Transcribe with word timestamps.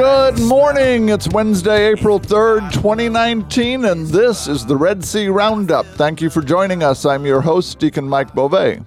Good 0.00 0.40
morning. 0.40 1.10
It's 1.10 1.28
Wednesday, 1.28 1.88
April 1.88 2.18
3rd, 2.18 2.72
2019, 2.72 3.84
and 3.84 4.06
this 4.06 4.48
is 4.48 4.64
the 4.64 4.74
Red 4.74 5.04
C 5.04 5.28
Roundup. 5.28 5.84
Thank 5.84 6.22
you 6.22 6.30
for 6.30 6.40
joining 6.40 6.82
us. 6.82 7.04
I'm 7.04 7.26
your 7.26 7.42
host, 7.42 7.78
Deacon 7.78 8.08
Mike 8.08 8.34
Beauvais. 8.34 8.80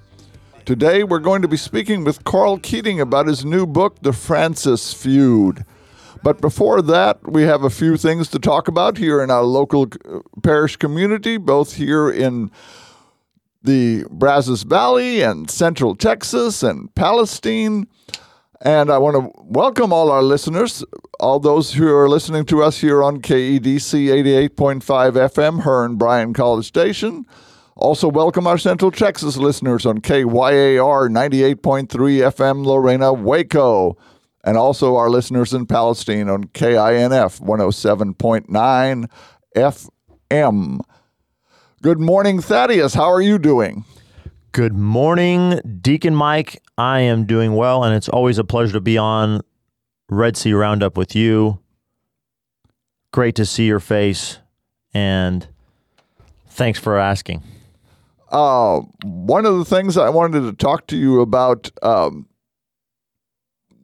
Today, 0.66 1.04
we're 1.04 1.20
going 1.20 1.44
to 1.44 1.48
be 1.48 1.56
speaking 1.56 2.04
with 2.04 2.24
Karl 2.24 2.58
Keating 2.58 3.00
about 3.00 3.28
his 3.28 3.46
new 3.46 3.68
book, 3.68 3.98
The 4.02 4.12
Francis 4.12 4.92
Feud. 4.92 5.64
But 6.24 6.42
before 6.42 6.82
that, 6.82 7.32
we 7.32 7.44
have 7.44 7.64
a 7.64 7.70
few 7.70 7.96
things 7.96 8.28
to 8.30 8.40
talk 8.40 8.68
about 8.68 8.98
here 8.98 9.22
in 9.22 9.30
our 9.30 9.44
local 9.44 9.90
parish 10.42 10.78
community, 10.78 11.38
both 11.38 11.76
here 11.76 12.10
in 12.10 12.50
the 13.62 14.06
Brazos 14.10 14.64
Valley 14.64 15.22
and 15.22 15.48
Central 15.52 15.96
Texas 15.96 16.64
and 16.64 16.94
Palestine. 16.96 17.86
And 18.66 18.90
I 18.90 18.98
want 18.98 19.18
to 19.18 19.30
welcome 19.44 19.92
all 19.92 20.10
our 20.10 20.24
listeners, 20.24 20.86
all 21.20 21.38
those 21.38 21.74
who 21.74 21.94
are 21.94 22.08
listening 22.08 22.46
to 22.46 22.64
us 22.64 22.80
here 22.80 23.04
on 23.04 23.20
KEDC 23.20 23.60
88.5 23.60 24.82
FM, 24.82 25.64
Hearne 25.64 25.98
Bryan 25.98 26.34
College 26.34 26.66
Station. 26.66 27.26
Also, 27.76 28.08
welcome 28.08 28.48
our 28.48 28.58
Central 28.58 28.90
Texas 28.90 29.36
listeners 29.36 29.86
on 29.86 29.98
KYAR 29.98 31.10
98.3 31.10 31.88
FM, 31.90 32.66
Lorena, 32.66 33.12
Waco. 33.12 33.98
And 34.46 34.56
also 34.56 34.96
our 34.96 35.10
listeners 35.10 35.54
in 35.54 35.66
Palestine 35.66 36.30
on 36.30 36.46
KINF 36.46 37.42
107.9 37.42 39.10
FM. 39.58 40.80
Good 41.82 42.00
morning, 42.00 42.40
Thaddeus. 42.40 42.94
How 42.94 43.12
are 43.12 43.22
you 43.22 43.38
doing? 43.38 43.84
Good 44.54 44.78
morning, 44.78 45.60
Deacon 45.82 46.14
Mike. 46.14 46.62
I 46.78 47.00
am 47.00 47.26
doing 47.26 47.56
well, 47.56 47.84
and 47.84 47.96
it's 47.96 48.08
always 48.08 48.38
a 48.38 48.44
pleasure 48.44 48.74
to 48.74 48.82
be 48.82 49.00
on 49.00 49.42
Red 50.12 50.38
C 50.38 50.54
Roundup 50.54 50.96
with 50.96 51.16
you. 51.16 51.58
Great 53.12 53.34
to 53.38 53.48
see 53.48 53.66
your 53.66 53.80
face, 53.80 54.38
and 54.94 55.48
thanks 56.50 56.78
for 56.78 57.00
asking. 57.00 57.42
Uh, 58.30 58.82
one 59.04 59.48
of 59.48 59.58
the 59.58 59.66
things 59.66 59.98
I 59.98 60.10
wanted 60.10 60.42
to 60.42 60.54
talk 60.54 60.86
to 60.86 60.98
you 60.98 61.22
about, 61.22 61.72
um, 61.82 62.28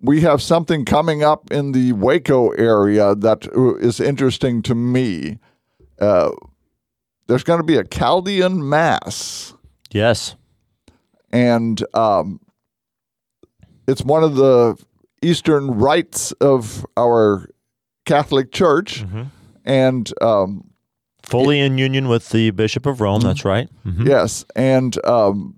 we 0.03 0.22
have 0.22 0.40
something 0.40 0.86
coming 0.86 1.23
up 1.23 1.50
in 1.50 1.72
the 1.72 1.94
Waco 1.94 2.50
area 2.50 3.16
that 3.16 3.47
is 3.81 4.00
interesting 4.00 4.62
to 4.62 4.75
me. 4.75 5.40
Uh, 6.00 6.30
there's 7.25 7.44
going 7.44 7.59
to 7.59 7.66
be 7.66 7.78
a 7.78 7.84
Chaldean 7.84 8.70
Mass. 8.70 9.56
Yes 9.90 10.36
and 11.31 11.83
um, 11.94 12.39
it's 13.88 14.03
one 14.03 14.23
of 14.23 14.35
the 14.35 14.77
Eastern 15.22 15.72
rites 15.72 16.31
of 16.33 16.85
our 16.97 17.49
Catholic 18.05 18.52
Church, 18.52 19.03
mm-hmm. 19.03 19.23
and 19.66 20.13
um, 20.22 20.69
fully 21.23 21.59
in 21.59 21.77
union 21.77 22.07
with 22.07 22.30
the 22.30 22.52
Bishop 22.52 22.85
of 22.85 23.02
Rome. 23.02 23.22
That's 23.22 23.45
right. 23.45 23.69
Mm-hmm. 23.85 24.07
Yes, 24.07 24.45
and 24.55 25.03
um, 25.05 25.57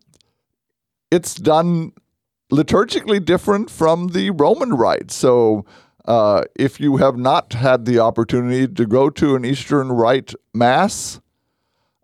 it's 1.11 1.36
done 1.36 1.93
liturgically 2.52 3.23
different 3.23 3.70
from 3.70 4.10
the 4.10 4.31
Roman 4.31 4.73
rite. 4.73 5.11
So. 5.11 5.65
Uh, 6.04 6.42
if 6.55 6.80
you 6.80 6.98
have 6.98 7.15
not 7.15 7.54
had 7.54 7.86
the 7.86 7.99
opportunity 7.99 8.67
to 8.67 8.87
go 8.87 9.08
to 9.08 9.36
an 9.36 9.45
Eastern 9.45 9.92
Rite 9.92 10.33
Mass, 10.52 11.21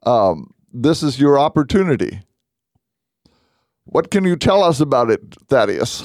um, 0.03 0.53
this 0.71 1.01
is 1.01 1.19
your 1.19 1.39
opportunity. 1.39 2.21
What 3.89 4.11
can 4.11 4.25
you 4.25 4.35
tell 4.35 4.63
us 4.63 4.79
about 4.79 5.09
it, 5.09 5.21
Thaddeus? 5.47 6.03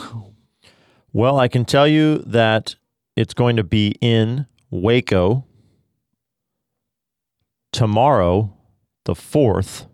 Well, 1.13 1.39
I 1.39 1.49
can 1.49 1.65
tell 1.65 1.87
you 1.87 2.19
that 2.19 2.77
it's 3.17 3.35
going 3.35 3.57
to 3.57 3.65
be 3.65 3.97
in 4.01 4.47
Waco 4.71 5.45
tomorrow, 7.73 8.57
the 9.05 9.15
4th, 9.15 9.87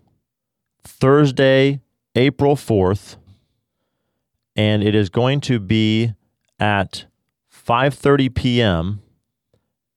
Thursday, 0.84 1.80
April 2.14 2.56
4th, 2.56 3.16
and 4.54 4.82
it 4.82 4.94
is 4.94 5.08
going 5.08 5.40
to 5.42 5.58
be 5.58 6.12
at 6.60 7.06
5:30 7.52 8.34
p.m. 8.34 9.02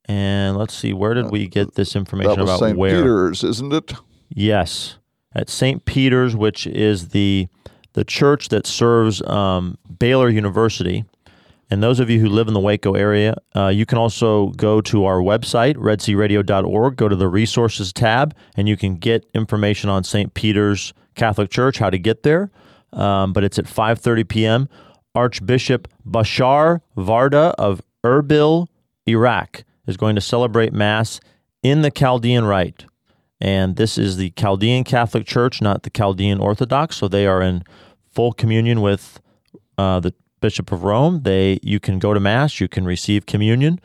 And 0.05 0.57
let's 0.57 0.73
see, 0.73 0.93
where 0.93 1.13
did 1.13 1.31
we 1.31 1.45
uh, 1.45 1.49
get 1.49 1.75
this 1.75 1.95
information 1.95 2.31
that 2.31 2.41
was 2.41 2.49
about 2.49 2.59
St. 2.59 2.77
where? 2.77 2.97
Peter's, 2.97 3.43
isn't 3.43 3.73
it? 3.73 3.93
Yes, 4.29 4.97
at 5.33 5.49
St. 5.49 5.85
Peter's, 5.85 6.35
which 6.35 6.67
is 6.67 7.09
the 7.09 7.47
the 7.93 8.03
church 8.03 8.49
that 8.49 8.65
serves 8.65 9.21
um, 9.23 9.77
Baylor 9.99 10.29
University. 10.29 11.05
And 11.69 11.81
those 11.81 12.01
of 12.01 12.09
you 12.09 12.19
who 12.19 12.27
live 12.27 12.49
in 12.49 12.53
the 12.53 12.59
Waco 12.59 12.95
area, 12.95 13.35
uh, 13.55 13.67
you 13.67 13.85
can 13.85 13.97
also 13.97 14.47
go 14.49 14.81
to 14.81 15.05
our 15.05 15.19
website, 15.19 15.75
redcradio.org, 15.75 16.95
go 16.97 17.07
to 17.07 17.15
the 17.15 17.29
resources 17.29 17.93
tab, 17.93 18.35
and 18.57 18.67
you 18.67 18.75
can 18.75 18.95
get 18.95 19.25
information 19.33 19.89
on 19.89 20.03
St. 20.03 20.33
Peter's 20.33 20.93
Catholic 21.15 21.49
Church, 21.49 21.77
how 21.77 21.89
to 21.89 21.97
get 21.97 22.23
there. 22.23 22.51
Um, 22.91 23.31
but 23.31 23.45
it's 23.45 23.57
at 23.57 23.65
5.30 23.65 24.27
p.m. 24.27 24.69
Archbishop 25.15 25.87
Bashar 26.05 26.81
Warda 26.97 27.53
of 27.57 27.81
Erbil, 28.03 28.67
Iraq, 29.07 29.63
is 29.87 29.95
going 29.95 30.15
to 30.15 30.21
celebrate 30.21 30.73
Mass 30.73 31.21
in 31.63 31.83
the 31.83 31.91
Chaldean 31.91 32.43
Rite. 32.43 32.85
And 33.41 33.75
this 33.75 33.97
is 33.97 34.17
the 34.17 34.29
Chaldean 34.31 34.83
Catholic 34.83 35.25
Church, 35.25 35.61
not 35.61 35.81
the 35.81 35.89
Chaldean 35.89 36.39
Orthodox. 36.39 36.97
So 36.97 37.07
they 37.07 37.25
are 37.25 37.41
in 37.41 37.63
full 38.07 38.33
communion 38.33 38.81
with 38.81 39.19
uh, 39.79 39.99
the 39.99 40.13
Bishop 40.41 40.71
of 40.71 40.83
Rome. 40.83 41.23
They 41.23 41.59
you 41.63 41.79
can 41.79 41.97
go 41.97 42.13
to 42.13 42.19
Mass, 42.19 42.59
you 42.59 42.67
can 42.67 42.85
receive 42.85 43.25
communion. 43.25 43.79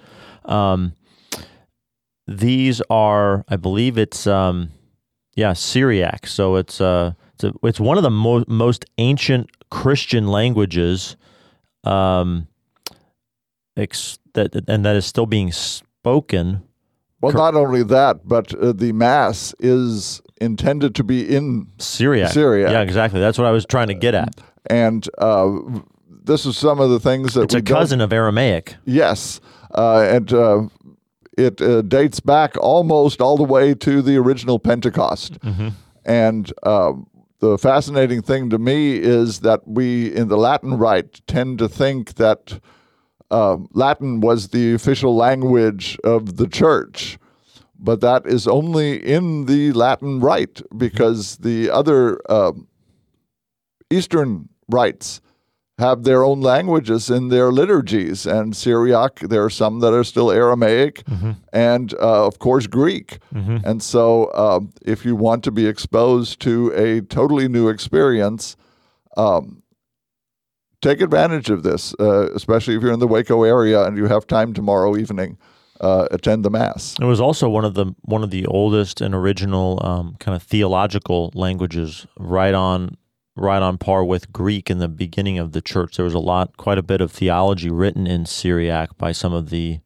Um, 0.44 0.92
these 2.26 2.82
are, 2.90 3.44
I 3.48 3.56
believe 3.56 3.96
it's 3.96 4.26
um, 4.26 4.72
yeah 5.34 5.54
Syriac. 5.54 6.26
So 6.26 6.56
it's 6.56 6.80
uh, 6.80 7.12
it's, 7.34 7.44
a, 7.44 7.52
it's 7.62 7.80
one 7.80 7.96
of 7.96 8.02
the 8.02 8.10
mo- 8.10 8.44
most 8.48 8.84
ancient 8.98 9.50
Christian 9.70 10.26
languages. 10.26 11.16
Um, 11.84 12.48
ex- 13.76 14.18
that 14.34 14.54
and 14.68 14.84
that 14.84 14.96
is 14.96 15.06
still 15.06 15.26
being 15.26 15.52
spoken 15.52 16.65
well, 17.20 17.32
not 17.32 17.54
only 17.54 17.82
that, 17.84 18.26
but 18.28 18.54
uh, 18.54 18.72
the 18.72 18.92
mass 18.92 19.54
is 19.58 20.20
intended 20.40 20.94
to 20.96 21.04
be 21.04 21.34
in 21.34 21.66
Syriac. 21.78 22.32
Syriac. 22.32 22.70
Yeah, 22.70 22.82
exactly. 22.82 23.20
That's 23.20 23.38
what 23.38 23.46
I 23.46 23.50
was 23.50 23.64
trying 23.64 23.88
to 23.88 23.94
get 23.94 24.14
at. 24.14 24.40
And 24.66 25.08
uh, 25.18 25.58
this 26.24 26.44
is 26.44 26.56
some 26.56 26.80
of 26.80 26.90
the 26.90 27.00
things 27.00 27.34
that 27.34 27.44
it's 27.44 27.54
a 27.54 27.62
cousin 27.62 28.00
of 28.00 28.12
Aramaic. 28.12 28.76
Yes, 28.84 29.40
uh, 29.74 30.00
and 30.00 30.32
uh, 30.32 30.68
it 31.38 31.60
uh, 31.60 31.82
dates 31.82 32.20
back 32.20 32.56
almost 32.58 33.20
all 33.20 33.36
the 33.36 33.44
way 33.44 33.74
to 33.74 34.02
the 34.02 34.16
original 34.16 34.58
Pentecost. 34.58 35.40
Mm-hmm. 35.40 35.68
And 36.04 36.52
um, 36.62 37.08
the 37.40 37.58
fascinating 37.58 38.22
thing 38.22 38.50
to 38.50 38.58
me 38.58 38.96
is 38.96 39.40
that 39.40 39.66
we, 39.66 40.14
in 40.14 40.28
the 40.28 40.36
Latin 40.36 40.78
Rite, 40.78 41.20
tend 41.26 41.58
to 41.58 41.68
think 41.68 42.14
that 42.14 42.60
uh, 43.30 43.58
Latin 43.72 44.20
was 44.20 44.48
the 44.48 44.74
official 44.74 45.14
language 45.14 45.98
of 46.04 46.36
the 46.36 46.46
church, 46.46 47.18
but 47.78 48.00
that 48.00 48.26
is 48.26 48.46
only 48.46 48.96
in 48.96 49.46
the 49.46 49.72
Latin 49.72 50.20
rite 50.20 50.62
because 50.76 51.38
the 51.38 51.70
other 51.70 52.20
uh, 52.30 52.52
Eastern 53.90 54.48
rites 54.68 55.20
have 55.78 56.04
their 56.04 56.24
own 56.24 56.40
languages 56.40 57.10
in 57.10 57.28
their 57.28 57.52
liturgies. 57.52 58.26
And 58.26 58.56
Syriac, 58.56 59.20
there 59.20 59.44
are 59.44 59.50
some 59.50 59.80
that 59.80 59.92
are 59.92 60.04
still 60.04 60.30
Aramaic, 60.30 61.04
mm-hmm. 61.04 61.32
and 61.52 61.92
uh, 61.94 62.26
of 62.26 62.38
course 62.38 62.66
Greek. 62.66 63.18
Mm-hmm. 63.34 63.58
And 63.64 63.82
so, 63.82 64.26
uh, 64.26 64.60
if 64.82 65.04
you 65.04 65.14
want 65.14 65.44
to 65.44 65.50
be 65.50 65.66
exposed 65.66 66.40
to 66.40 66.72
a 66.74 67.02
totally 67.02 67.46
new 67.46 67.68
experience, 67.68 68.56
um, 69.18 69.62
take 70.80 71.00
advantage 71.00 71.50
of 71.50 71.62
this, 71.62 71.94
uh, 72.00 72.30
especially 72.34 72.74
if 72.74 72.82
you're 72.82 72.92
in 72.92 73.00
the 73.00 73.06
Waco 73.06 73.42
area 73.42 73.84
and 73.84 73.96
you 73.96 74.06
have 74.06 74.26
time 74.26 74.52
tomorrow 74.52 74.96
evening. 74.96 75.38
Uh, 75.78 76.08
attend 76.10 76.42
the 76.42 76.48
mass. 76.48 76.96
It 76.98 77.04
was 77.04 77.20
also 77.20 77.50
one 77.50 77.66
of 77.66 77.74
the 77.74 77.94
one 78.00 78.22
of 78.22 78.30
the 78.30 78.46
oldest 78.46 79.02
and 79.02 79.14
original 79.14 79.78
um, 79.84 80.16
kind 80.18 80.34
of 80.34 80.42
theological 80.42 81.30
languages, 81.34 82.06
right 82.18 82.54
on 82.54 82.96
right 83.36 83.62
on 83.62 83.78
par 83.78 84.02
with 84.02 84.32
Greek 84.32 84.70
in 84.70 84.78
the 84.78 84.88
beginning 84.88 85.38
of 85.38 85.52
the 85.52 85.60
church. 85.60 85.96
There 85.96 86.04
was 86.04 86.14
a 86.14 86.18
lot, 86.18 86.56
quite 86.56 86.78
a 86.78 86.82
bit 86.82 87.00
of 87.00 87.12
theology 87.12 87.70
written 87.70 88.06
in 88.06 88.26
Syriac 88.26 88.96
by 88.96 89.12
some 89.12 89.32
of 89.32 89.50
the 89.50 89.80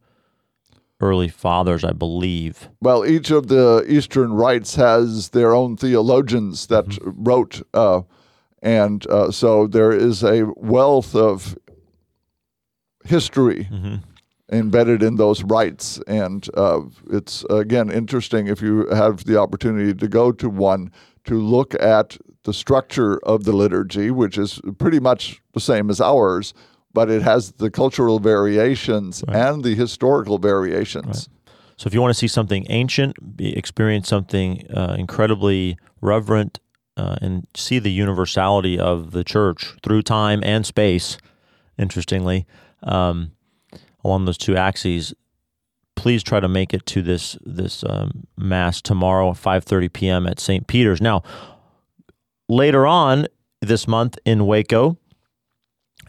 early 1.01 1.27
fathers, 1.27 1.83
I 1.83 1.91
believe. 1.91 2.69
Well, 2.79 3.05
each 3.05 3.31
of 3.31 3.47
the 3.47 3.83
Eastern 3.87 4.33
rites 4.33 4.75
has 4.75 5.29
their 5.29 5.53
own 5.53 5.75
theologians 5.75 6.67
that 6.67 6.85
mm-hmm. 6.85 7.23
wrote, 7.23 7.61
uh, 7.73 8.01
and 8.61 9.05
uh, 9.07 9.31
so 9.31 9.67
there 9.67 9.91
is 9.91 10.23
a 10.23 10.43
wealth 10.55 11.15
of 11.15 11.57
history 13.03 13.67
mm-hmm. 13.71 13.95
embedded 14.51 15.01
in 15.01 15.15
those 15.15 15.43
rites, 15.43 15.99
and 16.07 16.47
uh, 16.55 16.81
it's 17.11 17.43
again 17.49 17.89
interesting 17.89 18.47
if 18.47 18.61
you 18.61 18.87
have 18.89 19.25
the 19.25 19.37
opportunity 19.37 19.93
to 19.93 20.07
go 20.07 20.31
to 20.31 20.49
one 20.49 20.91
to 21.25 21.39
look 21.39 21.73
at 21.81 22.17
the 22.43 22.53
structure 22.53 23.17
of 23.19 23.43
the 23.43 23.53
liturgy, 23.53 24.11
which 24.11 24.37
is 24.37 24.59
pretty 24.79 24.99
much 24.99 25.41
the 25.53 25.59
same 25.59 25.89
as 25.89 26.01
ours, 26.01 26.53
but 26.93 27.09
it 27.09 27.21
has 27.21 27.53
the 27.53 27.69
cultural 27.69 28.19
variations 28.19 29.23
right. 29.27 29.37
and 29.37 29.63
the 29.63 29.75
historical 29.75 30.37
variations. 30.37 31.05
Right. 31.05 31.53
So, 31.77 31.87
if 31.87 31.93
you 31.93 32.01
want 32.01 32.13
to 32.13 32.17
see 32.17 32.27
something 32.27 32.65
ancient, 32.69 33.15
experience 33.39 34.07
something 34.07 34.67
uh, 34.71 34.95
incredibly 34.99 35.77
reverent, 35.99 36.59
uh, 36.97 37.15
and 37.21 37.47
see 37.55 37.79
the 37.79 37.91
universality 37.91 38.79
of 38.79 39.11
the 39.11 39.23
church 39.23 39.73
through 39.83 40.01
time 40.01 40.41
and 40.43 40.65
space, 40.65 41.17
interestingly, 41.77 42.45
um, 42.83 43.31
along 44.03 44.25
those 44.25 44.37
two 44.37 44.55
axes, 44.55 45.13
please 45.95 46.23
try 46.23 46.39
to 46.39 46.47
make 46.47 46.73
it 46.73 46.85
to 46.87 47.01
this 47.01 47.37
this 47.45 47.83
um, 47.87 48.27
mass 48.37 48.81
tomorrow 48.81 49.29
at 49.31 49.37
5:30 49.37 49.93
p.m. 49.93 50.27
at 50.27 50.39
St. 50.39 50.67
Peter's. 50.67 51.01
Now, 51.01 51.23
later 52.49 52.87
on 52.87 53.27
this 53.61 53.87
month 53.87 54.17
in 54.25 54.45
Waco, 54.45 54.97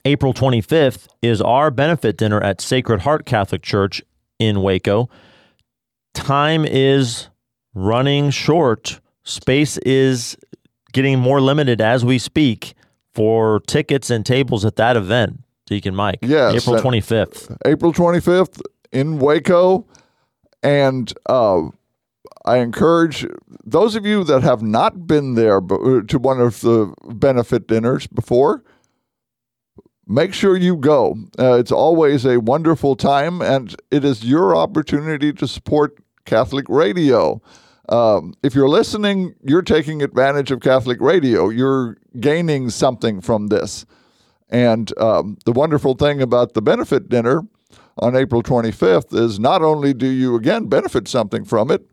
April 0.05 0.35
25th 0.35 1.07
is 1.21 1.41
our 1.41 1.71
benefit 1.71 2.17
dinner 2.17 2.41
at 2.43 2.61
Sacred 2.61 3.03
Heart 3.03 3.27
Catholic 3.27 3.63
Church 3.63 4.03
in 4.39 4.63
Waco. 4.63 5.09
Time 6.15 6.65
is 6.65 7.29
running 7.75 8.31
short. 8.31 9.01
Space 9.25 9.79
is 9.79 10.37
getting 10.93 11.19
more 11.19 11.41
limited 11.41 11.81
as 11.81 12.05
we 12.05 12.19
speak 12.19 12.75
for 13.15 13.61
tickets 13.67 14.11
and 14.11 14.25
tables 14.25 14.65
at 14.65 14.77
that 14.77 14.97
event. 14.97 15.41
Deacon 15.67 15.95
Mike. 15.95 16.19
Yes. 16.23 16.55
April 16.55 16.81
25th. 16.81 17.57
April 17.65 17.93
25th 17.93 18.61
in 18.91 19.19
Waco. 19.19 19.87
And 20.63 21.13
uh, 21.27 21.69
I 22.45 22.59
encourage 22.59 23.27
those 23.65 23.95
of 23.97 24.05
you 24.05 24.25
that 24.25 24.43
have 24.43 24.63
not 24.63 25.07
been 25.07 25.35
there 25.35 25.59
uh, 25.59 26.03
to 26.09 26.19
one 26.19 26.41
of 26.41 26.61
the 26.61 26.93
benefit 27.07 27.67
dinners 27.67 28.07
before, 28.07 28.63
make 30.07 30.35
sure 30.35 30.57
you 30.57 30.77
go. 30.77 31.17
Uh, 31.39 31.55
it's 31.55 31.73
always 31.73 32.25
a 32.25 32.39
wonderful 32.41 32.97
time, 32.97 33.41
and 33.41 33.75
it 33.91 34.05
is 34.05 34.25
your 34.25 34.57
opportunity 34.57 35.33
to 35.33 35.49
support 35.49 35.99
Catholic 36.25 36.69
radio. 36.69 37.41
Um, 37.93 38.33
if 38.43 38.55
you're 38.55 38.71
listening, 38.71 39.35
you're 39.43 39.61
taking 39.61 40.03
advantage 40.03 40.51
of 40.51 40.61
Catholic 40.61 40.99
radio. 40.99 41.51
You're 41.51 41.99
gaining 42.19 42.71
something 42.71 43.21
from 43.21 43.49
this. 43.49 43.85
And 44.49 44.97
um, 44.99 45.37
the 45.45 45.53
wonderful 45.53 45.95
thing 45.95 46.23
about 46.23 46.55
the 46.55 46.63
benefit 46.63 47.11
dinner 47.11 47.43
on 47.99 48.17
April 48.17 48.43
25th 48.43 49.15
is 49.15 49.39
not 49.39 49.61
only 49.61 49.93
do 49.93 50.07
you 50.07 50.35
again 50.37 50.69
benefit 50.69 51.07
something 51.07 51.45
from 51.45 51.71
it, 51.71 51.87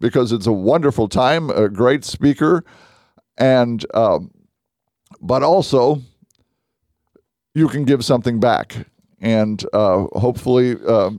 because 0.00 0.32
it's 0.32 0.46
a 0.46 0.52
wonderful 0.52 1.08
time, 1.08 1.50
a 1.50 1.68
great 1.68 2.04
speaker, 2.04 2.64
and 3.38 3.86
um, 3.94 4.30
but 5.20 5.44
also 5.44 6.02
you 7.54 7.68
can 7.68 7.84
give 7.84 8.04
something 8.04 8.40
back, 8.40 8.88
and 9.20 9.64
uh, 9.72 10.06
hopefully 10.14 10.76
uh, 10.86 11.10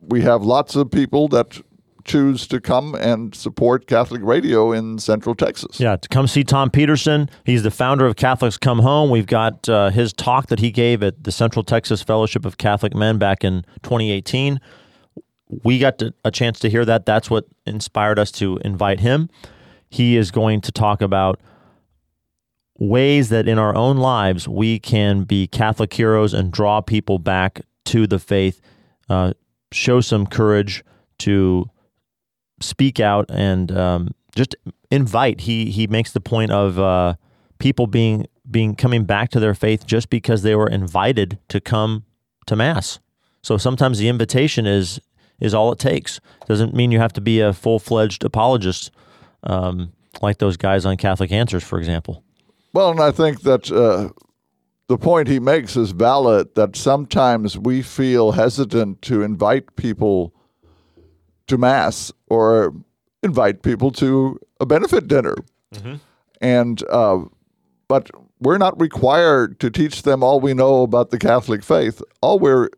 we 0.00 0.22
have 0.22 0.42
lots 0.42 0.76
of 0.76 0.90
people 0.90 1.26
that 1.28 1.60
choose 2.08 2.46
to 2.48 2.60
come 2.60 2.94
and 2.94 3.34
support 3.34 3.86
Catholic 3.86 4.22
radio 4.24 4.72
in 4.72 4.98
Central 4.98 5.34
Texas. 5.34 5.78
Yeah, 5.78 5.96
to 5.96 6.08
come 6.08 6.26
see 6.26 6.42
Tom 6.42 6.70
Peterson. 6.70 7.30
He's 7.44 7.62
the 7.62 7.70
founder 7.70 8.06
of 8.06 8.16
Catholics 8.16 8.58
Come 8.58 8.80
Home. 8.80 9.10
We've 9.10 9.26
got 9.26 9.68
uh, 9.68 9.90
his 9.90 10.12
talk 10.12 10.48
that 10.48 10.58
he 10.58 10.70
gave 10.70 11.02
at 11.02 11.22
the 11.22 11.32
Central 11.32 11.62
Texas 11.62 12.02
Fellowship 12.02 12.44
of 12.44 12.58
Catholic 12.58 12.94
Men 12.94 13.18
back 13.18 13.44
in 13.44 13.62
2018 13.82 14.58
we 15.48 15.78
got 15.78 15.98
to, 15.98 16.14
a 16.24 16.30
chance 16.30 16.58
to 16.60 16.70
hear 16.70 16.84
that. 16.84 17.06
That's 17.06 17.30
what 17.30 17.46
inspired 17.66 18.18
us 18.18 18.30
to 18.32 18.58
invite 18.64 19.00
him. 19.00 19.28
He 19.90 20.16
is 20.16 20.30
going 20.30 20.60
to 20.62 20.72
talk 20.72 21.00
about 21.00 21.40
ways 22.78 23.30
that 23.30 23.48
in 23.48 23.58
our 23.58 23.74
own 23.74 23.96
lives 23.96 24.46
we 24.46 24.78
can 24.78 25.24
be 25.24 25.46
Catholic 25.46 25.92
heroes 25.92 26.34
and 26.34 26.52
draw 26.52 26.80
people 26.80 27.18
back 27.18 27.62
to 27.86 28.06
the 28.06 28.18
faith, 28.18 28.60
uh, 29.08 29.32
show 29.72 30.00
some 30.00 30.26
courage 30.26 30.84
to 31.18 31.68
speak 32.60 33.00
out 33.00 33.26
and 33.28 33.70
um, 33.72 34.14
just 34.34 34.54
invite. 34.90 35.42
He 35.42 35.70
he 35.70 35.86
makes 35.86 36.12
the 36.12 36.20
point 36.20 36.50
of 36.50 36.78
uh, 36.78 37.14
people 37.58 37.86
being 37.86 38.26
being 38.50 38.74
coming 38.74 39.04
back 39.04 39.30
to 39.30 39.40
their 39.40 39.54
faith 39.54 39.86
just 39.86 40.10
because 40.10 40.42
they 40.42 40.54
were 40.54 40.68
invited 40.68 41.38
to 41.48 41.60
come 41.60 42.04
to 42.46 42.56
mass. 42.56 42.98
So 43.42 43.56
sometimes 43.56 43.98
the 43.98 44.08
invitation 44.08 44.66
is 44.66 45.00
is 45.40 45.54
all 45.54 45.72
it 45.72 45.78
takes. 45.78 46.20
Doesn't 46.46 46.74
mean 46.74 46.90
you 46.90 46.98
have 46.98 47.12
to 47.14 47.20
be 47.20 47.40
a 47.40 47.52
full 47.52 47.78
fledged 47.78 48.24
apologist 48.24 48.90
um, 49.44 49.92
like 50.20 50.38
those 50.38 50.56
guys 50.56 50.84
on 50.84 50.96
Catholic 50.96 51.30
Answers, 51.30 51.62
for 51.62 51.78
example. 51.78 52.24
Well, 52.72 52.90
and 52.90 53.00
I 53.00 53.12
think 53.12 53.42
that 53.42 53.70
uh, 53.70 54.10
the 54.88 54.98
point 54.98 55.28
he 55.28 55.38
makes 55.38 55.76
is 55.76 55.92
valid 55.92 56.54
that 56.54 56.76
sometimes 56.76 57.56
we 57.56 57.82
feel 57.82 58.32
hesitant 58.32 59.02
to 59.02 59.22
invite 59.22 59.76
people 59.76 60.34
to 61.48 61.58
Mass 61.58 62.12
or 62.28 62.74
invite 63.22 63.62
people 63.62 63.90
to 63.92 64.38
a 64.60 64.66
benefit 64.66 65.08
dinner. 65.08 65.34
Mm-hmm. 65.74 65.94
And, 66.40 66.82
uh, 66.88 67.24
but 67.88 68.10
we're 68.40 68.58
not 68.58 68.80
required 68.80 69.58
to 69.60 69.70
teach 69.70 70.02
them 70.02 70.22
all 70.22 70.40
we 70.40 70.54
know 70.54 70.82
about 70.82 71.10
the 71.10 71.18
Catholic 71.18 71.64
faith. 71.64 72.00
All 72.20 72.38
we're 72.38 72.68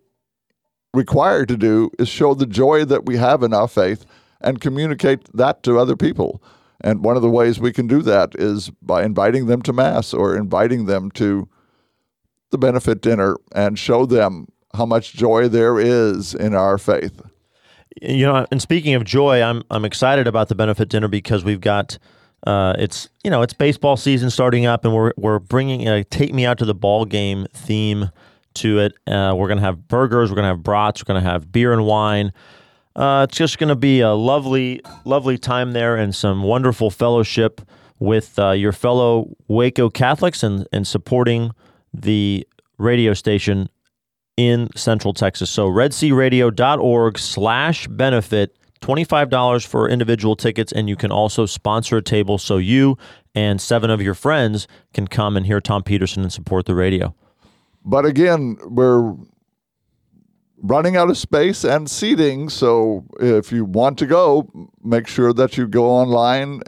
required 0.94 1.49
to 1.49 1.56
do 1.56 1.90
is 1.99 2.08
show 2.08 2.34
the 2.34 2.46
joy 2.46 2.84
that 2.87 3.06
we 3.06 3.17
have 3.17 3.43
in 3.43 3.52
our 3.52 3.69
faith 3.69 4.06
and 4.40 4.61
communicate 4.61 5.28
that 5.34 5.62
to 5.62 5.78
other 5.78 5.96
people. 5.96 6.43
And 6.81 7.05
one 7.05 7.17
of 7.17 7.22
the 7.22 7.31
ways 7.31 7.61
we 7.61 7.72
can 7.72 7.87
do 7.87 8.00
that 8.02 8.34
is 8.37 8.70
by 8.82 9.05
inviting 9.05 9.46
them 9.46 9.61
to 9.62 9.72
Mass 9.72 10.14
or 10.14 10.34
inviting 10.34 10.87
them 10.87 11.11
to 11.12 11.49
the 12.50 12.58
benefit 12.58 13.02
dinner 13.02 13.37
and 13.55 13.78
show 13.78 14.06
them 14.06 14.49
how 14.75 14.87
much 14.87 15.12
joy 15.12 15.49
there 15.49 15.78
is 15.78 16.34
in 16.34 16.55
our 16.55 16.78
faith. 16.78 17.20
You 18.00 18.26
know, 18.26 18.46
and 18.50 18.62
speaking 18.62 18.94
of 18.94 19.04
joy, 19.04 19.42
I'm 19.42 19.62
I'm 19.70 19.84
excited 19.84 20.26
about 20.26 20.48
the 20.48 20.55
benefit 20.55 20.88
dinner 20.88 21.08
because 21.08 21.44
we've 21.44 21.60
got 21.60 21.98
uh, 22.46 22.74
it's 22.79 23.08
you 23.24 23.31
know 23.31 23.43
it's 23.43 23.53
baseball 23.53 23.96
season 23.96 24.31
starting 24.31 24.67
up, 24.67 24.84
and 24.84 24.94
we're 24.94 25.12
we're 25.17 25.38
bringing 25.38 25.88
a 25.88 26.05
take 26.05 26.32
me 26.32 26.46
out 26.46 26.58
to 26.58 26.65
the 26.65 26.74
ball 26.74 27.05
game 27.05 27.46
theme 27.53 28.10
to 28.55 28.79
it. 28.81 28.93
Uh, 29.06 29.34
we're 29.36 29.48
to 29.58 29.65
have 29.65 29.88
burgers, 29.88 30.31
we're 30.31 30.36
to 30.44 30.48
have 30.48 30.62
brats, 30.62 31.03
we're 31.03 31.12
to 31.22 31.29
have 31.29 31.53
beer 31.53 31.72
and 31.72 31.84
wine. 31.84 32.32
Uh, 32.96 33.26
it's 33.29 33.36
just 33.36 33.58
to 33.69 33.76
be 33.76 34.00
a 34.00 34.12
lovely, 34.12 34.81
lovely 35.05 35.38
time 35.38 35.72
there 35.72 35.96
and 35.96 36.15
some 36.15 36.43
wonderful 36.43 36.91
fellowship 36.91 37.60
with 37.98 38.38
uh, 38.38 38.50
your 38.50 38.72
fellow 38.72 39.34
Waco 39.46 39.88
Catholics 39.91 40.43
and, 40.43 40.67
and 40.72 40.86
supporting 40.86 41.53
the 41.94 42.46
radio 42.79 43.15
station 43.15 43.69
in 44.41 44.70
Central 44.75 45.13
Texas. 45.13 45.51
So 45.51 45.69
redcradio.org 45.69 47.19
slash 47.19 47.87
benefit, 47.89 48.56
$25 48.81 49.67
for 49.67 49.87
individual 49.87 50.35
tickets, 50.35 50.73
and 50.73 50.89
you 50.89 50.97
can 50.97 51.13
also 51.13 51.44
sponsor 51.44 51.99
a 51.99 52.03
table 52.03 52.39
so 52.39 52.56
you 52.56 52.97
and 53.35 53.61
seven 53.61 53.91
of 53.91 54.01
your 54.01 54.15
friends 54.15 54.67
can 54.94 55.06
come 55.06 55.37
and 55.37 55.44
hear 55.44 55.61
Tom 55.61 55.82
Peterson 55.82 56.23
and 56.23 56.32
support 56.32 56.65
the 56.65 56.75
radio. 56.75 57.15
But 57.85 58.06
again, 58.06 58.56
we're 58.63 59.15
running 60.56 60.97
out 60.97 61.11
of 61.11 61.19
space 61.19 61.63
and 61.63 61.91
seating. 61.91 62.49
So 62.49 63.05
if 63.20 63.53
you 63.53 63.67
want 63.67 63.99
to 63.99 64.06
go, 64.06 64.51
make 64.82 65.06
sure 65.06 65.35
that 65.35 65.59
you 65.59 65.67
go 65.67 65.85
online, 65.85 66.63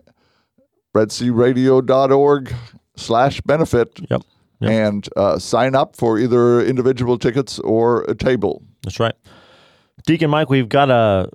redcradio.org 0.94 2.54
slash 2.96 3.40
benefit. 3.40 3.98
Yep. 4.10 4.22
Yep. 4.62 4.70
And 4.70 5.08
uh, 5.16 5.38
sign 5.38 5.74
up 5.74 5.96
for 5.96 6.18
either 6.18 6.64
individual 6.64 7.18
tickets 7.18 7.58
or 7.60 8.02
a 8.04 8.14
table. 8.14 8.62
That's 8.84 9.00
right. 9.00 9.14
Deacon 10.06 10.30
Mike, 10.30 10.50
we've 10.50 10.68
got 10.68 10.90
a 10.90 11.28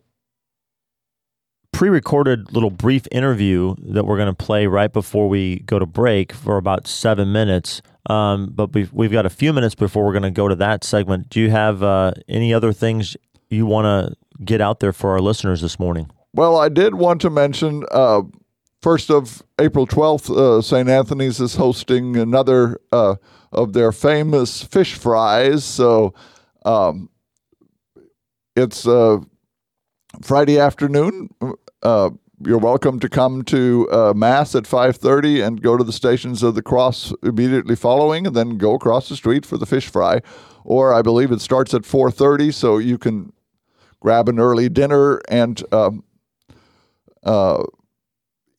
pre 1.72 1.90
recorded 1.90 2.54
little 2.54 2.72
brief 2.72 3.08
interview 3.12 3.76
that 3.80 4.06
we're 4.06 4.18
going 4.18 4.34
to 4.34 4.46
play 4.46 4.68
right 4.68 4.92
before 4.92 5.30
we 5.30 5.60
go 5.60 5.78
to 5.78 5.86
break 5.86 6.34
for 6.34 6.58
about 6.58 6.88
seven 6.88 7.32
minutes 7.32 7.82
um, 8.08 8.52
but 8.54 8.74
we've, 8.74 8.92
we've 8.94 9.12
got 9.12 9.26
a 9.26 9.30
few 9.30 9.54
minutes 9.54 9.76
before 9.76 10.06
we're 10.06 10.14
going 10.14 10.24
to 10.24 10.32
go 10.32 10.48
to 10.48 10.56
that 10.56 10.84
segment. 10.84 11.30
Do 11.30 11.40
you 11.40 11.50
have 11.50 11.84
uh, 11.84 12.14
any 12.28 12.54
other 12.54 12.72
things 12.72 13.18
you 13.50 13.66
want 13.66 13.86
to 13.86 14.44
get 14.44 14.62
out 14.62 14.80
there 14.80 14.94
for 14.94 15.12
our 15.12 15.20
listeners 15.20 15.62
this 15.62 15.78
morning? 15.78 16.10
Well, 16.34 16.58
I 16.58 16.70
did 16.70 16.96
want 16.96 17.22
to 17.22 17.30
mention 17.30 17.84
uh, 17.92 18.22
first 18.88 19.12
of 19.12 19.44
April 19.60 19.86
12th, 19.86 20.30
uh, 20.30 20.62
St. 20.62 20.88
Anthony's 20.88 21.42
is 21.42 21.56
hosting 21.56 22.16
another 22.16 22.80
uh, 22.94 23.16
of 23.52 23.74
their 23.74 23.92
famous 23.92 24.64
fish 24.64 24.94
fries. 24.94 25.66
So 25.66 26.14
um, 26.64 27.10
it's 28.56 28.88
uh, 28.88 29.18
Friday 30.22 30.58
afternoon, 30.58 31.30
uh, 31.84 32.12
you're 32.40 32.60
welcome 32.60 32.98
to 33.02 33.10
come 33.10 33.42
to 33.42 33.90
uh, 33.92 34.14
mass 34.16 34.56
at 34.56 34.64
5.30 34.64 35.46
and 35.46 35.62
go 35.62 35.76
to 35.76 35.84
the 35.84 35.92
stations 35.92 36.42
of 36.42 36.56
the 36.56 36.62
cross 36.62 37.12
immediately 37.24 37.76
following 37.76 38.26
and 38.26 38.38
then 38.38 38.58
go 38.58 38.74
across 38.74 39.10
the 39.10 39.18
street 39.18 39.46
for 39.46 39.58
the 39.58 39.66
fish 39.66 39.90
fry 39.90 40.22
or 40.64 40.94
i 40.94 41.02
believe 41.02 41.32
it 41.32 41.42
starts 41.42 41.74
at 41.74 41.82
4.30 41.82 42.54
so 42.54 42.78
you 42.78 42.98
can 42.98 43.34
grab 44.00 44.30
an 44.30 44.40
early 44.40 44.70
dinner 44.70 45.20
and 45.28 45.64
um, 45.74 46.04
uh, 47.24 47.64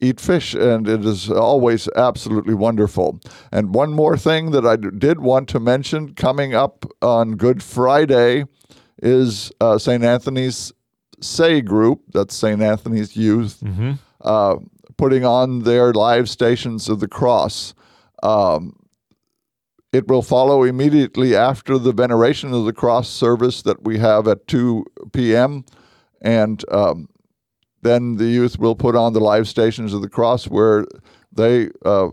eat 0.01 0.21
fish 0.21 0.55
and 0.55 0.87
it 0.89 1.05
is 1.05 1.31
always 1.31 1.89
absolutely 1.97 2.55
wonderful 2.55 3.21
and 3.51 3.75
one 3.75 3.93
more 3.93 4.17
thing 4.17 4.53
that 4.53 4.65
i 4.65 4.77
did 4.77 5.21
want 5.21 5.49
to 5.49 5.59
mention 5.59 6.15
coming 6.15 6.55
up 6.55 6.85
on 7.03 7.33
good 7.33 7.63
friday 7.63 8.45
is 9.03 9.51
uh, 9.61 9.77
st 9.79 10.05
anthony's 10.05 10.73
Say 11.21 11.63
group, 11.63 12.03
that's 12.13 12.37
St. 12.37 12.63
Anthony's 12.63 13.17
Youth, 13.17 13.59
Mm-hmm. 13.65 13.95
uh, 14.21 14.55
putting 14.97 15.25
on 15.25 15.65
their 15.65 15.93
live 15.93 16.29
stations 16.31 16.89
of 16.89 17.01
the 17.01 17.09
cross. 17.09 17.75
Um, 18.23 18.77
it 19.93 20.07
will 20.07 20.23
follow 20.23 20.63
immediately 20.63 21.35
after 21.35 21.77
the 21.77 21.93
veneration 21.93 22.55
of 22.55 22.67
the 22.67 22.73
cross 22.73 23.09
service 23.09 23.63
that 23.63 23.83
we 23.83 23.99
have 23.99 24.29
at 24.29 24.47
2 24.47 24.85
p.m. 25.13 25.65
And 26.23 26.65
um, 26.71 27.09
then 27.89 28.17
the 28.17 28.27
youth 28.27 28.59
will 28.59 28.75
put 28.77 28.95
on 28.95 29.13
the 29.13 29.21
live 29.21 29.47
stations 29.49 29.93
of 29.95 30.03
the 30.03 30.09
cross 30.09 30.45
where 30.47 30.85
they 31.33 31.69
uh, 31.85 32.09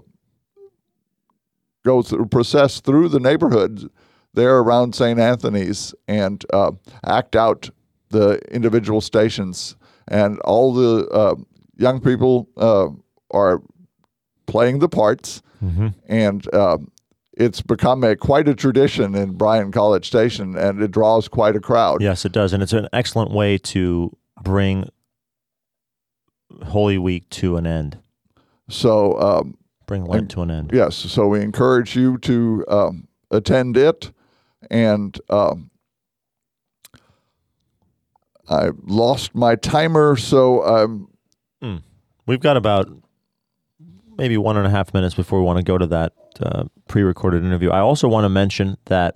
go 1.83 2.01
through, 2.01 2.25
process 2.27 2.79
through 2.79 3.09
the 3.09 3.19
neighborhood 3.19 3.89
there 4.33 4.57
around 4.57 4.95
St. 4.95 5.19
Anthony's 5.19 5.93
and 6.07 6.43
uh, 6.53 6.71
act 7.05 7.35
out 7.35 7.69
the 8.09 8.39
individual 8.51 9.01
stations, 9.01 9.75
and 10.07 10.39
all 10.41 10.73
the 10.73 11.07
uh, 11.09 11.35
young 11.77 11.99
people 12.01 12.47
uh, 12.57 12.87
are 13.31 13.61
playing 14.45 14.79
the 14.79 14.89
parts, 14.89 15.41
Mm-hmm. 15.63 15.87
and 16.07 16.53
uh, 16.53 16.77
it's 17.37 17.61
become 17.61 18.03
a 18.03 18.15
quite 18.15 18.47
a 18.47 18.53
tradition 18.53 19.15
in 19.15 19.31
Bryan 19.31 19.71
College 19.71 20.05
Station, 20.05 20.55
and 20.55 20.81
it 20.81 20.91
draws 20.91 21.27
quite 21.29 21.55
a 21.55 21.59
crowd. 21.59 22.01
Yes, 22.01 22.25
it 22.25 22.33
does, 22.33 22.51
and 22.53 22.61
it's 22.61 22.73
an 22.73 22.87
excellent 22.93 23.31
way 23.31 23.57
to 23.73 24.15
bring 24.43 24.89
Holy 26.67 26.97
Week 26.97 27.29
to 27.31 27.57
an 27.57 27.65
end, 27.67 27.97
So 28.69 29.19
um, 29.19 29.57
bring 29.87 30.05
Lent 30.05 30.31
to 30.31 30.41
an 30.41 30.51
end. 30.51 30.71
yes, 30.73 30.95
so 30.95 31.27
we 31.27 31.41
encourage 31.41 31.95
you 31.95 32.17
to 32.19 32.65
um, 32.67 33.07
attend 33.31 33.77
it, 33.77 34.11
and 34.69 35.19
um, 35.29 35.69
I 38.49 38.69
lost 38.83 39.33
my 39.35 39.55
timer, 39.55 40.15
so 40.15 40.63
um, 40.65 41.09
We've 42.27 42.39
got 42.39 42.57
about 42.57 42.89
maybe 44.17 44.35
one 44.35 44.57
and 44.57 44.65
a 44.65 44.69
half 44.71 44.95
minutes 44.95 45.13
before 45.13 45.37
we 45.39 45.45
want 45.45 45.57
to 45.57 45.63
go 45.63 45.77
to 45.77 45.85
that 45.85 46.13
uh, 46.41 46.63
pre-recorded 46.87 47.43
interview. 47.43 47.69
I 47.69 47.81
also 47.81 48.07
want 48.07 48.25
to 48.25 48.29
mention 48.29 48.77
that 48.85 49.13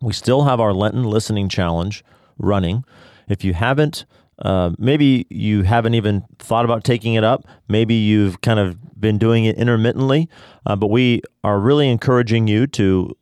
we 0.00 0.14
still 0.14 0.44
have 0.44 0.58
our 0.58 0.72
Lenten 0.72 1.04
listening 1.04 1.50
challenge 1.50 2.02
running. 2.38 2.84
If 3.28 3.44
you 3.44 3.52
haven't, 3.52 4.06
uh, 4.40 4.70
maybe 4.78 5.26
you 5.30 5.62
haven't 5.62 5.94
even 5.94 6.24
thought 6.38 6.64
about 6.64 6.84
taking 6.84 7.14
it 7.14 7.24
up. 7.24 7.46
Maybe 7.68 7.94
you've 7.94 8.40
kind 8.40 8.58
of 8.58 9.00
been 9.00 9.18
doing 9.18 9.44
it 9.44 9.56
intermittently, 9.56 10.28
uh, 10.66 10.76
but 10.76 10.88
we 10.88 11.22
are 11.42 11.58
really 11.58 11.88
encouraging 11.88 12.46
you 12.46 12.66
to 12.68 13.16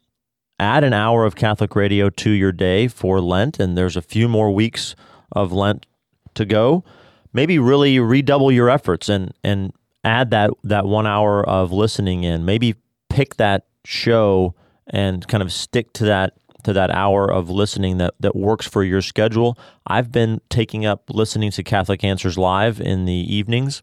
add 0.59 0.85
an 0.85 0.93
hour 0.93 1.25
of 1.25 1.37
Catholic 1.37 1.75
radio 1.77 2.11
to 2.11 2.31
your 2.31 2.53
day 2.53 2.89
for 2.89 3.21
Lent, 3.21 3.61
and 3.61 3.77
there's 3.77 3.97
a 3.97 4.03
few 4.03 4.29
more 4.29 4.53
weeks 4.53 4.97
of 5.33 5.53
Lent 5.53 5.87
to 6.35 6.45
go. 6.45 6.85
Maybe 7.33 7.59
really 7.59 7.99
redouble 7.99 8.53
your 8.53 8.71
efforts 8.71 9.09
and 9.09 9.33
and 9.43 9.73
add 10.05 10.31
that 10.31 10.51
that 10.63 10.87
one 10.87 11.07
hour 11.07 11.49
of 11.49 11.73
listening 11.73 12.25
in. 12.25 12.45
Maybe 12.45 12.75
pick 13.09 13.37
that 13.37 13.67
show 13.85 14.55
and 14.89 15.27
kind 15.29 15.43
of 15.43 15.53
stick 15.53 15.93
to 15.95 16.05
that 16.05 16.35
to 16.65 16.73
that 16.73 16.91
hour 16.91 17.31
of 17.31 17.49
listening 17.49 17.99
that 17.99 18.15
that 18.21 18.35
works 18.35 18.67
for 18.67 18.83
your 18.83 19.03
schedule. 19.03 19.59
I've 19.87 20.11
been 20.11 20.41
taking 20.49 20.85
up 20.85 21.05
listening 21.09 21.51
to 21.53 21.63
Catholic 21.63 22.05
Answers 22.05 22.37
live 22.37 22.81
in 22.81 23.05
the 23.05 23.13
evenings 23.13 23.83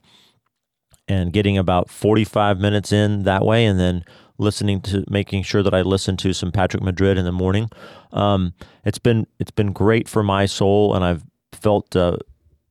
and 1.08 1.34
getting 1.34 1.58
about 1.58 1.90
45 1.90 2.60
minutes 2.60 2.92
in 2.92 3.24
that 3.24 3.46
way 3.46 3.66
and 3.66 3.80
then 3.80 4.04
listening 4.38 4.82
to 4.82 5.04
making 5.10 5.44
sure 5.44 5.62
that 5.62 5.74
I 5.74 5.82
listen 5.82 6.18
to 6.18 6.34
some 6.34 6.52
Patrick 6.52 6.84
Madrid 6.84 7.18
in 7.18 7.26
the 7.26 7.32
morning. 7.32 7.70
Um, 8.12 8.54
it's 8.84 9.00
been 9.00 9.28
it's 9.40 9.52
been 9.52 9.72
great 9.72 10.08
for 10.08 10.24
my 10.24 10.46
soul 10.46 10.96
and 10.96 11.04
I've 11.04 11.24
felt 11.54 11.96
uh, 11.96 12.18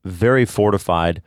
very 0.05 0.45
fortified 0.45 1.23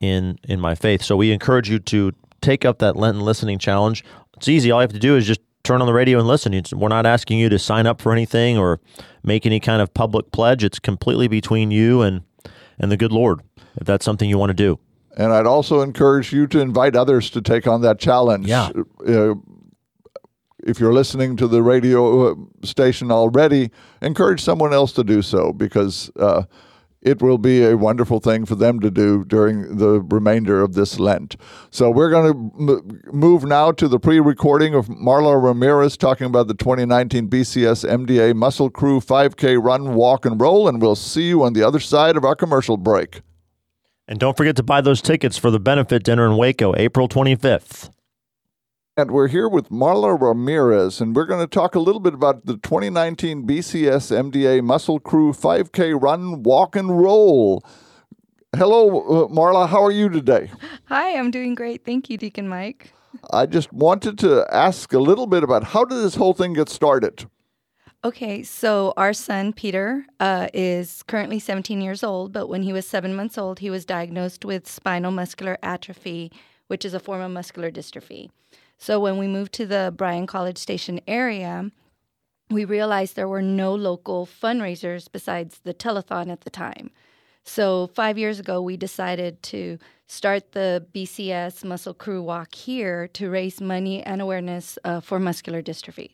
in 0.00 0.38
in 0.44 0.60
my 0.60 0.74
faith. 0.74 1.02
So 1.02 1.16
we 1.16 1.32
encourage 1.32 1.68
you 1.68 1.78
to 1.80 2.12
take 2.40 2.64
up 2.64 2.78
that 2.78 2.96
Lenten 2.96 3.24
listening 3.24 3.58
challenge. 3.58 4.04
It's 4.36 4.48
easy. 4.48 4.70
All 4.70 4.80
you 4.80 4.82
have 4.82 4.92
to 4.92 4.98
do 4.98 5.16
is 5.16 5.26
just 5.26 5.40
turn 5.68 5.82
on 5.82 5.86
the 5.86 5.92
radio 5.92 6.18
and 6.18 6.26
listen. 6.26 6.54
It's, 6.54 6.72
we're 6.72 6.88
not 6.88 7.04
asking 7.04 7.38
you 7.38 7.50
to 7.50 7.58
sign 7.58 7.86
up 7.86 8.00
for 8.00 8.10
anything 8.10 8.56
or 8.56 8.80
make 9.22 9.44
any 9.44 9.60
kind 9.60 9.82
of 9.82 9.92
public 9.92 10.32
pledge. 10.32 10.64
It's 10.64 10.78
completely 10.78 11.28
between 11.28 11.70
you 11.70 12.00
and 12.02 12.22
and 12.80 12.90
the 12.90 12.96
good 12.96 13.12
Lord. 13.12 13.40
If 13.76 13.86
that's 13.86 14.04
something 14.04 14.30
you 14.30 14.38
want 14.38 14.50
to 14.50 14.54
do. 14.54 14.78
And 15.16 15.32
I'd 15.32 15.46
also 15.46 15.80
encourage 15.80 16.32
you 16.32 16.46
to 16.46 16.60
invite 16.60 16.96
others 16.96 17.28
to 17.30 17.42
take 17.42 17.66
on 17.66 17.82
that 17.82 17.98
challenge. 17.98 18.46
Yeah. 18.46 18.70
Uh, 19.06 19.34
if 20.64 20.80
you're 20.80 20.92
listening 20.92 21.36
to 21.36 21.46
the 21.48 21.62
radio 21.62 22.30
uh, 22.30 22.34
station 22.62 23.10
already, 23.12 23.70
encourage 24.00 24.40
someone 24.40 24.72
else 24.72 24.92
to 24.92 25.04
do 25.04 25.22
so 25.22 25.52
because 25.52 26.10
uh, 26.16 26.44
it 27.00 27.22
will 27.22 27.38
be 27.38 27.64
a 27.64 27.76
wonderful 27.76 28.20
thing 28.20 28.44
for 28.44 28.54
them 28.54 28.80
to 28.80 28.90
do 28.90 29.24
during 29.24 29.76
the 29.76 30.00
remainder 30.00 30.60
of 30.60 30.74
this 30.74 30.98
Lent. 30.98 31.36
So 31.70 31.90
we're 31.90 32.10
going 32.10 32.32
to 32.32 32.72
m- 32.72 33.00
move 33.12 33.44
now 33.44 33.72
to 33.72 33.88
the 33.88 34.00
pre-recording 34.00 34.74
of 34.74 34.88
Marla 34.88 35.42
Ramirez 35.42 35.96
talking 35.96 36.26
about 36.26 36.48
the 36.48 36.54
2019 36.54 37.28
BCS 37.28 37.88
MDA 37.88 38.34
Muscle 38.34 38.70
Crew 38.70 39.00
5K 39.00 39.62
Run, 39.62 39.94
Walk, 39.94 40.26
and 40.26 40.40
Roll, 40.40 40.68
and 40.68 40.82
we'll 40.82 40.96
see 40.96 41.28
you 41.28 41.42
on 41.44 41.52
the 41.52 41.62
other 41.62 41.80
side 41.80 42.16
of 42.16 42.24
our 42.24 42.34
commercial 42.34 42.76
break. 42.76 43.20
And 44.08 44.18
don't 44.18 44.36
forget 44.36 44.56
to 44.56 44.62
buy 44.62 44.80
those 44.80 45.02
tickets 45.02 45.36
for 45.36 45.50
the 45.50 45.60
benefit 45.60 46.02
dinner 46.02 46.26
in 46.26 46.36
Waco, 46.36 46.74
April 46.76 47.08
25th. 47.08 47.90
And 48.98 49.12
we're 49.12 49.28
here 49.28 49.48
with 49.48 49.68
Marla 49.68 50.20
Ramirez, 50.20 51.00
and 51.00 51.14
we're 51.14 51.24
going 51.24 51.38
to 51.38 51.46
talk 51.46 51.76
a 51.76 51.78
little 51.78 52.00
bit 52.00 52.14
about 52.14 52.46
the 52.46 52.54
2019 52.54 53.46
BCS 53.46 54.10
MDA 54.10 54.60
Muscle 54.60 54.98
Crew 54.98 55.32
5K 55.32 55.96
Run, 56.02 56.42
Walk, 56.42 56.74
and 56.74 56.98
Roll. 57.00 57.64
Hello, 58.56 58.88
uh, 58.98 59.28
Marla. 59.28 59.68
How 59.68 59.84
are 59.84 59.92
you 59.92 60.08
today? 60.08 60.50
Hi, 60.86 61.16
I'm 61.16 61.30
doing 61.30 61.54
great. 61.54 61.84
Thank 61.84 62.10
you, 62.10 62.18
Deacon 62.18 62.48
Mike. 62.48 62.92
I 63.30 63.46
just 63.46 63.72
wanted 63.72 64.18
to 64.18 64.44
ask 64.52 64.92
a 64.92 64.98
little 64.98 65.28
bit 65.28 65.44
about 65.44 65.62
how 65.62 65.84
did 65.84 65.98
this 65.98 66.16
whole 66.16 66.34
thing 66.34 66.54
get 66.54 66.68
started? 66.68 67.30
Okay, 68.02 68.42
so 68.42 68.94
our 68.96 69.12
son 69.12 69.52
Peter 69.52 70.06
uh, 70.18 70.48
is 70.52 71.04
currently 71.04 71.38
17 71.38 71.80
years 71.80 72.02
old, 72.02 72.32
but 72.32 72.48
when 72.48 72.64
he 72.64 72.72
was 72.72 72.84
seven 72.84 73.14
months 73.14 73.38
old, 73.38 73.60
he 73.60 73.70
was 73.70 73.84
diagnosed 73.84 74.44
with 74.44 74.66
spinal 74.66 75.12
muscular 75.12 75.56
atrophy, 75.62 76.32
which 76.66 76.84
is 76.84 76.94
a 76.94 76.98
form 76.98 77.20
of 77.20 77.30
muscular 77.30 77.70
dystrophy. 77.70 78.30
So 78.78 79.00
when 79.00 79.18
we 79.18 79.26
moved 79.26 79.52
to 79.54 79.66
the 79.66 79.92
Bryan 79.94 80.26
College 80.26 80.56
Station 80.56 81.00
area, 81.06 81.70
we 82.48 82.64
realized 82.64 83.16
there 83.16 83.28
were 83.28 83.42
no 83.42 83.74
local 83.74 84.26
fundraisers 84.26 85.08
besides 85.10 85.60
the 85.64 85.74
telethon 85.74 86.30
at 86.30 86.42
the 86.42 86.50
time. 86.50 86.90
So 87.42 87.88
five 87.88 88.16
years 88.16 88.38
ago, 88.38 88.62
we 88.62 88.76
decided 88.76 89.42
to 89.44 89.78
start 90.06 90.52
the 90.52 90.86
BCS 90.94 91.64
Muscle 91.64 91.94
Crew 91.94 92.22
Walk 92.22 92.54
here 92.54 93.08
to 93.08 93.30
raise 93.30 93.60
money 93.60 94.02
and 94.02 94.22
awareness 94.22 94.78
uh, 94.84 95.00
for 95.00 95.18
muscular 95.18 95.62
dystrophy. 95.62 96.12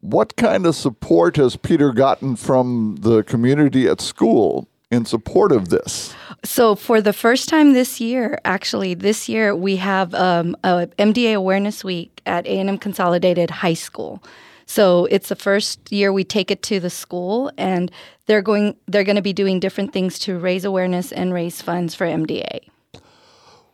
What 0.00 0.36
kind 0.36 0.64
of 0.64 0.74
support 0.74 1.36
has 1.36 1.56
Peter 1.56 1.92
gotten 1.92 2.36
from 2.36 2.98
the 3.00 3.24
community 3.24 3.88
at 3.88 4.00
school 4.00 4.68
in 4.90 5.04
support 5.04 5.52
of 5.52 5.68
this? 5.68 6.14
So 6.44 6.74
for 6.74 7.00
the 7.00 7.12
first 7.12 7.48
time 7.48 7.72
this 7.72 8.00
year, 8.00 8.38
actually 8.44 8.94
this 8.94 9.28
year 9.28 9.54
we 9.54 9.76
have 9.76 10.14
um, 10.14 10.56
a 10.64 10.86
MDA 10.98 11.34
Awareness 11.34 11.84
Week 11.84 12.20
at 12.26 12.46
A&M 12.46 12.78
Consolidated 12.78 13.50
High 13.50 13.74
School. 13.74 14.22
So 14.66 15.06
it's 15.06 15.30
the 15.30 15.36
first 15.36 15.90
year 15.90 16.12
we 16.12 16.24
take 16.24 16.50
it 16.50 16.62
to 16.64 16.78
the 16.78 16.90
school, 16.90 17.50
and 17.56 17.90
they're 18.26 18.42
going 18.42 18.76
they're 18.86 19.02
going 19.02 19.16
to 19.16 19.22
be 19.22 19.32
doing 19.32 19.60
different 19.60 19.94
things 19.94 20.18
to 20.20 20.38
raise 20.38 20.66
awareness 20.66 21.10
and 21.10 21.32
raise 21.32 21.62
funds 21.62 21.94
for 21.94 22.06
MDA. 22.06 22.68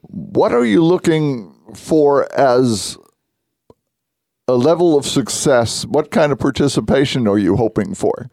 What 0.02 0.52
are 0.52 0.64
you 0.64 0.85
looking 0.85 1.52
for 1.75 2.33
as 2.38 2.97
a 4.47 4.54
level 4.54 4.97
of 4.97 5.04
success? 5.04 5.85
What 5.85 6.12
kind 6.12 6.30
of 6.30 6.38
participation 6.38 7.26
are 7.26 7.38
you 7.38 7.56
hoping 7.56 7.94
for? 7.97 8.30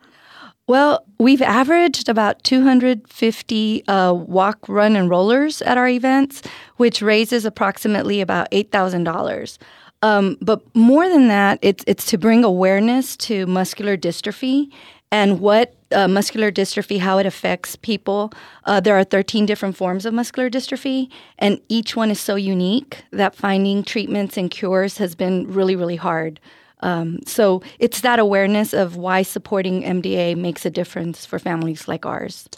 Well, 0.71 1.03
we've 1.19 1.41
averaged 1.41 2.07
about 2.07 2.45
250 2.45 3.87
uh, 3.89 4.13
walk, 4.13 4.69
run, 4.69 4.95
and 4.95 5.09
rollers 5.09 5.61
at 5.63 5.77
our 5.77 5.89
events, 5.89 6.43
which 6.77 7.01
raises 7.01 7.43
approximately 7.43 8.21
about 8.21 8.49
$8,000. 8.51 9.57
Um, 10.01 10.37
but 10.39 10.61
more 10.73 11.09
than 11.09 11.27
that, 11.27 11.59
it's, 11.61 11.83
it's 11.87 12.05
to 12.05 12.17
bring 12.17 12.45
awareness 12.45 13.17
to 13.17 13.45
muscular 13.47 13.97
dystrophy 13.97 14.71
and 15.11 15.41
what 15.41 15.75
uh, 15.91 16.07
muscular 16.07 16.53
dystrophy, 16.53 16.99
how 16.99 17.17
it 17.17 17.25
affects 17.25 17.75
people. 17.75 18.31
Uh, 18.63 18.79
there 18.79 18.97
are 18.97 19.03
13 19.03 19.45
different 19.45 19.75
forms 19.75 20.05
of 20.05 20.13
muscular 20.13 20.49
dystrophy, 20.49 21.09
and 21.37 21.59
each 21.67 21.97
one 21.97 22.09
is 22.09 22.19
so 22.21 22.35
unique 22.35 23.03
that 23.11 23.35
finding 23.35 23.83
treatments 23.83 24.37
and 24.37 24.49
cures 24.49 24.99
has 24.99 25.15
been 25.15 25.51
really, 25.51 25.75
really 25.75 25.97
hard. 25.97 26.39
Um, 26.81 27.19
so 27.25 27.61
it's 27.79 28.01
that 28.01 28.19
awareness 28.19 28.73
of 28.73 28.95
why 28.95 29.21
supporting 29.21 29.83
MDA 29.83 30.35
makes 30.35 30.65
a 30.65 30.69
difference 30.69 31.25
for 31.25 31.39
families 31.39 31.87
like 31.87 32.05
ours. 32.05 32.49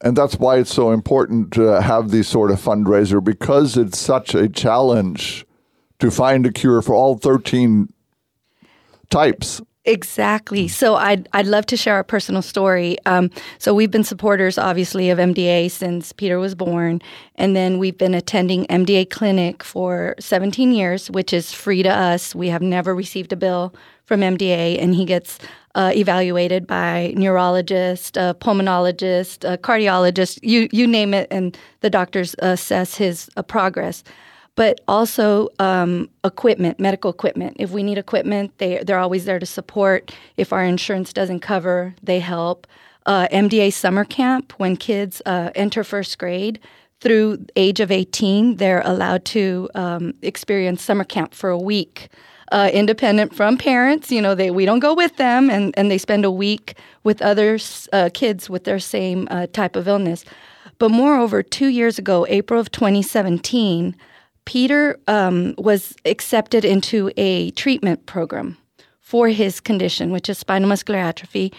And 0.00 0.16
that's 0.16 0.36
why 0.38 0.58
it's 0.58 0.72
so 0.72 0.92
important 0.92 1.52
to 1.54 1.80
have 1.82 2.10
these 2.10 2.28
sort 2.28 2.50
of 2.50 2.60
fundraiser 2.60 3.22
because 3.22 3.76
it's 3.76 3.98
such 3.98 4.34
a 4.34 4.48
challenge 4.48 5.44
to 5.98 6.10
find 6.10 6.46
a 6.46 6.52
cure 6.52 6.80
for 6.82 6.94
all 6.94 7.16
13 7.18 7.92
types. 9.10 9.60
Exactly. 9.88 10.68
So 10.68 10.96
I'd 10.96 11.30
I'd 11.32 11.46
love 11.46 11.64
to 11.66 11.76
share 11.76 11.98
a 11.98 12.04
personal 12.04 12.42
story. 12.42 12.98
Um, 13.06 13.30
so 13.56 13.72
we've 13.72 13.90
been 13.90 14.04
supporters, 14.04 14.58
obviously, 14.58 15.08
of 15.08 15.18
MDA 15.18 15.70
since 15.70 16.12
Peter 16.12 16.38
was 16.38 16.54
born, 16.54 17.00
and 17.36 17.56
then 17.56 17.78
we've 17.78 17.96
been 17.96 18.12
attending 18.12 18.66
MDA 18.66 19.08
clinic 19.08 19.64
for 19.64 20.14
17 20.20 20.72
years, 20.72 21.10
which 21.10 21.32
is 21.32 21.54
free 21.54 21.82
to 21.82 21.88
us. 21.88 22.34
We 22.34 22.48
have 22.50 22.60
never 22.60 22.94
received 22.94 23.32
a 23.32 23.36
bill 23.36 23.74
from 24.04 24.20
MDA, 24.20 24.78
and 24.78 24.94
he 24.94 25.06
gets 25.06 25.38
uh, 25.74 25.92
evaluated 25.96 26.66
by 26.66 27.14
neurologist, 27.16 28.18
uh, 28.18 28.34
pulmonologist, 28.34 29.50
uh, 29.50 29.56
cardiologist, 29.56 30.38
you 30.42 30.68
you 30.70 30.86
name 30.86 31.14
it, 31.14 31.28
and 31.30 31.56
the 31.80 31.88
doctors 31.88 32.36
assess 32.40 32.96
his 32.96 33.30
uh, 33.38 33.42
progress 33.42 34.04
but 34.58 34.80
also 34.88 35.48
um, 35.60 36.10
equipment, 36.24 36.80
medical 36.80 37.12
equipment. 37.12 37.56
If 37.60 37.70
we 37.70 37.84
need 37.84 37.96
equipment, 37.96 38.58
they 38.58 38.82
they're 38.82 38.98
always 38.98 39.24
there 39.24 39.38
to 39.38 39.46
support. 39.46 40.12
If 40.36 40.52
our 40.52 40.64
insurance 40.64 41.12
doesn't 41.12 41.40
cover, 41.40 41.94
they 42.02 42.18
help. 42.18 42.66
Uh, 43.06 43.28
MDA 43.28 43.72
summer 43.72 44.04
camp 44.04 44.52
when 44.56 44.76
kids 44.76 45.22
uh, 45.24 45.50
enter 45.54 45.84
first 45.84 46.18
grade 46.18 46.58
through 47.00 47.46
age 47.54 47.78
of 47.78 47.92
18, 47.92 48.56
they're 48.56 48.82
allowed 48.84 49.24
to 49.26 49.70
um, 49.76 50.12
experience 50.22 50.82
summer 50.82 51.04
camp 51.04 51.34
for 51.34 51.50
a 51.50 51.58
week. 51.58 52.08
Uh, 52.50 52.68
independent 52.72 53.32
from 53.32 53.58
parents, 53.58 54.10
you 54.10 54.20
know, 54.20 54.34
they 54.34 54.50
we 54.50 54.64
don't 54.64 54.80
go 54.80 54.92
with 54.92 55.16
them, 55.18 55.48
and, 55.50 55.72
and 55.78 55.88
they 55.88 55.98
spend 55.98 56.24
a 56.24 56.32
week 56.32 56.74
with 57.04 57.22
other 57.22 57.60
uh, 57.92 58.10
kids 58.12 58.50
with 58.50 58.64
their 58.64 58.80
same 58.80 59.28
uh, 59.30 59.46
type 59.52 59.76
of 59.76 59.86
illness. 59.86 60.24
But 60.78 60.90
moreover, 60.90 61.44
two 61.44 61.68
years 61.68 61.96
ago, 61.96 62.26
April 62.28 62.60
of 62.60 62.72
2017, 62.72 63.94
Peter 64.48 64.98
um, 65.08 65.54
was 65.58 65.94
accepted 66.06 66.64
into 66.64 67.10
a 67.18 67.50
treatment 67.50 68.06
program 68.06 68.56
for 68.98 69.28
his 69.28 69.60
condition, 69.60 70.10
which 70.10 70.26
is 70.30 70.38
spinal 70.38 70.70
muscular 70.70 70.98
atrophy. 70.98 71.52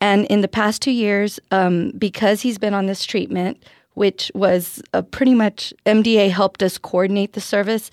And 0.00 0.24
in 0.28 0.40
the 0.40 0.48
past 0.48 0.80
two 0.80 0.90
years, 0.90 1.38
um, 1.50 1.90
because 1.98 2.40
he's 2.40 2.56
been 2.56 2.72
on 2.72 2.86
this 2.86 3.04
treatment, 3.04 3.62
which 3.92 4.32
was 4.34 4.80
pretty 5.10 5.34
much 5.34 5.74
MDA 5.84 6.30
helped 6.30 6.62
us 6.62 6.78
coordinate 6.78 7.34
the 7.34 7.42
service, 7.42 7.90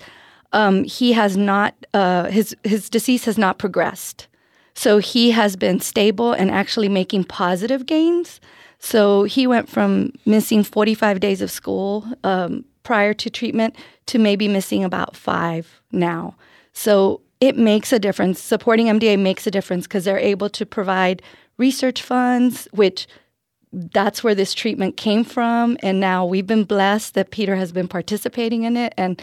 um, 0.54 0.84
he 0.84 1.12
has 1.12 1.36
not 1.36 1.74
uh, 1.92 2.30
his 2.30 2.56
his 2.64 2.88
disease 2.88 3.26
has 3.26 3.36
not 3.36 3.58
progressed. 3.58 4.28
So 4.72 4.96
he 4.96 5.32
has 5.32 5.56
been 5.56 5.78
stable 5.78 6.32
and 6.32 6.50
actually 6.50 6.88
making 6.88 7.24
positive 7.24 7.84
gains. 7.84 8.40
So 8.78 9.24
he 9.24 9.46
went 9.46 9.68
from 9.68 10.12
missing 10.24 10.62
45 10.62 11.20
days 11.20 11.42
of 11.42 11.50
school 11.50 12.06
um, 12.24 12.64
prior 12.82 13.14
to 13.14 13.30
treatment 13.30 13.76
to 14.06 14.18
maybe 14.18 14.48
missing 14.48 14.84
about 14.84 15.16
five 15.16 15.80
now. 15.92 16.34
So 16.72 17.20
it 17.40 17.56
makes 17.56 17.92
a 17.92 17.98
difference. 17.98 18.40
Supporting 18.40 18.86
MDA 18.86 19.18
makes 19.18 19.46
a 19.46 19.50
difference 19.50 19.86
because 19.86 20.04
they're 20.04 20.18
able 20.18 20.48
to 20.50 20.66
provide 20.66 21.22
research 21.56 22.02
funds, 22.02 22.68
which 22.72 23.06
that's 23.72 24.24
where 24.24 24.34
this 24.34 24.54
treatment 24.54 24.96
came 24.96 25.24
from. 25.24 25.76
And 25.82 26.00
now 26.00 26.24
we've 26.24 26.46
been 26.46 26.64
blessed 26.64 27.14
that 27.14 27.30
Peter 27.30 27.56
has 27.56 27.72
been 27.72 27.88
participating 27.88 28.64
in 28.64 28.76
it, 28.76 28.94
and 28.96 29.20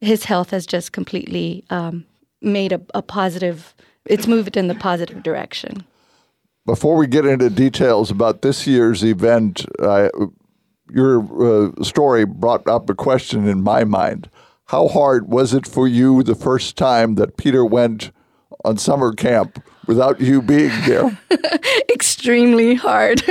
his 0.00 0.24
health 0.24 0.50
has 0.50 0.66
just 0.66 0.92
completely 0.92 1.64
um, 1.70 2.04
made 2.42 2.72
a, 2.72 2.80
a 2.94 3.02
positive, 3.02 3.74
it's 4.04 4.26
moved 4.26 4.56
in 4.56 4.68
the 4.68 4.74
positive 4.74 5.22
direction. 5.22 5.84
Before 6.66 6.96
we 6.96 7.06
get 7.06 7.24
into 7.24 7.48
details 7.48 8.10
about 8.10 8.42
this 8.42 8.66
year's 8.66 9.04
event, 9.04 9.64
I 9.80 10.10
your 10.92 11.70
uh, 11.70 11.82
story 11.82 12.24
brought 12.24 12.66
up 12.68 12.88
a 12.90 12.94
question 12.94 13.48
in 13.48 13.62
my 13.62 13.84
mind. 13.84 14.30
How 14.66 14.88
hard 14.88 15.28
was 15.28 15.54
it 15.54 15.66
for 15.66 15.86
you 15.86 16.22
the 16.22 16.34
first 16.34 16.76
time 16.76 17.14
that 17.14 17.36
Peter 17.36 17.64
went 17.64 18.10
on 18.64 18.78
summer 18.78 19.12
camp 19.12 19.62
without 19.86 20.20
you 20.20 20.42
being 20.42 20.72
there? 20.86 21.18
Extremely 21.90 22.74
hard. 22.74 23.22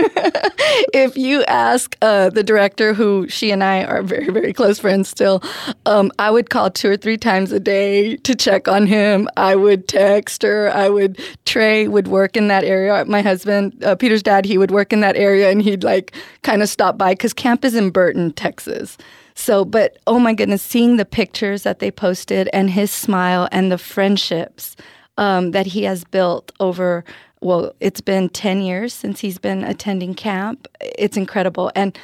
if 0.94 1.18
you 1.18 1.44
ask 1.46 1.96
uh, 2.02 2.30
the 2.30 2.44
director, 2.44 2.94
who 2.94 3.28
she 3.28 3.52
and 3.52 3.64
I 3.64 3.84
are 3.84 4.02
very, 4.02 4.30
very 4.30 4.54
close 4.54 4.80
friends 4.80 5.10
still, 5.10 5.44
um, 5.86 6.12
I 6.20 6.32
would 6.32 6.50
call 6.50 6.70
two 6.72 6.90
or 6.90 6.98
three 6.98 7.18
times 7.18 7.52
a 7.52 7.60
day 7.60 8.18
to 8.18 8.36
check 8.36 8.68
on 8.68 8.88
him. 8.88 9.30
I 9.38 9.56
would 9.56 9.88
text 9.88 10.44
her. 10.44 10.72
I 10.72 10.90
would, 10.90 11.20
Trey 11.46 11.88
would 11.88 12.08
work 12.08 12.38
in 12.38 12.48
that 12.48 12.64
area. 12.64 13.06
My 13.06 13.22
husband, 13.22 13.84
uh, 13.84 13.96
Peter's 13.96 14.24
dad, 14.24 14.46
he 14.46 14.58
would 14.58 14.72
work 14.72 14.94
in 14.94 15.02
that 15.02 15.16
area 15.16 15.50
and 15.50 15.62
he'd 15.62 15.84
like 15.84 16.16
kind 16.44 16.62
of 16.62 16.70
stop 16.70 16.98
by 16.98 17.14
because 17.14 17.34
camp 17.34 17.66
is 17.66 17.76
in 17.76 17.90
Burton, 17.90 18.32
Texas. 18.34 18.98
So, 19.36 19.66
but 19.66 19.98
oh 20.08 20.18
my 20.18 20.34
goodness, 20.34 20.62
seeing 20.62 20.96
the 20.96 21.06
pictures 21.06 21.64
that 21.64 21.80
they 21.80 21.92
posted 21.92 22.50
and 22.54 22.70
his 22.70 22.90
smile 22.90 23.50
and 23.52 23.70
the 23.70 23.78
friendships 23.78 24.76
um, 25.18 25.52
that 25.52 25.68
he 25.68 25.84
has 25.84 26.04
built 26.04 26.52
over 26.60 27.04
well 27.42 27.74
it's 27.80 28.02
been 28.02 28.30
10 28.30 28.62
years 28.62 28.94
since 28.94 29.20
he's 29.20 29.38
been 29.38 29.64
attending 29.64 30.14
camp. 30.14 30.68
It's 30.82 31.18
incredible. 31.18 31.72
And 31.76 31.98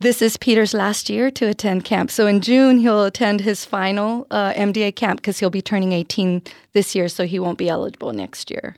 this 0.00 0.20
is 0.20 0.36
peter's 0.36 0.74
last 0.74 1.08
year 1.08 1.30
to 1.30 1.46
attend 1.46 1.84
camp. 1.84 2.10
So 2.10 2.26
in 2.26 2.40
june 2.40 2.78
he'll 2.78 3.04
attend 3.04 3.40
his 3.40 3.64
final 3.64 4.26
uh, 4.30 4.52
mda 4.54 4.94
camp 4.94 5.20
because 5.20 5.38
he'll 5.38 5.50
be 5.50 5.62
turning 5.62 5.92
18 5.92 6.42
this 6.72 6.94
year 6.94 7.08
so 7.08 7.26
he 7.26 7.38
won't 7.38 7.58
be 7.58 7.68
eligible 7.68 8.12
next 8.12 8.50
year. 8.50 8.76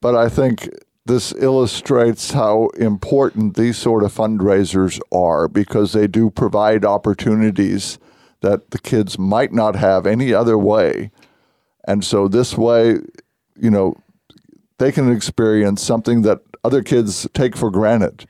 But 0.00 0.14
i 0.14 0.28
think 0.28 0.68
this 1.06 1.32
illustrates 1.38 2.32
how 2.32 2.66
important 2.76 3.56
these 3.56 3.78
sort 3.78 4.02
of 4.02 4.12
fundraisers 4.12 4.98
are 5.12 5.46
because 5.46 5.92
they 5.92 6.08
do 6.08 6.30
provide 6.30 6.84
opportunities 6.84 7.98
that 8.40 8.72
the 8.72 8.78
kids 8.78 9.16
might 9.18 9.52
not 9.52 9.76
have 9.76 10.04
any 10.04 10.34
other 10.34 10.58
way 10.58 11.10
and 11.86 12.04
so 12.04 12.28
this 12.28 12.56
way, 12.56 12.98
you 13.56 13.70
know, 13.70 13.96
they 14.78 14.92
can 14.92 15.10
experience 15.10 15.82
something 15.82 16.22
that 16.22 16.40
other 16.64 16.82
kids 16.82 17.26
take 17.32 17.56
for 17.56 17.70
granted. 17.70 18.26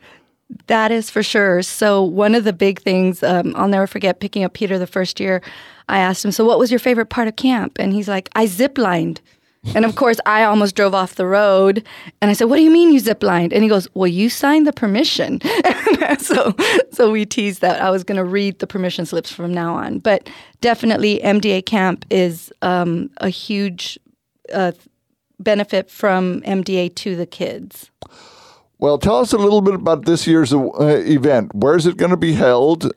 That 0.69 0.93
is 0.93 1.11
for 1.11 1.23
sure. 1.23 1.63
So, 1.63 2.03
one 2.03 2.35
of 2.35 2.45
the 2.45 2.53
big 2.53 2.81
things, 2.81 3.23
um, 3.23 3.53
I'll 3.57 3.67
never 3.67 3.87
forget 3.87 4.21
picking 4.21 4.45
up 4.45 4.53
Peter 4.53 4.79
the 4.79 4.87
first 4.87 5.19
year. 5.19 5.43
I 5.89 5.99
asked 5.99 6.25
him, 6.25 6.31
So, 6.31 6.45
what 6.45 6.59
was 6.59 6.71
your 6.71 6.79
favorite 6.79 7.07
part 7.07 7.27
of 7.27 7.35
camp? 7.35 7.79
And 7.81 7.93
he's 7.93 8.09
like, 8.09 8.29
I 8.35 8.47
ziplined. 8.47 9.19
And 9.75 9.85
of 9.85 9.97
course, 9.97 10.19
I 10.27 10.45
almost 10.45 10.75
drove 10.75 10.95
off 10.95 11.17
the 11.17 11.27
road. 11.27 11.87
And 12.21 12.31
I 12.31 12.35
said, 12.35 12.45
"What 12.45 12.57
do 12.57 12.63
you 12.63 12.71
mean 12.71 12.93
you 12.93 13.01
ziplined?" 13.01 13.53
And 13.53 13.63
he 13.63 13.69
goes, 13.69 13.89
"Well, 13.95 14.07
you 14.07 14.29
signed 14.29 14.67
the 14.67 14.73
permission." 14.73 15.41
so, 16.19 16.55
so 16.93 17.11
we 17.11 17.27
teased 17.27 17.61
that 17.61 17.81
I 17.83 17.91
was 17.91 18.05
going 18.05 18.17
to 18.17 18.25
read 18.25 18.59
the 18.59 18.67
permission 18.67 19.07
slips 19.07 19.31
from 19.31 19.53
now 19.53 19.75
on. 19.75 19.99
But 19.99 20.29
definitely, 20.61 21.21
MDA 21.23 21.67
camp 21.67 22.05
is 22.11 22.53
um, 22.63 23.11
a 23.19 23.29
huge 23.29 23.99
uh, 24.53 24.73
benefit 25.39 25.91
from 25.91 26.41
MDA 26.43 26.95
to 26.97 27.17
the 27.17 27.27
kids. 27.27 27.91
Well, 28.79 28.99
tell 28.99 29.21
us 29.21 29.33
a 29.33 29.39
little 29.39 29.63
bit 29.63 29.75
about 29.75 30.05
this 30.05 30.27
year's 30.27 30.53
uh, 30.53 31.03
event. 31.07 31.55
Where 31.55 31.77
is 31.77 31.87
it 31.87 31.97
going 31.97 32.11
to 32.11 32.17
be 32.17 32.35
held? 32.35 32.93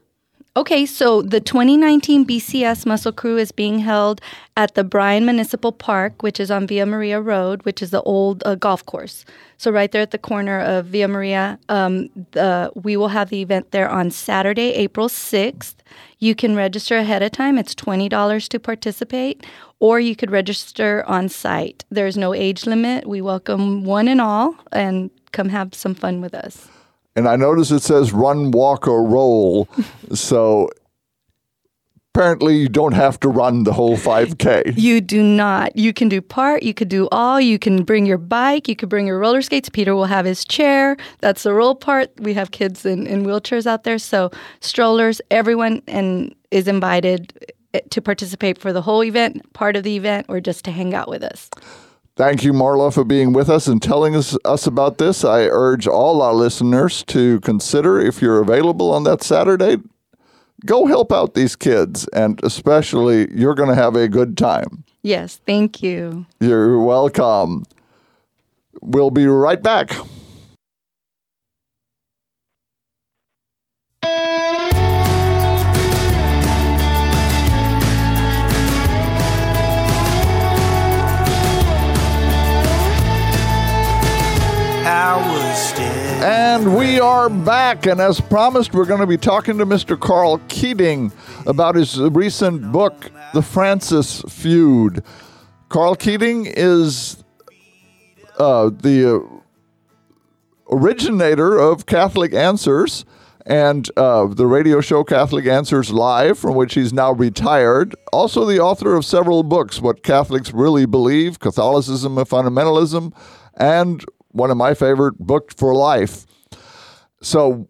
Okay, 0.59 0.85
so 0.85 1.21
the 1.21 1.39
2019 1.39 2.25
BCS 2.25 2.85
Muscle 2.85 3.13
Crew 3.13 3.37
is 3.37 3.49
being 3.49 3.79
held 3.79 4.19
at 4.57 4.75
the 4.75 4.83
Bryan 4.83 5.23
Municipal 5.23 5.71
Park, 5.71 6.21
which 6.21 6.37
is 6.37 6.51
on 6.51 6.67
Villa 6.67 6.85
Maria 6.85 7.21
Road, 7.21 7.63
which 7.63 7.81
is 7.81 7.91
the 7.91 8.01
old 8.01 8.43
uh, 8.45 8.55
golf 8.55 8.85
course. 8.85 9.23
So 9.55 9.71
right 9.71 9.89
there 9.89 10.01
at 10.01 10.11
the 10.11 10.17
corner 10.17 10.59
of 10.59 10.87
Villa 10.87 11.07
Maria, 11.07 11.57
um, 11.69 12.09
the, 12.31 12.73
we 12.75 12.97
will 12.97 13.07
have 13.07 13.29
the 13.29 13.41
event 13.41 13.71
there 13.71 13.87
on 13.87 14.11
Saturday, 14.11 14.73
April 14.73 15.07
6th. 15.07 15.75
You 16.17 16.35
can 16.35 16.57
register 16.57 16.97
ahead 16.97 17.23
of 17.23 17.31
time. 17.31 17.57
It's 17.57 17.73
$20 17.73 18.49
to 18.49 18.59
participate, 18.59 19.45
or 19.79 20.01
you 20.01 20.13
could 20.13 20.29
register 20.29 21.05
on 21.07 21.29
site. 21.29 21.85
There's 21.89 22.17
no 22.17 22.33
age 22.33 22.65
limit. 22.65 23.07
We 23.07 23.21
welcome 23.21 23.85
one 23.85 24.09
and 24.09 24.19
all, 24.19 24.55
and 24.73 25.09
come 25.31 25.47
have 25.47 25.73
some 25.73 25.95
fun 25.95 26.19
with 26.19 26.33
us. 26.33 26.67
And 27.15 27.27
I 27.27 27.35
notice 27.35 27.71
it 27.71 27.81
says 27.81 28.13
run, 28.13 28.51
walk, 28.51 28.87
or 28.87 29.05
roll. 29.05 29.67
so 30.13 30.69
apparently 32.13 32.57
you 32.57 32.67
don't 32.67 32.93
have 32.93 33.19
to 33.19 33.29
run 33.29 33.63
the 33.63 33.73
whole 33.73 33.95
5K. 33.95 34.73
You 34.75 34.99
do 34.99 35.23
not. 35.23 35.75
You 35.75 35.93
can 35.93 36.09
do 36.09 36.21
part, 36.21 36.63
you 36.63 36.73
could 36.73 36.89
do 36.89 37.07
all. 37.11 37.39
You 37.39 37.59
can 37.59 37.83
bring 37.83 38.05
your 38.05 38.17
bike, 38.17 38.67
you 38.67 38.75
could 38.75 38.89
bring 38.89 39.07
your 39.07 39.19
roller 39.19 39.41
skates. 39.41 39.69
Peter 39.69 39.95
will 39.95 40.05
have 40.05 40.25
his 40.25 40.43
chair. 40.43 40.97
That's 41.19 41.43
the 41.43 41.53
roll 41.53 41.75
part. 41.75 42.11
We 42.19 42.33
have 42.33 42.51
kids 42.51 42.85
in, 42.85 43.07
in 43.07 43.25
wheelchairs 43.25 43.65
out 43.65 43.83
there. 43.83 43.99
So 43.99 44.31
strollers, 44.59 45.21
everyone 45.31 45.81
and 45.87 46.35
is 46.51 46.67
invited 46.67 47.53
eh, 47.73 47.81
to 47.89 48.01
participate 48.01 48.57
for 48.57 48.73
the 48.73 48.81
whole 48.81 49.03
event, 49.03 49.53
part 49.53 49.75
of 49.75 49.83
the 49.83 49.95
event, 49.95 50.25
or 50.29 50.41
just 50.41 50.65
to 50.65 50.71
hang 50.71 50.93
out 50.93 51.07
with 51.07 51.23
us. 51.23 51.49
Thank 52.19 52.43
you, 52.43 52.51
Marla, 52.51 52.93
for 52.93 53.05
being 53.05 53.31
with 53.31 53.49
us 53.49 53.65
and 53.67 53.81
telling 53.81 54.13
us, 54.13 54.37
us 54.43 54.67
about 54.67 54.97
this. 54.97 55.23
I 55.23 55.43
urge 55.43 55.87
all 55.87 56.21
our 56.21 56.33
listeners 56.33 57.01
to 57.05 57.39
consider 57.39 57.97
if 57.97 58.21
you're 58.21 58.41
available 58.41 58.91
on 58.91 59.05
that 59.05 59.23
Saturday, 59.23 59.77
go 60.65 60.85
help 60.85 61.13
out 61.13 61.33
these 61.33 61.55
kids, 61.55 62.09
and 62.09 62.37
especially 62.43 63.33
you're 63.33 63.55
going 63.55 63.69
to 63.69 63.75
have 63.75 63.95
a 63.95 64.09
good 64.09 64.37
time. 64.37 64.83
Yes, 65.01 65.39
thank 65.47 65.81
you. 65.81 66.25
You're 66.41 66.83
welcome. 66.83 67.63
We'll 68.81 69.11
be 69.11 69.25
right 69.25 69.63
back. 69.63 69.95
And 86.21 86.75
we 86.75 86.99
are 86.99 87.29
back. 87.29 87.85
And 87.85 88.01
as 88.01 88.19
promised, 88.19 88.73
we're 88.73 88.87
going 88.87 89.01
to 89.01 89.05
be 89.05 89.17
talking 89.17 89.59
to 89.59 89.65
Mr. 89.67 89.99
Karl 89.99 90.41
Keating 90.47 91.11
about 91.45 91.75
his 91.75 91.99
recent 91.99 92.71
book, 92.71 93.11
The 93.35 93.43
Francis 93.43 94.23
Feud. 94.23 95.03
Karl 95.69 95.93
Keating 95.93 96.47
is 96.47 97.23
uh, 98.39 98.71
the 98.71 99.17
uh, 99.17 100.75
originator 100.75 101.55
of 101.55 101.85
Catholic 101.85 102.33
Answers 102.33 103.05
and 103.45 103.87
uh, 103.95 104.25
the 104.25 104.47
radio 104.47 104.81
show 104.81 105.03
Catholic 105.03 105.45
Answers 105.45 105.91
Live, 105.91 106.39
from 106.39 106.55
which 106.55 106.73
he's 106.73 106.93
now 106.93 107.11
retired. 107.11 107.95
Also, 108.11 108.43
the 108.43 108.59
author 108.59 108.95
of 108.95 109.05
several 109.05 109.43
books, 109.43 109.79
What 109.79 110.01
Catholics 110.01 110.51
Really 110.51 110.87
Believe, 110.87 111.39
Catholicism 111.39 112.17
and 112.17 112.27
Fundamentalism, 112.27 113.13
and 113.55 114.03
one 114.39 114.49
of 114.49 114.57
my 114.57 114.73
favorite, 114.73 115.19
Booked 115.19 115.59
for 115.59 115.75
Life. 115.75 116.25
So, 117.21 117.67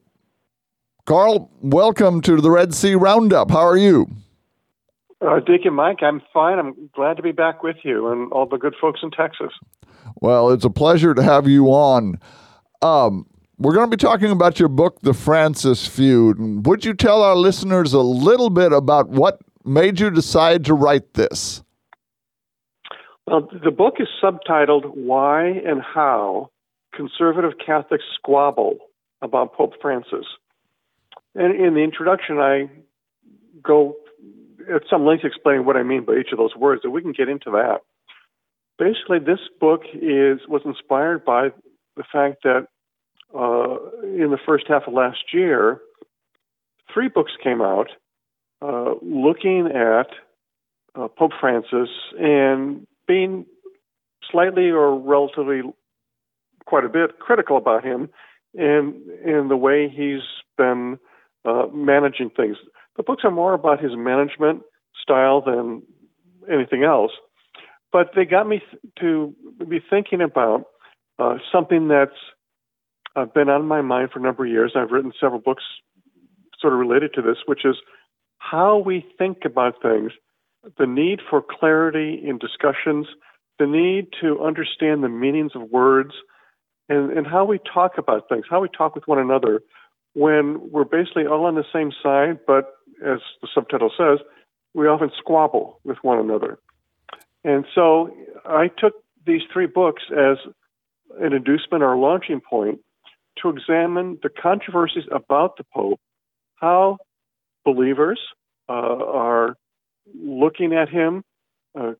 Karl, 1.05 1.49
welcome 1.61 2.21
to 2.21 2.39
the 2.39 2.51
Red 2.51 2.73
C 2.75 2.93
Roundup. 2.93 3.49
How 3.49 3.65
are 3.65 3.75
you? 3.75 4.07
Uh, 5.21 5.39
and 5.47 5.75
Mike, 5.75 6.01
I'm 6.01 6.21
fine. 6.31 6.59
I'm 6.59 6.89
glad 6.95 7.17
to 7.17 7.23
be 7.23 7.31
back 7.31 7.63
with 7.63 7.77
you 7.83 8.07
and 8.09 8.31
all 8.31 8.45
the 8.45 8.57
good 8.57 8.75
folks 8.79 9.01
in 9.03 9.11
Texas. 9.11 9.51
Well, 10.21 10.51
it's 10.51 10.63
a 10.63 10.69
pleasure 10.69 11.13
to 11.13 11.23
have 11.23 11.47
you 11.47 11.65
on. 11.67 12.19
Um, 12.81 13.25
we're 13.57 13.73
going 13.73 13.89
to 13.89 13.97
be 13.97 13.99
talking 13.99 14.31
about 14.31 14.59
your 14.59 14.69
book, 14.69 15.01
The 15.01 15.13
Francis 15.13 15.87
Feud. 15.87 16.65
Would 16.65 16.85
you 16.85 16.93
tell 16.93 17.21
our 17.21 17.35
listeners 17.35 17.91
a 17.93 17.99
little 17.99 18.49
bit 18.49 18.71
about 18.71 19.09
what 19.09 19.39
made 19.65 19.99
you 19.99 20.09
decide 20.09 20.63
to 20.65 20.73
write 20.73 21.15
this? 21.15 21.63
Well, 23.27 23.49
the 23.63 23.71
book 23.71 23.95
is 23.99 24.07
subtitled 24.23 24.95
Why 24.95 25.47
and 25.47 25.81
How 25.81 26.51
Conservative 26.99 27.53
Catholic 27.65 28.01
Squabble 28.15 28.77
About 29.21 29.53
Pope 29.53 29.71
Francis. 29.81 30.25
And 31.33 31.55
in 31.55 31.73
the 31.73 31.79
introduction, 31.79 32.39
I 32.39 32.69
go 33.63 33.95
at 34.73 34.81
some 34.89 35.05
length 35.05 35.23
explaining 35.23 35.65
what 35.65 35.77
I 35.77 35.83
mean 35.83 36.03
by 36.03 36.15
each 36.15 36.33
of 36.33 36.37
those 36.37 36.57
words, 36.57 36.81
and 36.83 36.91
we 36.91 37.01
can 37.01 37.13
get 37.13 37.29
into 37.29 37.51
that. 37.51 37.79
Basically, 38.77 39.19
this 39.19 39.39
book 39.61 39.83
is 39.93 40.39
was 40.49 40.61
inspired 40.65 41.23
by 41.23 41.51
the 41.95 42.03
fact 42.11 42.43
that 42.43 42.67
uh, 43.33 43.77
in 44.03 44.31
the 44.31 44.39
first 44.45 44.65
half 44.67 44.83
of 44.85 44.93
last 44.93 45.33
year, 45.33 45.79
three 46.93 47.07
books 47.07 47.31
came 47.41 47.61
out 47.61 47.91
uh, 48.61 48.95
looking 49.01 49.67
at 49.67 50.09
uh, 50.95 51.07
Pope 51.07 51.31
Francis 51.39 51.89
and 52.19 52.85
being 53.07 53.45
slightly 54.29 54.69
or 54.69 54.99
relatively 54.99 55.61
quite 56.69 56.85
a 56.85 56.89
bit 56.89 57.17
critical 57.17 57.57
about 57.57 57.83
him 57.83 58.09
and 58.53 58.93
in 59.25 59.47
the 59.49 59.57
way 59.57 59.89
he's 59.89 60.21
been 60.55 60.99
uh, 61.43 61.65
managing 61.73 62.29
things. 62.29 62.57
The 62.95 63.03
books 63.03 63.23
are 63.23 63.31
more 63.31 63.53
about 63.53 63.81
his 63.81 63.93
management 63.95 64.61
style 65.01 65.41
than 65.41 65.81
anything 66.51 66.83
else, 66.83 67.11
but 67.91 68.11
they 68.15 68.25
got 68.25 68.47
me 68.47 68.59
th- 68.59 68.93
to 68.99 69.35
be 69.67 69.79
thinking 69.89 70.21
about 70.21 70.65
uh, 71.17 71.37
something 71.51 71.87
that's 71.87 72.11
uh, 73.15 73.25
been 73.25 73.49
on 73.49 73.67
my 73.67 73.81
mind 73.81 74.11
for 74.11 74.19
a 74.19 74.21
number 74.21 74.45
of 74.45 74.51
years. 74.51 74.73
I've 74.75 74.91
written 74.91 75.11
several 75.19 75.41
books 75.41 75.63
sort 76.59 76.73
of 76.73 76.79
related 76.79 77.13
to 77.15 77.21
this, 77.21 77.37
which 77.47 77.65
is 77.65 77.77
how 78.37 78.77
we 78.77 79.05
think 79.17 79.39
about 79.43 79.81
things 79.81 80.11
the 80.77 80.85
need 80.85 81.21
for 81.29 81.41
clarity 81.41 82.21
in 82.21 82.37
discussions, 82.37 83.07
the 83.59 83.65
need 83.65 84.07
to 84.21 84.43
understand 84.43 85.03
the 85.03 85.09
meanings 85.09 85.53
of 85.55 85.61
words, 85.69 86.11
and, 86.89 87.11
and 87.11 87.27
how 87.27 87.45
we 87.45 87.59
talk 87.59 87.97
about 87.97 88.27
things, 88.27 88.45
how 88.49 88.59
we 88.61 88.67
talk 88.67 88.95
with 88.95 89.07
one 89.07 89.19
another 89.19 89.61
when 90.13 90.71
we're 90.71 90.83
basically 90.83 91.25
all 91.27 91.45
on 91.45 91.55
the 91.55 91.63
same 91.71 91.91
side, 92.03 92.39
but 92.45 92.73
as 93.05 93.19
the 93.41 93.47
subtitle 93.53 93.91
says, 93.95 94.19
we 94.73 94.87
often 94.87 95.11
squabble 95.17 95.79
with 95.83 95.97
one 96.01 96.19
another. 96.19 96.59
And 97.43 97.65
so 97.73 98.11
I 98.45 98.67
took 98.67 98.93
these 99.25 99.41
three 99.53 99.67
books 99.67 100.03
as 100.11 100.37
an 101.19 101.33
inducement 101.33 101.83
or 101.83 101.95
launching 101.95 102.41
point 102.41 102.79
to 103.41 103.49
examine 103.49 104.17
the 104.21 104.29
controversies 104.29 105.05
about 105.11 105.57
the 105.57 105.63
Pope, 105.73 105.99
how 106.55 106.97
believers 107.63 108.19
uh, 108.67 108.73
are 108.73 109.55
looking 110.13 110.73
at 110.73 110.89
him, 110.89 111.23
uh, 111.79 111.93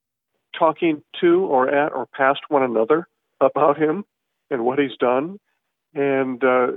talking 0.58 1.02
to 1.22 1.46
or 1.46 1.70
at 1.70 1.94
or 1.94 2.08
past 2.08 2.42
one 2.50 2.64
another 2.64 3.08
about 3.40 3.78
him 3.78 4.04
and 4.50 4.66
what 4.66 4.80
he's 4.80 4.98
done. 5.00 5.40
And 5.94 6.44
uh, 6.44 6.68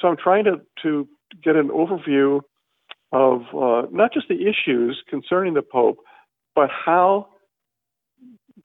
so 0.00 0.08
I'm 0.08 0.16
trying 0.16 0.44
to, 0.44 0.60
to 0.82 1.08
get 1.42 1.56
an 1.56 1.68
overview 1.68 2.40
of 3.12 3.42
uh, 3.54 3.88
not 3.90 4.12
just 4.12 4.28
the 4.28 4.46
issues 4.46 5.02
concerning 5.08 5.54
the 5.54 5.62
Pope, 5.62 5.98
but 6.54 6.70
how 6.70 7.28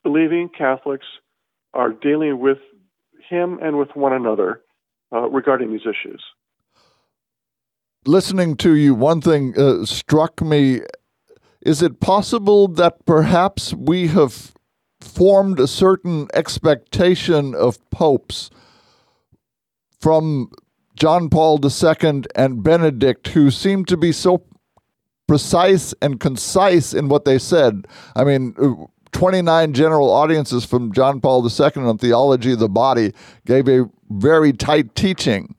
believing 0.04 0.50
Catholics 0.56 1.06
are 1.74 1.92
dealing 1.92 2.40
with 2.40 2.58
him 3.30 3.60
and 3.62 3.78
with 3.78 3.90
one 3.94 4.14
another 4.14 4.62
uh, 5.14 5.30
regarding 5.30 5.72
these 5.72 5.82
issues. 5.82 6.24
Listening 8.06 8.56
to 8.58 8.76
you, 8.76 8.96
one 8.96 9.22
thing 9.22 9.58
uh, 9.58 9.86
struck 9.86 10.42
me 10.42 10.82
is 11.62 11.82
it 11.82 12.00
possible 12.00 12.68
that 12.68 13.06
perhaps 13.06 13.74
we 13.74 14.08
have 14.08 14.54
formed 15.02 15.60
a 15.60 15.68
certain 15.68 16.28
expectation 16.34 17.56
of 17.56 17.78
popes 17.90 18.50
from 20.00 20.52
John 20.96 21.30
Paul 21.30 21.60
II 21.64 22.24
and 22.36 22.64
Benedict, 22.64 23.30
who 23.30 23.52
seemed 23.52 23.88
to 23.88 23.98
be 23.98 24.12
so 24.12 24.44
precise 25.28 25.94
and 26.02 26.20
concise 26.20 26.94
in 26.94 27.08
what 27.08 27.26
they 27.26 27.38
said? 27.38 27.88
I 28.16 28.24
mean, 28.24 28.56
29 29.12 29.74
general 29.74 30.10
audiences 30.10 30.66
from 30.66 30.92
John 30.92 31.22
Paul 31.22 31.48
II 31.48 31.84
on 31.84 31.98
theology 31.98 32.54
of 32.54 32.60
the 32.60 32.70
body 32.70 33.14
gave 33.46 33.68
a 33.68 33.90
very 34.10 34.54
tight 34.54 34.96
teaching 34.96 35.56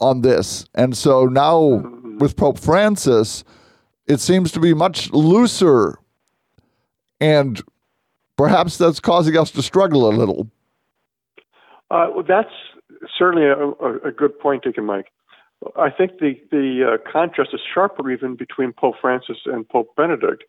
on 0.00 0.22
this. 0.22 0.66
And 0.74 0.96
so 0.96 1.26
now 1.26 1.82
with 2.18 2.36
Pope 2.36 2.58
Francis, 2.58 3.44
it 4.06 4.20
seems 4.20 4.52
to 4.52 4.60
be 4.60 4.74
much 4.74 5.10
looser, 5.12 5.98
and 7.20 7.62
perhaps 8.36 8.78
that's 8.78 9.00
causing 9.00 9.36
us 9.36 9.50
to 9.52 9.62
struggle 9.62 10.08
a 10.08 10.12
little. 10.12 10.48
Uh, 11.90 12.08
well, 12.14 12.24
that's 12.26 12.54
certainly 13.16 13.46
a, 13.46 14.08
a, 14.08 14.10
good 14.10 14.38
point 14.38 14.62
taken, 14.62 14.84
Mike. 14.84 15.12
I 15.76 15.90
think 15.90 16.18
the 16.18 16.34
the 16.50 16.94
uh, 16.94 17.10
contrast 17.10 17.50
is 17.52 17.60
sharper 17.72 18.10
even 18.10 18.36
between 18.36 18.72
Pope 18.72 18.96
Francis 19.00 19.38
and 19.46 19.68
Pope 19.68 19.94
Benedict, 19.96 20.44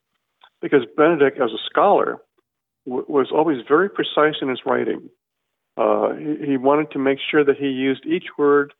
because 0.62 0.82
Benedict, 0.98 1.40
as 1.40 1.52
a 1.52 1.62
scholar, 1.70 2.18
w- 2.86 3.06
was 3.08 3.28
always 3.32 3.60
very 3.68 3.90
precise 3.90 4.36
in 4.42 4.50
his 4.50 4.62
writing. 4.66 5.10
Uh, 5.78 6.14
he, 6.16 6.52
he 6.52 6.58
wanted 6.58 6.92
to 6.92 7.00
make 7.00 7.20
sure 7.20 7.44
that 7.44 7.58
he 7.58 7.68
used 7.68 8.06
each 8.06 8.26
word 8.38 8.74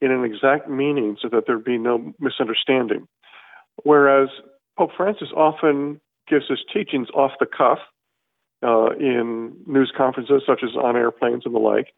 in 0.00 0.10
an 0.10 0.24
exact 0.24 0.68
meaning 0.68 1.16
so 1.20 1.28
that 1.28 1.44
there'd 1.46 1.64
be 1.64 1.78
no 1.78 2.14
misunderstanding. 2.20 3.08
Whereas 3.82 4.28
Pope 4.76 4.90
Francis 4.96 5.28
often 5.36 6.00
gives 6.28 6.46
his 6.48 6.60
teachings 6.72 7.08
off 7.14 7.32
the 7.40 7.46
cuff 7.46 7.78
uh, 8.62 8.90
in 8.98 9.52
news 9.66 9.92
conferences, 9.96 10.42
such 10.46 10.60
as 10.62 10.70
on 10.76 10.96
airplanes 10.96 11.42
and 11.44 11.54
the 11.54 11.58
like. 11.58 11.88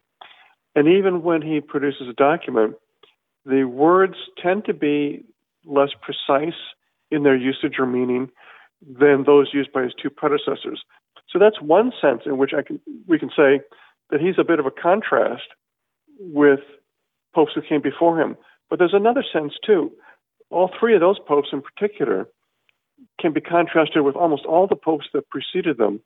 And 0.75 0.87
even 0.87 1.23
when 1.23 1.41
he 1.41 1.59
produces 1.59 2.07
a 2.09 2.13
document, 2.13 2.75
the 3.45 3.63
words 3.63 4.15
tend 4.41 4.65
to 4.65 4.73
be 4.73 5.25
less 5.65 5.89
precise 6.01 6.59
in 7.09 7.23
their 7.23 7.35
usage 7.35 7.75
or 7.79 7.85
meaning 7.85 8.29
than 8.81 9.23
those 9.25 9.49
used 9.53 9.71
by 9.71 9.83
his 9.83 9.93
two 10.01 10.09
predecessors. 10.09 10.83
So 11.29 11.39
that's 11.39 11.61
one 11.61 11.91
sense 12.01 12.21
in 12.25 12.37
which 12.37 12.51
I 12.57 12.61
can, 12.61 12.79
we 13.07 13.19
can 13.19 13.29
say 13.29 13.61
that 14.09 14.21
he's 14.21 14.35
a 14.37 14.43
bit 14.43 14.59
of 14.59 14.65
a 14.65 14.71
contrast 14.71 15.47
with 16.19 16.59
popes 17.33 17.51
who 17.55 17.61
came 17.61 17.81
before 17.81 18.19
him. 18.19 18.37
But 18.69 18.79
there's 18.79 18.93
another 18.93 19.23
sense 19.33 19.53
too 19.65 19.91
all 20.51 20.69
three 20.79 20.93
of 20.93 20.99
those 20.99 21.17
popes 21.19 21.49
in 21.51 21.61
particular 21.61 22.27
can 23.19 23.33
be 23.33 23.41
contrasted 23.41 24.03
with 24.03 24.15
almost 24.15 24.45
all 24.45 24.67
the 24.67 24.75
popes 24.75 25.07
that 25.13 25.29
preceded 25.29 25.77
them 25.77 26.01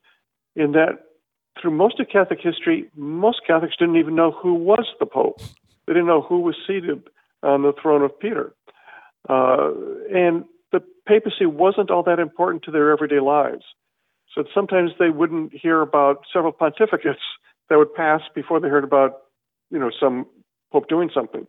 in 0.56 0.72
that 0.74 1.00
through 1.62 1.72
most 1.72 2.00
of 2.00 2.08
Catholic 2.10 2.40
history, 2.42 2.90
most 2.96 3.42
Catholics 3.48 3.76
didn't 3.78 3.98
even 3.98 4.16
know 4.16 4.32
who 4.32 4.54
was 4.54 4.86
the 5.00 5.06
Pope. 5.06 5.42
They 5.88 5.94
didn't 5.94 6.08
know 6.08 6.22
who 6.22 6.40
was 6.40 6.56
seated 6.68 7.04
on 7.44 7.62
the 7.62 7.74
throne 7.82 8.02
of 8.02 8.20
Peter. 8.20 8.54
Uh, 9.30 9.72
and 10.14 10.46
the 10.72 10.82
papacy 11.08 11.46
wasn't 11.46 11.92
all 11.92 12.04
that 12.04 12.20
important 12.20 12.64
to 12.64 12.72
their 12.72 12.92
everyday 12.92 13.20
lives. 13.20 13.64
So 14.34 14.44
sometimes 14.54 14.92
they 15.00 15.10
wouldn't 15.10 15.54
hear 15.54 15.82
about 15.82 16.24
several 16.34 16.52
pontificates 16.52 17.24
that 17.70 17.78
would 17.78 17.94
pass 17.94 18.22
before 18.34 18.60
they 18.60 18.68
heard 18.68 18.84
about, 18.84 19.14
you 19.72 19.80
know, 19.80 19.92
some 20.00 20.26
pope 20.72 20.88
doing 20.90 21.10
something. 21.14 21.48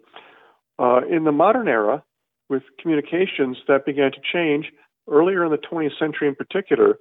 Uh, 0.78 1.00
in 1.10 1.24
the 1.24 1.32
modern 1.32 1.68
era, 1.68 2.02
with 2.48 2.62
communications, 2.80 3.56
that 3.66 3.84
began 3.84 4.12
to 4.12 4.18
change 4.32 4.66
earlier 5.10 5.44
in 5.44 5.50
the 5.50 5.58
20th 5.58 5.98
century 5.98 6.28
in 6.28 6.34
particular. 6.34 6.98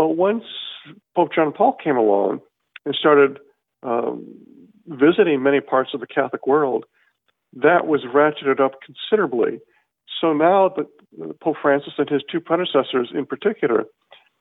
But 0.00 0.16
once 0.16 0.44
Pope 1.14 1.34
John 1.34 1.52
Paul 1.52 1.74
came 1.74 1.98
along 1.98 2.40
and 2.86 2.94
started 2.94 3.38
um, 3.82 4.26
visiting 4.86 5.42
many 5.42 5.60
parts 5.60 5.90
of 5.92 6.00
the 6.00 6.06
Catholic 6.06 6.46
world, 6.46 6.86
that 7.52 7.86
was 7.86 8.00
ratcheted 8.04 8.60
up 8.60 8.76
considerably. 8.80 9.60
So 10.18 10.32
now 10.32 10.70
that 10.74 10.86
Pope 11.42 11.56
Francis 11.60 11.92
and 11.98 12.08
his 12.08 12.22
two 12.32 12.40
predecessors 12.40 13.10
in 13.14 13.26
particular 13.26 13.84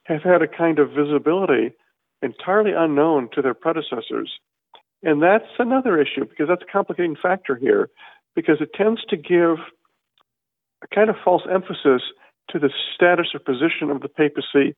have 0.03 0.23
had 0.23 0.41
a 0.41 0.47
kind 0.47 0.79
of 0.79 0.91
visibility 0.91 1.73
entirely 2.21 2.71
unknown 2.71 3.27
to 3.33 3.41
their 3.41 3.53
predecessors. 3.53 4.31
And 5.03 5.21
that's 5.21 5.51
another 5.59 6.01
issue 6.01 6.23
because 6.23 6.47
that's 6.47 6.63
a 6.63 6.71
complicating 6.71 7.17
factor 7.21 7.57
here 7.57 7.89
because 8.33 8.61
it 8.61 8.69
tends 8.73 9.03
to 9.09 9.17
give 9.17 9.57
a 10.81 10.95
kind 10.95 11.09
of 11.09 11.17
false 11.21 11.43
emphasis 11.53 12.01
to 12.51 12.59
the 12.59 12.69
status 12.95 13.27
or 13.33 13.41
position 13.41 13.91
of 13.91 13.99
the 13.99 14.07
papacy 14.07 14.73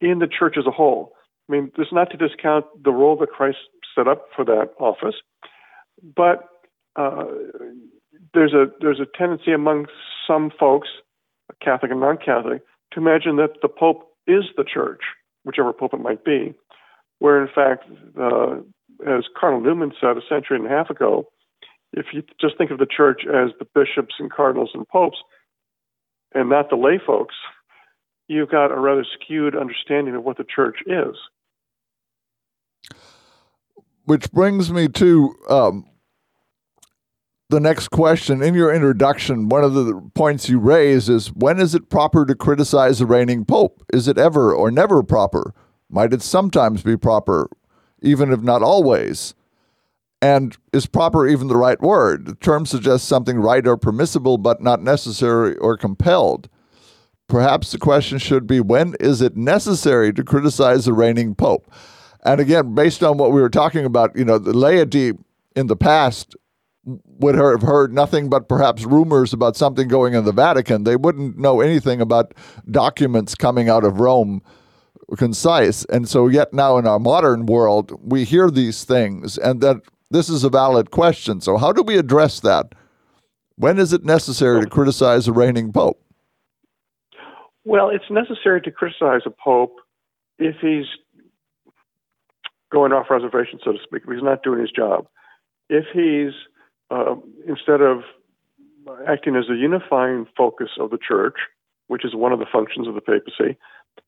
in 0.00 0.18
the 0.18 0.28
church 0.28 0.56
as 0.58 0.66
a 0.66 0.70
whole. 0.70 1.12
I 1.48 1.52
mean, 1.52 1.72
this 1.76 1.86
is 1.86 1.92
not 1.92 2.10
to 2.10 2.16
discount 2.16 2.66
the 2.82 2.92
role 2.92 3.16
that 3.18 3.30
Christ 3.30 3.58
set 3.94 4.06
up 4.06 4.26
for 4.34 4.44
that 4.44 4.70
office, 4.78 5.16
but 6.16 6.48
uh, 6.96 7.24
there's 8.34 8.52
a 8.52 8.66
there's 8.80 9.00
a 9.00 9.18
tendency 9.18 9.52
among 9.52 9.86
some 10.26 10.50
folks, 10.58 10.88
Catholic 11.62 11.90
and 11.90 12.00
non-Catholic, 12.00 12.62
to 12.92 13.00
imagine 13.00 13.36
that 13.36 13.60
the 13.62 13.68
Pope 13.68 14.08
is 14.26 14.44
the 14.56 14.64
church, 14.64 15.00
whichever 15.44 15.72
Pope 15.72 15.94
it 15.94 16.00
might 16.00 16.24
be, 16.24 16.54
where 17.18 17.42
in 17.42 17.48
fact, 17.52 17.84
uh, 18.18 18.56
as 19.06 19.24
Cardinal 19.38 19.62
Newman 19.62 19.92
said 20.00 20.16
a 20.16 20.20
century 20.28 20.56
and 20.56 20.66
a 20.66 20.70
half 20.70 20.90
ago, 20.90 21.26
if 21.92 22.06
you 22.12 22.22
just 22.40 22.56
think 22.58 22.70
of 22.70 22.78
the 22.78 22.86
church 22.86 23.22
as 23.26 23.50
the 23.58 23.66
bishops 23.74 24.14
and 24.18 24.30
cardinals 24.30 24.70
and 24.74 24.86
popes, 24.86 25.18
and 26.34 26.48
not 26.48 26.70
the 26.70 26.76
lay 26.76 27.00
folks, 27.04 27.34
you've 28.30 28.48
got 28.48 28.70
a 28.70 28.78
rather 28.78 29.04
skewed 29.14 29.56
understanding 29.56 30.14
of 30.14 30.22
what 30.22 30.36
the 30.36 30.44
church 30.44 30.78
is. 30.86 31.16
Which 34.04 34.30
brings 34.30 34.72
me 34.72 34.86
to 34.88 35.34
um, 35.48 35.86
the 37.48 37.58
next 37.58 37.88
question. 37.88 38.40
In 38.40 38.54
your 38.54 38.72
introduction, 38.72 39.48
one 39.48 39.64
of 39.64 39.74
the 39.74 40.00
points 40.14 40.48
you 40.48 40.60
raise 40.60 41.08
is 41.08 41.32
when 41.32 41.58
is 41.58 41.74
it 41.74 41.90
proper 41.90 42.24
to 42.24 42.36
criticize 42.36 43.00
the 43.00 43.06
reigning 43.06 43.44
pope? 43.44 43.84
Is 43.92 44.06
it 44.06 44.16
ever 44.16 44.54
or 44.54 44.70
never 44.70 45.02
proper? 45.02 45.52
Might 45.90 46.12
it 46.12 46.22
sometimes 46.22 46.84
be 46.84 46.96
proper, 46.96 47.50
even 48.00 48.32
if 48.32 48.42
not 48.42 48.62
always? 48.62 49.34
And 50.22 50.56
is 50.72 50.86
proper 50.86 51.26
even 51.26 51.48
the 51.48 51.56
right 51.56 51.80
word? 51.80 52.26
The 52.26 52.36
term 52.36 52.64
suggests 52.64 53.08
something 53.08 53.38
right 53.38 53.66
or 53.66 53.76
permissible, 53.76 54.38
but 54.38 54.62
not 54.62 54.82
necessary 54.82 55.56
or 55.56 55.76
compelled. 55.76 56.48
Perhaps 57.30 57.70
the 57.70 57.78
question 57.78 58.18
should 58.18 58.48
be 58.48 58.60
when 58.60 58.96
is 58.98 59.22
it 59.22 59.36
necessary 59.36 60.12
to 60.12 60.24
criticize 60.24 60.84
the 60.84 60.92
reigning 60.92 61.36
pope? 61.36 61.70
And 62.24 62.40
again, 62.40 62.74
based 62.74 63.04
on 63.04 63.18
what 63.18 63.30
we 63.30 63.40
were 63.40 63.48
talking 63.48 63.84
about, 63.84 64.14
you 64.16 64.24
know, 64.24 64.36
the 64.36 64.52
laity 64.52 65.12
in 65.54 65.68
the 65.68 65.76
past 65.76 66.34
would 66.84 67.36
have 67.36 67.62
heard 67.62 67.92
nothing 67.92 68.28
but 68.28 68.48
perhaps 68.48 68.84
rumors 68.84 69.32
about 69.32 69.56
something 69.56 69.86
going 69.86 70.14
in 70.14 70.24
the 70.24 70.32
Vatican. 70.32 70.82
They 70.82 70.96
wouldn't 70.96 71.38
know 71.38 71.60
anything 71.60 72.00
about 72.00 72.34
documents 72.68 73.36
coming 73.36 73.68
out 73.68 73.84
of 73.84 74.00
Rome 74.00 74.42
concise. 75.16 75.84
And 75.84 76.08
so, 76.08 76.26
yet 76.26 76.52
now 76.52 76.78
in 76.78 76.86
our 76.86 76.98
modern 76.98 77.46
world, 77.46 77.92
we 78.02 78.24
hear 78.24 78.50
these 78.50 78.82
things, 78.82 79.38
and 79.38 79.60
that 79.60 79.76
this 80.10 80.28
is 80.28 80.42
a 80.42 80.50
valid 80.50 80.90
question. 80.90 81.40
So, 81.40 81.58
how 81.58 81.72
do 81.72 81.82
we 81.82 81.96
address 81.96 82.40
that? 82.40 82.74
When 83.54 83.78
is 83.78 83.92
it 83.92 84.04
necessary 84.04 84.62
to 84.62 84.70
criticize 84.70 85.28
a 85.28 85.32
reigning 85.32 85.72
pope? 85.72 86.02
Well, 87.64 87.90
it's 87.90 88.10
necessary 88.10 88.60
to 88.62 88.70
criticize 88.70 89.22
a 89.26 89.30
pope 89.30 89.76
if 90.38 90.56
he's 90.60 90.86
going 92.72 92.92
off 92.92 93.10
reservation, 93.10 93.58
so 93.64 93.72
to 93.72 93.78
speak, 93.82 94.02
if 94.06 94.12
he's 94.12 94.22
not 94.22 94.42
doing 94.42 94.60
his 94.60 94.70
job. 94.70 95.06
If 95.68 95.84
he's, 95.92 96.32
uh, 96.90 97.16
instead 97.46 97.80
of 97.80 98.02
acting 99.06 99.36
as 99.36 99.44
a 99.50 99.56
unifying 99.56 100.26
focus 100.36 100.70
of 100.78 100.90
the 100.90 100.98
church, 100.98 101.36
which 101.88 102.04
is 102.04 102.14
one 102.14 102.32
of 102.32 102.38
the 102.38 102.46
functions 102.50 102.88
of 102.88 102.94
the 102.94 103.00
papacy, 103.00 103.58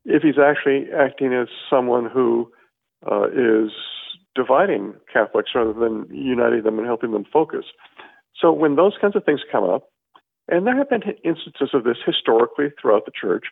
if 0.04 0.22
he's 0.22 0.38
actually 0.38 0.86
acting 0.92 1.32
as 1.34 1.48
someone 1.68 2.08
who 2.08 2.50
uh, 3.10 3.28
is 3.28 3.70
dividing 4.34 4.94
Catholics 5.12 5.50
rather 5.54 5.72
than 5.72 6.06
uniting 6.10 6.62
them 6.62 6.78
and 6.78 6.86
helping 6.86 7.12
them 7.12 7.24
focus. 7.30 7.66
So 8.40 8.52
when 8.52 8.76
those 8.76 8.94
kinds 9.00 9.16
of 9.16 9.24
things 9.24 9.40
come 9.50 9.64
up, 9.64 9.91
and 10.52 10.66
there 10.66 10.76
have 10.76 10.90
been 10.90 11.02
instances 11.24 11.70
of 11.72 11.84
this 11.84 11.96
historically 12.04 12.66
throughout 12.80 13.06
the 13.06 13.12
church, 13.18 13.46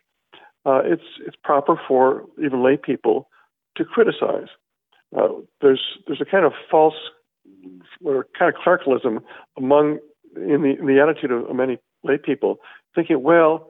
uh, 0.65 0.81
it's 0.85 1.03
it's 1.25 1.35
proper 1.43 1.79
for 1.87 2.25
even 2.43 2.63
lay 2.63 2.77
people 2.77 3.27
to 3.77 3.83
criticize. 3.83 4.47
Uh, 5.17 5.29
there's 5.61 5.81
there's 6.05 6.21
a 6.21 6.25
kind 6.25 6.45
of 6.45 6.53
false 6.69 6.93
or 8.05 8.27
kind 8.37 8.53
of 8.53 8.61
clericalism 8.61 9.19
among 9.57 9.99
in 10.35 10.61
the 10.61 10.75
in 10.79 10.85
the 10.85 10.99
attitude 11.01 11.31
of 11.31 11.55
many 11.55 11.79
lay 12.03 12.17
people, 12.17 12.57
thinking, 12.95 13.21
well, 13.21 13.67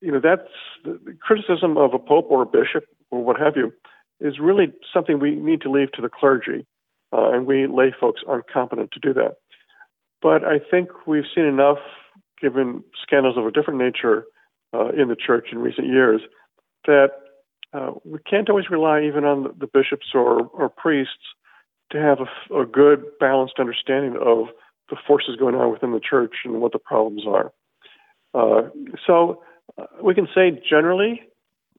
you 0.00 0.12
know, 0.12 0.20
that's 0.22 0.48
the 0.84 1.16
criticism 1.20 1.76
of 1.76 1.94
a 1.94 1.98
pope 1.98 2.26
or 2.30 2.42
a 2.42 2.46
bishop 2.46 2.84
or 3.10 3.24
what 3.24 3.38
have 3.38 3.54
you 3.56 3.72
is 4.20 4.38
really 4.38 4.72
something 4.92 5.18
we 5.18 5.34
need 5.34 5.62
to 5.62 5.70
leave 5.70 5.90
to 5.92 6.02
the 6.02 6.10
clergy, 6.10 6.66
uh, 7.12 7.30
and 7.32 7.46
we 7.46 7.66
lay 7.66 7.92
folks 7.98 8.20
aren't 8.26 8.46
competent 8.48 8.90
to 8.92 9.00
do 9.00 9.14
that. 9.14 9.36
But 10.22 10.44
I 10.44 10.58
think 10.70 11.06
we've 11.06 11.24
seen 11.34 11.44
enough, 11.44 11.78
given 12.40 12.84
scandals 13.02 13.36
of 13.36 13.46
a 13.46 13.50
different 13.50 13.80
nature 13.80 14.24
uh, 14.72 14.88
in 14.90 15.08
the 15.08 15.16
church 15.16 15.48
in 15.52 15.58
recent 15.58 15.86
years, 15.86 16.20
that 16.86 17.10
uh, 17.72 17.92
we 18.04 18.18
can't 18.28 18.48
always 18.48 18.70
rely 18.70 19.02
even 19.02 19.24
on 19.24 19.54
the, 19.58 19.66
bishops 19.66 20.06
or, 20.14 20.46
or, 20.46 20.68
priests 20.68 21.34
to 21.90 21.98
have 21.98 22.18
a, 22.20 22.62
a, 22.62 22.66
good, 22.66 23.04
balanced 23.20 23.54
understanding 23.58 24.16
of 24.20 24.46
the 24.88 24.96
forces 25.06 25.36
going 25.36 25.54
on 25.54 25.70
within 25.70 25.92
the 25.92 26.00
church 26.00 26.34
and 26.44 26.60
what 26.60 26.72
the 26.72 26.78
problems 26.78 27.22
are. 27.26 27.52
Uh, 28.34 28.68
so 29.06 29.42
uh, 29.78 29.86
we 30.02 30.14
can 30.14 30.26
say 30.34 30.60
generally 30.68 31.22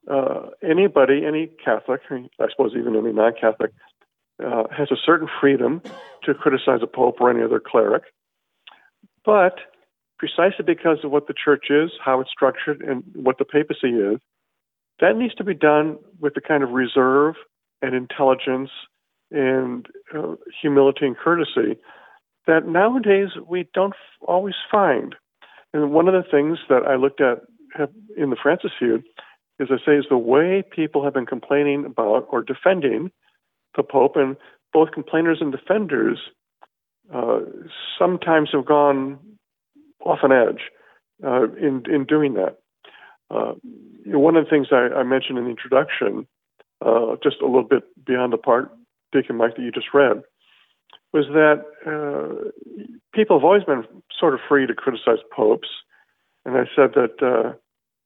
uh, 0.10 0.48
anybody, 0.64 1.26
any 1.26 1.50
Catholic, 1.64 2.02
I 2.10 2.48
suppose 2.50 2.72
even 2.78 2.96
any 2.96 3.12
non 3.12 3.34
Catholic, 3.40 3.72
uh, 4.44 4.64
has 4.76 4.90
a 4.92 4.98
certain 5.06 5.28
freedom 5.40 5.82
to 6.24 6.34
criticize 6.34 6.80
a 6.82 6.88
pope 6.88 7.18
or 7.20 7.30
any 7.30 7.44
other 7.44 7.60
cleric. 7.60 8.04
But 9.24 9.60
precisely 10.22 10.64
because 10.64 11.00
of 11.04 11.10
what 11.10 11.26
the 11.28 11.34
church 11.34 11.66
is, 11.72 11.90
how 12.04 12.20
it's 12.22 12.30
structured, 12.30 12.82
and 12.82 13.04
what 13.16 13.40
the 13.40 13.46
papacy 13.46 13.90
is, 13.90 14.20
that 15.00 15.18
needs 15.18 15.34
to 15.34 15.44
be 15.44 15.56
done 15.56 15.98
with 16.20 16.36
the 16.36 16.42
kind 16.42 16.64
of 16.64 16.70
reserve 16.70 17.34
and 17.82 17.96
intelligence 17.96 18.70
and 19.32 19.88
uh, 20.16 20.36
humility 20.62 21.08
and 21.08 21.18
courtesy 21.18 21.76
that 22.46 22.68
nowadays 22.68 23.30
we 23.48 23.68
don't 23.74 23.96
always 24.28 24.54
find. 24.72 25.16
And 25.74 25.92
one 25.92 26.08
of 26.08 26.14
the 26.14 26.30
things 26.30 26.60
that 26.70 26.84
I 26.88 26.98
looked 26.98 27.22
at 27.22 27.40
in 28.16 28.30
the 28.30 28.36
Francis 28.36 28.72
feud 28.78 29.04
as 29.62 29.68
I 29.70 29.78
say, 29.86 29.96
is 29.96 30.06
the 30.10 30.18
way 30.18 30.64
people 30.70 31.04
have 31.04 31.14
been 31.14 31.26
complaining 31.26 31.86
about 31.86 32.28
or 32.32 32.42
defending 32.42 33.12
the 33.76 33.84
Pope, 33.84 34.16
and 34.16 34.36
both 34.74 34.92
complainers 34.92 35.38
and 35.40 35.52
defenders 35.52 36.20
uh, 37.14 37.40
sometimes 37.98 38.50
have 38.54 38.66
gone 38.66 39.20
off 40.06 40.20
an 40.24 40.32
edge 40.32 40.62
uh, 41.24 41.44
in 41.54 41.84
in 41.92 42.06
doing 42.06 42.34
that. 42.36 42.58
Uh, 43.30 43.54
you 44.06 44.14
know, 44.14 44.20
one 44.20 44.36
of 44.36 44.44
the 44.44 44.50
things 44.50 44.68
I, 44.72 44.90
I, 45.00 45.04
mentioned 45.04 45.38
in 45.38 45.46
the 45.46 45.52
introduction, 45.52 46.28
uh, 46.86 47.16
just 47.24 47.38
a 47.42 47.46
little 47.46 47.64
bit 47.64 47.84
beyond 48.06 48.34
the 48.34 48.38
part, 48.38 48.72
Deacon 49.14 49.38
Mike, 49.38 49.56
that 49.56 49.62
you 49.62 49.72
just 49.72 49.94
read, 49.94 50.22
was 51.14 51.28
that 51.28 51.64
uh, 51.88 52.50
people 53.14 53.40
have 53.40 53.46
always 53.46 53.64
been 53.64 53.86
sort 54.20 54.34
of 54.34 54.42
free 54.50 54.68
to 54.68 54.74
criticize 54.74 55.20
popes, 55.34 55.70
and 56.46 56.58
I 56.58 56.66
said 56.76 56.92
that 56.96 57.24
uh, 57.24 57.54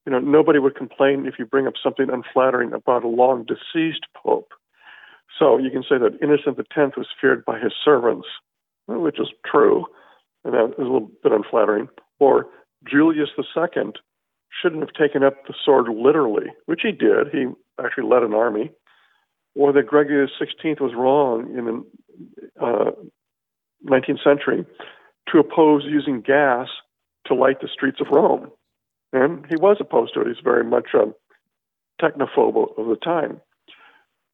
you 0.06 0.12
know, 0.12 0.20
nobody 0.20 0.60
would 0.60 0.76
complain 0.76 1.26
if 1.26 1.36
you 1.40 1.46
bring 1.46 1.68
up 1.68 1.74
something 1.82 2.08
unflattering 2.12 2.74
about 2.74 3.04
a 3.04 3.08
long 3.08 3.46
deceased 3.46 4.06
pope. 4.16 4.52
So 5.40 5.58
you 5.58 5.72
can 5.72 5.82
say 5.82 5.98
that 5.98 6.20
Innocent 6.22 6.60
X 6.60 6.96
was 6.96 7.08
feared 7.20 7.44
by 7.44 7.60
his 7.60 7.74
servants, 7.84 8.28
which 8.88 9.20
is 9.20 9.28
true, 9.46 9.86
and 10.46 10.54
that 10.54 10.66
is 10.78 10.80
a 10.80 10.82
little 10.84 11.12
bit 11.24 11.34
unflattering. 11.34 11.90
Or 12.20 12.46
Julius 12.90 13.30
II 13.38 13.92
shouldn't 14.62 14.82
have 14.82 14.94
taken 14.94 15.24
up 15.24 15.46
the 15.48 15.54
sword 15.66 15.88
literally, 15.90 16.48
which 16.68 16.82
he 16.84 16.92
did. 16.92 17.28
He 17.34 17.48
actually 17.84 18.08
led 18.08 18.24
an 18.24 18.34
army. 18.34 18.72
or 19.56 19.72
that 19.74 19.88
Gregory 19.88 20.28
XVI 20.28 20.80
was 20.80 20.94
wrong 20.96 21.58
in 21.58 21.66
the 21.66 22.66
uh, 22.66 22.92
19th 23.90 24.24
century 24.24 24.66
to 25.32 25.40
oppose 25.40 25.84
using 25.86 26.22
gas 26.22 26.68
to 27.26 27.34
light 27.34 27.62
the 27.62 27.70
streets 27.72 28.00
of 28.02 28.08
Rome. 28.12 28.52
And 29.14 29.46
he 29.50 29.56
was 29.56 29.78
opposed 29.80 30.14
to 30.14 30.22
it. 30.22 30.28
He's 30.28 30.44
very 30.44 30.64
much 30.64 30.90
a 30.94 31.06
technophobe 32.02 32.78
of 32.78 32.88
the 32.88 32.98
time. 33.02 33.40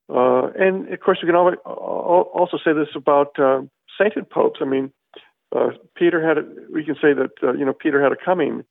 Uh, 0.09 0.47
and 0.59 0.91
of 0.91 0.99
course, 0.99 1.19
you 1.21 1.27
can 1.27 1.35
also 1.35 2.57
say 2.57 2.73
this 2.73 2.89
about 2.95 3.39
uh, 3.39 3.61
sainted 3.97 4.29
popes. 4.29 4.59
I 4.61 4.65
mean, 4.65 4.91
uh, 5.55 5.69
Peter 5.95 6.25
had, 6.25 6.37
a, 6.37 6.43
we 6.71 6.83
can 6.83 6.95
say 6.95 7.13
that, 7.13 7.31
uh, 7.43 7.53
you 7.53 7.65
know, 7.65 7.73
Peter 7.73 8.01
had 8.01 8.11
a 8.11 8.15
coming 8.15 8.63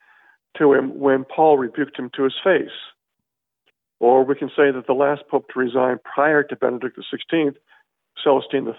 to 0.58 0.72
him 0.72 0.98
when 0.98 1.24
Paul 1.24 1.58
rebuked 1.58 1.98
him 1.98 2.10
to 2.16 2.24
his 2.24 2.34
face. 2.42 2.68
Or 4.00 4.24
we 4.24 4.34
can 4.34 4.48
say 4.48 4.70
that 4.70 4.86
the 4.86 4.94
last 4.94 5.22
pope 5.30 5.48
to 5.52 5.58
resign 5.58 5.98
prior 6.02 6.42
to 6.42 6.56
Benedict 6.56 6.98
XVI, 6.98 7.54
Celestine 8.24 8.64
V, 8.64 8.72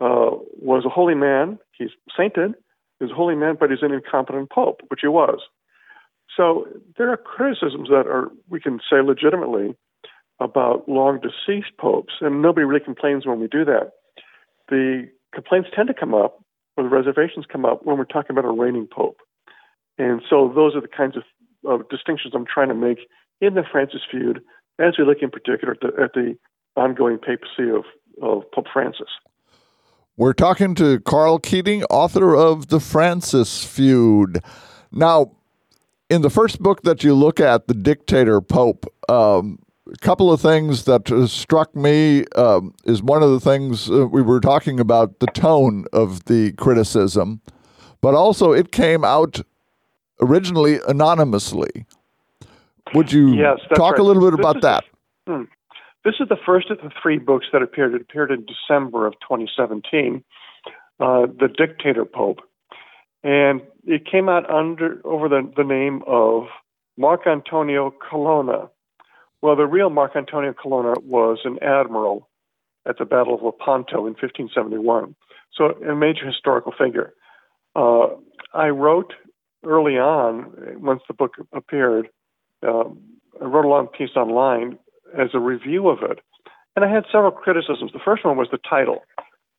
uh, 0.00 0.30
was 0.60 0.84
a 0.84 0.90
holy 0.90 1.14
man. 1.14 1.58
He's 1.72 1.90
sainted. 2.16 2.54
He's 3.00 3.10
a 3.10 3.14
holy 3.14 3.34
man, 3.34 3.56
but 3.58 3.70
he's 3.70 3.82
an 3.82 3.92
incompetent 3.92 4.50
pope, 4.50 4.82
which 4.88 5.00
he 5.02 5.08
was. 5.08 5.40
So 6.36 6.66
there 6.98 7.10
are 7.10 7.16
criticisms 7.16 7.88
that 7.88 8.06
are, 8.06 8.30
we 8.48 8.60
can 8.60 8.80
say 8.90 9.00
legitimately, 9.00 9.74
about 10.40 10.88
long 10.88 11.20
deceased 11.20 11.76
popes, 11.78 12.14
and 12.20 12.42
nobody 12.42 12.64
really 12.64 12.84
complains 12.84 13.24
when 13.24 13.40
we 13.40 13.46
do 13.46 13.64
that. 13.64 13.92
The 14.68 15.08
complaints 15.32 15.68
tend 15.74 15.88
to 15.88 15.94
come 15.94 16.14
up, 16.14 16.43
or 16.76 16.84
the 16.84 16.90
reservations 16.90 17.46
come 17.50 17.64
up, 17.64 17.84
when 17.84 17.98
we're 17.98 18.04
talking 18.04 18.36
about 18.36 18.44
a 18.44 18.52
reigning 18.52 18.86
pope. 18.86 19.18
And 19.98 20.22
so 20.28 20.52
those 20.54 20.74
are 20.74 20.80
the 20.80 20.88
kinds 20.88 21.16
of, 21.16 21.22
of 21.64 21.88
distinctions 21.88 22.34
I'm 22.34 22.46
trying 22.46 22.68
to 22.68 22.74
make 22.74 22.98
in 23.40 23.54
the 23.54 23.62
Francis 23.70 24.00
feud 24.10 24.42
as 24.78 24.94
we 24.98 25.04
look 25.04 25.18
in 25.22 25.30
particular 25.30 25.74
at 25.74 25.80
the, 25.80 26.02
at 26.02 26.12
the 26.14 26.36
ongoing 26.76 27.18
papacy 27.18 27.70
of, 27.70 27.84
of 28.20 28.50
Pope 28.52 28.66
Francis. 28.72 29.08
We're 30.16 30.32
talking 30.32 30.74
to 30.76 31.00
Karl 31.00 31.38
Keating, 31.38 31.82
author 31.84 32.34
of 32.36 32.68
The 32.68 32.80
Francis 32.80 33.64
Feud. 33.64 34.40
Now, 34.92 35.32
in 36.08 36.22
the 36.22 36.30
first 36.30 36.60
book 36.60 36.82
that 36.82 37.02
you 37.02 37.14
look 37.14 37.40
at, 37.40 37.66
The 37.66 37.74
Dictator 37.74 38.40
Pope, 38.40 38.86
um, 39.08 39.58
couple 40.00 40.32
of 40.32 40.40
things 40.40 40.84
that 40.84 41.10
uh, 41.10 41.26
struck 41.26 41.74
me 41.74 42.24
um, 42.36 42.74
is 42.84 43.02
one 43.02 43.22
of 43.22 43.30
the 43.30 43.40
things 43.40 43.90
uh, 43.90 44.06
we 44.06 44.22
were 44.22 44.40
talking 44.40 44.80
about 44.80 45.18
the 45.20 45.26
tone 45.26 45.84
of 45.92 46.24
the 46.24 46.52
criticism, 46.52 47.40
but 48.00 48.14
also 48.14 48.52
it 48.52 48.72
came 48.72 49.04
out 49.04 49.40
originally 50.20 50.78
anonymously. 50.88 51.86
Would 52.94 53.12
you 53.12 53.34
yes, 53.34 53.58
talk 53.74 53.92
right. 53.92 54.00
a 54.00 54.02
little 54.02 54.22
bit 54.22 54.36
this 54.36 54.40
about 54.40 54.62
that? 54.62 54.84
hmm. 55.26 55.44
This 56.04 56.14
is 56.20 56.28
the 56.28 56.36
first 56.44 56.70
of 56.70 56.78
the 56.78 56.90
three 57.02 57.18
books 57.18 57.46
that 57.52 57.62
appeared. 57.62 57.94
It 57.94 58.02
appeared 58.02 58.30
in 58.30 58.44
December 58.44 59.06
of 59.06 59.14
2017, 59.22 60.22
uh, 61.00 61.26
The 61.26 61.48
Dictator 61.48 62.04
Pope. 62.04 62.40
And 63.22 63.62
it 63.86 64.04
came 64.04 64.28
out 64.28 64.48
under 64.50 65.00
over 65.04 65.30
the, 65.30 65.50
the 65.56 65.64
name 65.64 66.02
of 66.06 66.44
Marc 66.98 67.26
Antonio 67.26 67.90
Colonna. 67.90 68.68
Well, 69.44 69.56
the 69.56 69.66
real 69.66 69.90
Marc 69.90 70.16
Antonio 70.16 70.54
Colonna 70.54 70.94
was 71.04 71.40
an 71.44 71.58
admiral 71.62 72.30
at 72.88 72.96
the 72.96 73.04
Battle 73.04 73.34
of 73.34 73.42
Lepanto 73.42 74.06
in 74.06 74.14
1571, 74.14 75.14
so 75.52 75.66
a 75.86 75.94
major 75.94 76.26
historical 76.26 76.72
figure. 76.72 77.12
Uh, 77.76 78.06
I 78.54 78.68
wrote 78.68 79.12
early 79.62 79.98
on, 79.98 80.50
once 80.80 81.02
the 81.08 81.12
book 81.12 81.34
appeared, 81.52 82.08
um, 82.66 82.98
I 83.38 83.44
wrote 83.44 83.66
a 83.66 83.68
long 83.68 83.88
piece 83.88 84.16
online 84.16 84.78
as 85.12 85.28
a 85.34 85.40
review 85.40 85.90
of 85.90 85.98
it. 86.10 86.20
And 86.74 86.82
I 86.82 86.90
had 86.90 87.04
several 87.12 87.30
criticisms. 87.30 87.92
The 87.92 88.00
first 88.02 88.24
one 88.24 88.38
was 88.38 88.48
the 88.50 88.58
title. 88.66 89.02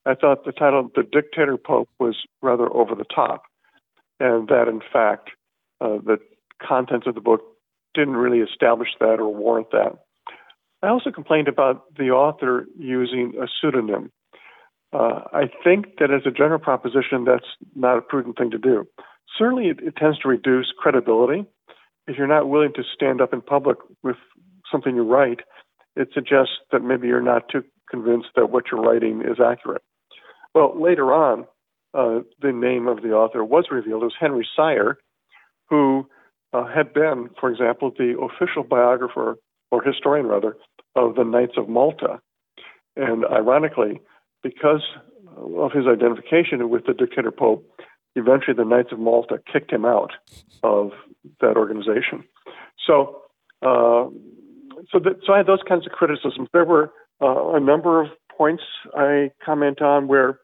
I 0.04 0.16
thought 0.16 0.44
the 0.44 0.50
title, 0.50 0.90
The 0.96 1.04
Dictator 1.04 1.56
Pope, 1.56 1.90
was 2.00 2.16
rather 2.42 2.66
over 2.74 2.96
the 2.96 3.06
top, 3.14 3.42
and 4.18 4.48
that 4.48 4.66
in 4.66 4.80
fact, 4.92 5.30
uh, 5.80 5.98
the 6.04 6.18
contents 6.60 7.06
of 7.06 7.14
the 7.14 7.20
book 7.20 7.55
didn't 7.96 8.16
really 8.16 8.38
establish 8.38 8.90
that 9.00 9.18
or 9.18 9.34
warrant 9.34 9.70
that. 9.72 9.92
I 10.82 10.88
also 10.88 11.10
complained 11.10 11.48
about 11.48 11.84
the 11.96 12.10
author 12.10 12.66
using 12.78 13.32
a 13.42 13.46
pseudonym. 13.48 14.12
Uh, 14.92 15.22
I 15.32 15.50
think 15.64 15.98
that 15.98 16.10
as 16.10 16.22
a 16.26 16.30
general 16.30 16.60
proposition, 16.60 17.24
that's 17.24 17.46
not 17.74 17.98
a 17.98 18.02
prudent 18.02 18.38
thing 18.38 18.50
to 18.52 18.58
do. 18.58 18.86
Certainly, 19.36 19.68
it, 19.68 19.78
it 19.82 19.96
tends 19.96 20.18
to 20.20 20.28
reduce 20.28 20.72
credibility. 20.78 21.44
If 22.06 22.16
you're 22.16 22.28
not 22.28 22.48
willing 22.48 22.72
to 22.74 22.82
stand 22.94 23.20
up 23.20 23.32
in 23.32 23.40
public 23.40 23.78
with 24.04 24.16
something 24.70 24.94
you 24.94 25.02
write, 25.02 25.40
it 25.96 26.08
suggests 26.14 26.52
that 26.70 26.82
maybe 26.82 27.08
you're 27.08 27.20
not 27.20 27.48
too 27.48 27.64
convinced 27.90 28.28
that 28.36 28.50
what 28.50 28.64
you're 28.70 28.80
writing 28.80 29.22
is 29.22 29.38
accurate. 29.44 29.82
Well, 30.54 30.80
later 30.80 31.12
on, 31.12 31.46
uh, 31.94 32.20
the 32.40 32.52
name 32.52 32.86
of 32.86 33.02
the 33.02 33.12
author 33.12 33.44
was 33.44 33.66
revealed. 33.70 34.02
It 34.02 34.06
was 34.06 34.14
Henry 34.20 34.46
Sire, 34.54 34.98
who 35.68 36.06
uh, 36.56 36.66
had 36.66 36.92
been, 36.94 37.28
for 37.38 37.50
example, 37.50 37.92
the 37.96 38.16
official 38.18 38.62
biographer, 38.62 39.36
or 39.70 39.82
historian 39.82 40.26
rather, 40.26 40.56
of 40.94 41.14
the 41.14 41.24
Knights 41.24 41.54
of 41.56 41.68
Malta. 41.68 42.20
And 42.96 43.24
ironically, 43.26 44.00
because 44.42 44.82
of 45.36 45.72
his 45.72 45.86
identification 45.86 46.70
with 46.70 46.86
the 46.86 46.94
dictator 46.94 47.30
pope, 47.30 47.68
eventually 48.14 48.56
the 48.56 48.64
Knights 48.64 48.92
of 48.92 48.98
Malta 48.98 49.38
kicked 49.52 49.70
him 49.70 49.84
out 49.84 50.12
of 50.62 50.92
that 51.40 51.56
organization. 51.56 52.24
So 52.86 53.22
uh, 53.62 54.06
so 54.90 54.98
that, 55.00 55.16
so 55.26 55.32
I 55.32 55.38
had 55.38 55.46
those 55.46 55.62
kinds 55.66 55.86
of 55.86 55.92
criticisms. 55.92 56.48
There 56.52 56.64
were 56.64 56.92
uh, 57.20 57.54
a 57.54 57.60
number 57.60 58.02
of 58.02 58.08
points 58.36 58.62
I 58.94 59.30
comment 59.44 59.80
on 59.80 60.08
where 60.08 60.40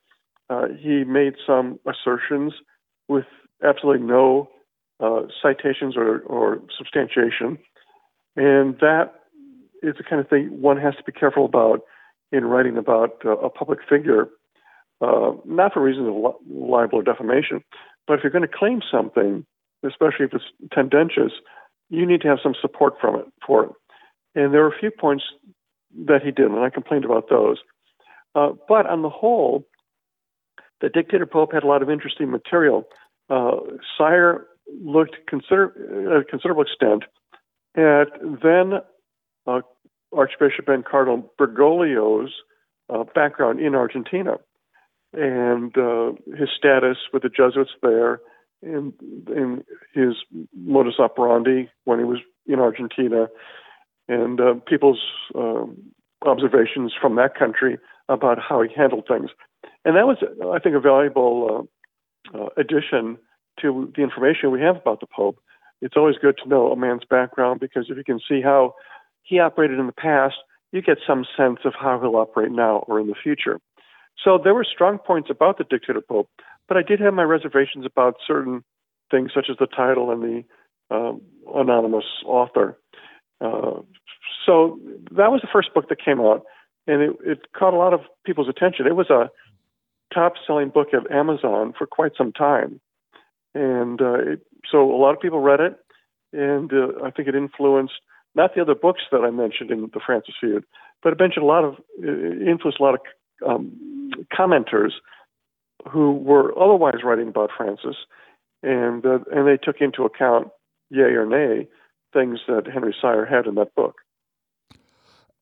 uh, 0.50 0.68
he 0.78 1.04
made 1.04 1.34
some 1.46 1.78
assertions 1.86 2.52
with 3.08 3.26
absolutely 3.62 4.06
no 4.06 4.48
uh, 5.02 5.22
citations 5.42 5.96
or, 5.96 6.20
or 6.20 6.62
substantiation, 6.78 7.58
and 8.36 8.78
that 8.78 9.14
is 9.82 9.96
the 9.98 10.04
kind 10.08 10.20
of 10.20 10.28
thing 10.28 10.62
one 10.62 10.78
has 10.78 10.94
to 10.96 11.02
be 11.04 11.12
careful 11.12 11.44
about 11.44 11.80
in 12.30 12.44
writing 12.44 12.78
about 12.78 13.16
uh, 13.24 13.36
a 13.38 13.50
public 13.50 13.80
figure, 13.88 14.28
uh, 15.00 15.32
not 15.44 15.74
for 15.74 15.82
reasons 15.82 16.08
of 16.08 16.34
libel 16.48 17.00
or 17.00 17.02
defamation, 17.02 17.62
but 18.06 18.14
if 18.14 18.20
you're 18.22 18.32
going 18.32 18.48
to 18.48 18.58
claim 18.58 18.80
something, 18.90 19.44
especially 19.84 20.26
if 20.26 20.32
it's 20.32 20.44
tendentious, 20.72 21.32
you 21.90 22.06
need 22.06 22.20
to 22.22 22.28
have 22.28 22.38
some 22.42 22.54
support 22.60 22.94
from 23.00 23.16
it 23.16 23.26
for 23.46 23.64
it. 23.64 23.70
And 24.34 24.54
there 24.54 24.62
were 24.62 24.74
a 24.74 24.78
few 24.78 24.90
points 24.90 25.24
that 26.06 26.22
he 26.22 26.30
did, 26.30 26.46
and 26.46 26.60
I 26.60 26.70
complained 26.70 27.04
about 27.04 27.28
those. 27.28 27.58
Uh, 28.34 28.52
but 28.66 28.86
on 28.86 29.02
the 29.02 29.10
whole, 29.10 29.66
the 30.80 30.88
dictator 30.88 31.26
pope 31.26 31.52
had 31.52 31.64
a 31.64 31.66
lot 31.66 31.82
of 31.82 31.90
interesting 31.90 32.30
material. 32.30 32.84
Uh, 33.28 33.56
Sire 33.98 34.46
looked 34.80 35.16
consider- 35.28 36.14
at 36.14 36.22
a 36.22 36.24
considerable 36.24 36.62
extent 36.62 37.04
at 37.76 38.08
then 38.42 38.80
uh, 39.46 39.60
Archbishop 40.14 40.68
and 40.68 40.84
Cardinal 40.84 41.32
Bergoglio's 41.38 42.32
uh, 42.92 43.04
background 43.14 43.60
in 43.60 43.74
Argentina 43.74 44.36
and 45.12 45.76
uh, 45.76 46.12
his 46.36 46.48
status 46.56 46.96
with 47.12 47.22
the 47.22 47.28
Jesuits 47.28 47.72
there, 47.82 48.20
and, 48.62 48.92
and 49.26 49.62
his 49.94 50.14
modus 50.56 50.94
operandi 50.98 51.68
when 51.84 51.98
he 51.98 52.04
was 52.04 52.18
in 52.46 52.58
Argentina, 52.58 53.28
and 54.08 54.40
uh, 54.40 54.54
people's 54.66 55.02
um, 55.34 55.76
observations 56.24 56.92
from 56.98 57.16
that 57.16 57.34
country 57.38 57.78
about 58.08 58.38
how 58.38 58.62
he 58.62 58.68
handled 58.74 59.04
things. 59.06 59.30
And 59.84 59.96
that 59.96 60.06
was, 60.06 60.18
I 60.54 60.58
think, 60.58 60.76
a 60.76 60.80
valuable 60.80 61.68
uh, 62.34 62.38
uh, 62.38 62.48
addition 62.56 63.18
to 63.62 63.92
the 63.96 64.02
information 64.02 64.50
we 64.50 64.60
have 64.60 64.76
about 64.76 65.00
the 65.00 65.06
Pope. 65.06 65.38
It's 65.80 65.96
always 65.96 66.16
good 66.16 66.38
to 66.42 66.48
know 66.48 66.70
a 66.70 66.76
man's 66.76 67.04
background 67.08 67.60
because 67.60 67.86
if 67.88 67.96
you 67.96 68.04
can 68.04 68.20
see 68.28 68.40
how 68.40 68.74
he 69.22 69.38
operated 69.38 69.78
in 69.78 69.86
the 69.86 69.92
past, 69.92 70.36
you 70.72 70.82
get 70.82 70.98
some 71.06 71.24
sense 71.36 71.60
of 71.64 71.74
how 71.78 72.00
he'll 72.00 72.16
operate 72.16 72.52
now 72.52 72.84
or 72.88 73.00
in 73.00 73.06
the 73.06 73.14
future. 73.20 73.60
So 74.22 74.38
there 74.42 74.54
were 74.54 74.64
strong 74.64 74.98
points 74.98 75.30
about 75.30 75.58
the 75.58 75.64
dictator 75.64 76.00
Pope, 76.00 76.28
but 76.68 76.76
I 76.76 76.82
did 76.82 77.00
have 77.00 77.14
my 77.14 77.22
reservations 77.22 77.84
about 77.86 78.16
certain 78.26 78.62
things, 79.10 79.32
such 79.34 79.46
as 79.50 79.56
the 79.58 79.66
title 79.66 80.10
and 80.10 80.22
the 80.22 80.94
um, 80.94 81.20
anonymous 81.54 82.04
author. 82.24 82.78
Uh, 83.40 83.80
so 84.46 84.78
that 85.10 85.30
was 85.30 85.40
the 85.40 85.48
first 85.52 85.74
book 85.74 85.88
that 85.88 86.02
came 86.02 86.20
out, 86.20 86.44
and 86.86 87.02
it, 87.02 87.16
it 87.24 87.52
caught 87.52 87.74
a 87.74 87.76
lot 87.76 87.94
of 87.94 88.00
people's 88.24 88.48
attention. 88.48 88.86
It 88.86 88.96
was 88.96 89.10
a 89.10 89.30
top-selling 90.14 90.70
book 90.70 90.88
at 90.92 91.10
Amazon 91.10 91.72
for 91.76 91.86
quite 91.86 92.12
some 92.16 92.32
time, 92.32 92.80
and 93.54 94.00
uh, 94.00 94.32
it, 94.32 94.40
so 94.70 94.90
a 94.90 94.96
lot 94.96 95.14
of 95.14 95.20
people 95.20 95.40
read 95.40 95.60
it, 95.60 95.76
and 96.32 96.72
uh, 96.72 97.04
I 97.04 97.10
think 97.10 97.28
it 97.28 97.34
influenced 97.34 97.94
not 98.34 98.54
the 98.54 98.62
other 98.62 98.74
books 98.74 99.02
that 99.10 99.22
I 99.22 99.30
mentioned 99.30 99.70
in 99.70 99.82
the 99.92 100.00
Francis 100.04 100.34
Feud, 100.40 100.64
but 101.02 101.12
it 101.12 101.20
mentioned 101.20 101.44
a 101.44 101.46
lot 101.46 101.64
of 101.64 101.76
influenced 102.02 102.80
a 102.80 102.82
lot 102.82 102.94
of 102.94 103.00
um, 103.48 104.10
commenters 104.32 104.92
who 105.90 106.12
were 106.12 106.56
otherwise 106.58 107.02
writing 107.04 107.28
about 107.28 107.50
Francis, 107.56 107.96
and 108.62 109.04
uh, 109.04 109.18
and 109.32 109.46
they 109.46 109.58
took 109.62 109.80
into 109.80 110.04
account, 110.04 110.48
yay 110.90 111.02
or 111.02 111.26
nay, 111.26 111.68
things 112.12 112.40
that 112.46 112.66
Henry 112.72 112.94
Sire 113.00 113.26
had 113.26 113.46
in 113.46 113.54
that 113.56 113.74
book. 113.74 113.96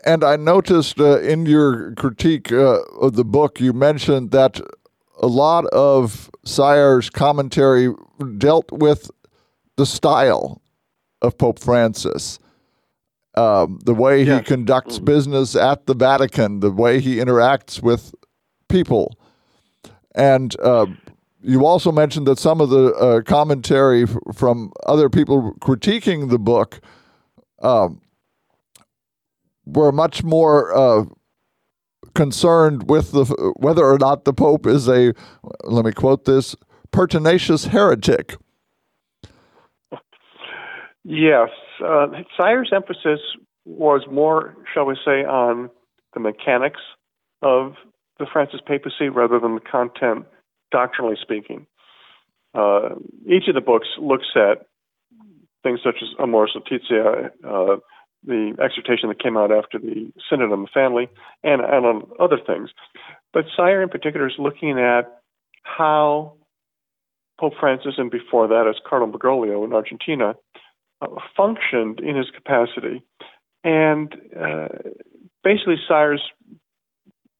And 0.05 0.25
I 0.25 0.37
noticed 0.37 0.99
uh, 0.99 1.21
in 1.21 1.45
your 1.45 1.93
critique 1.95 2.51
uh, 2.51 2.81
of 3.01 3.17
the 3.17 3.25
book, 3.25 3.61
you 3.61 3.75
mentioned 3.75 4.31
that 4.31 4.61
a 5.21 5.27
lot 5.27 5.67
of 5.67 6.31
Sire's 6.45 7.11
commentary 7.11 7.93
dealt 8.39 8.73
with 8.73 9.11
the 9.77 9.87
style 9.87 10.63
of 11.23 11.37
Pope 11.39 11.59
Francis, 11.59 12.39
um, 13.35 13.79
the 13.85 13.95
way 13.95 14.25
he 14.25 14.41
conducts 14.41 14.99
business 14.99 15.55
at 15.55 15.87
the 15.87 15.95
Vatican, 15.95 16.61
the 16.61 16.71
way 16.71 17.01
he 17.01 17.17
interacts 17.17 17.83
with 17.83 18.15
people. 18.69 19.19
And 20.15 20.59
uh, 20.61 20.87
you 21.43 21.65
also 21.67 21.93
mentioned 21.93 22.27
that 22.27 22.39
some 22.39 22.61
of 22.61 22.71
the 22.71 22.93
uh, 22.95 23.21
commentary 23.23 24.03
f- 24.05 24.17
from 24.35 24.73
other 24.87 25.09
people 25.09 25.55
critiquing 25.61 26.31
the 26.31 26.39
book 26.39 26.81
um, 27.63 28.01
were 29.65 29.93
much 29.93 30.25
more 30.25 30.75
uh, 30.75 31.05
concerned 32.21 32.91
with 32.91 33.13
the 33.13 33.25
whether 33.57 33.83
or 33.83 33.97
not 33.97 34.27
the 34.27 34.33
Pope 34.35 34.67
is 34.67 34.87
a, 34.89 35.15
let 35.65 35.87
me 35.87 35.93
quote 35.93 36.27
this, 36.27 36.55
pertinacious 36.91 37.65
heretic. 37.65 38.37
Yes, 41.03 41.49
uh, 41.83 42.09
Sire's 42.37 42.73
emphasis 42.75 43.21
was 43.65 44.03
more, 44.11 44.55
shall 44.75 44.85
we 44.85 44.97
say, 45.03 45.25
on 45.25 45.71
the 46.13 46.21
mechanics 46.21 46.81
of 47.41 47.73
the 48.19 48.27
Francis 48.31 48.61
papacy 48.67 49.09
rather 49.09 49.41
than 49.41 49.55
the 49.55 49.63
content, 49.63 50.27
doctrinally 50.71 51.17
speaking. 51.23 51.67
Uh, 52.53 52.97
each 53.27 53.49
of 53.49 53.55
the 53.55 53.63
books 53.63 53.89
looks 53.99 54.27
at 54.37 54.67
things 55.63 55.81
such 55.83 55.97
as 56.03 56.09
Amoris 56.19 56.51
Laetitia, 56.55 57.31
uh, 57.49 57.77
the 58.25 58.55
exhortation 58.63 59.09
that 59.09 59.23
came 59.23 59.37
out 59.37 59.51
after 59.51 59.79
the 59.79 60.13
Synod 60.29 60.53
on 60.53 60.63
the 60.63 60.69
Family, 60.73 61.09
and, 61.43 61.61
and 61.63 61.87
on 61.87 62.11
other 62.19 62.39
things. 62.45 62.71
But 63.33 63.45
Sire 63.57 63.83
in 63.83 63.89
particular 63.89 64.27
is 64.27 64.35
looking 64.39 64.79
at 64.79 65.21
how 65.63 66.35
Pope 67.39 67.55
Francis, 67.59 67.95
and 67.97 68.11
before 68.11 68.49
that 68.49 68.67
as 68.69 68.77
Cardinal 68.87 69.19
Bergoglio 69.19 69.65
in 69.65 69.73
Argentina, 69.73 70.35
uh, 71.01 71.07
functioned 71.37 72.01
in 72.01 72.17
his 72.17 72.27
capacity. 72.35 73.03
And 73.65 74.15
uh, 74.39 74.69
basically, 75.43 75.77
Sire's 75.89 76.23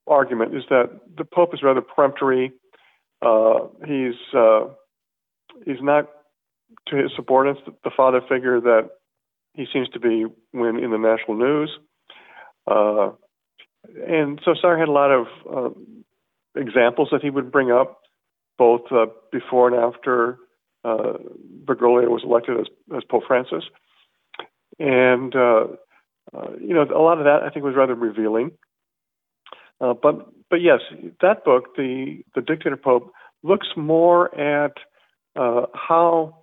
argument 0.07 0.55
is 0.55 0.63
that 0.69 0.89
the 1.17 1.25
Pope 1.25 1.53
is 1.53 1.61
rather 1.63 1.81
peremptory. 1.81 2.51
Uh, 3.21 3.67
he's 3.85 4.15
uh, 4.35 4.65
he's 5.65 5.81
not 5.81 6.09
to 6.87 6.95
his 6.95 7.11
subordinates 7.15 7.63
the, 7.65 7.73
the 7.83 7.91
father 7.95 8.21
figure 8.27 8.59
that 8.59 8.89
he 9.53 9.65
seems 9.71 9.89
to 9.89 9.99
be 9.99 10.25
when 10.51 10.77
in 10.77 10.91
the 10.91 10.97
national 10.97 11.37
news. 11.37 11.71
Uh, 12.69 13.11
and 14.07 14.39
so 14.45 14.53
Sire 14.59 14.77
had 14.77 14.87
a 14.87 14.91
lot 14.91 15.11
of 15.11 15.27
uh, 15.51 15.69
examples 16.55 17.09
that 17.11 17.21
he 17.21 17.29
would 17.29 17.51
bring 17.51 17.71
up, 17.71 18.01
both 18.57 18.81
uh, 18.91 19.07
before 19.31 19.67
and 19.67 19.77
after 19.77 20.37
uh, 20.83 21.13
Bergoglio 21.65 22.09
was 22.09 22.23
elected 22.23 22.59
as, 22.59 22.67
as 22.95 23.03
Pope 23.09 23.23
Francis. 23.27 23.63
And, 24.79 25.35
uh, 25.35 25.67
uh, 26.33 26.51
you 26.59 26.73
know, 26.73 26.83
a 26.83 27.01
lot 27.01 27.17
of 27.17 27.25
that 27.25 27.43
I 27.43 27.49
think 27.49 27.65
was 27.65 27.75
rather 27.75 27.95
revealing. 27.95 28.51
Uh, 29.79 29.93
but, 29.93 30.27
but 30.49 30.61
yes, 30.61 30.79
that 31.21 31.43
book, 31.43 31.75
the, 31.75 32.23
the 32.35 32.41
Dictator 32.41 32.77
Pope, 32.77 33.11
looks 33.43 33.67
more 33.75 34.33
at 34.39 34.73
how 35.35 36.37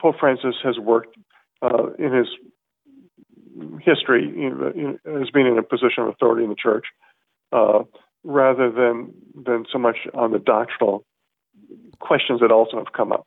Pope 0.00 0.16
Francis 0.18 0.54
has 0.64 0.78
worked 0.78 1.16
uh, 1.62 1.92
in 1.98 2.12
his 2.12 2.26
history 3.82 4.32
you 4.34 4.50
know, 4.50 5.20
as 5.20 5.30
being 5.30 5.46
in 5.46 5.58
a 5.58 5.62
position 5.62 6.04
of 6.04 6.08
authority 6.08 6.44
in 6.44 6.50
the 6.50 6.56
church, 6.56 6.86
uh, 7.52 7.82
rather 8.24 8.70
than 8.70 9.12
than 9.34 9.64
so 9.72 9.78
much 9.78 9.96
on 10.14 10.32
the 10.32 10.38
doctrinal 10.38 11.04
questions 11.98 12.40
that 12.40 12.50
also 12.50 12.76
have 12.76 12.92
come 12.92 13.12
up. 13.12 13.26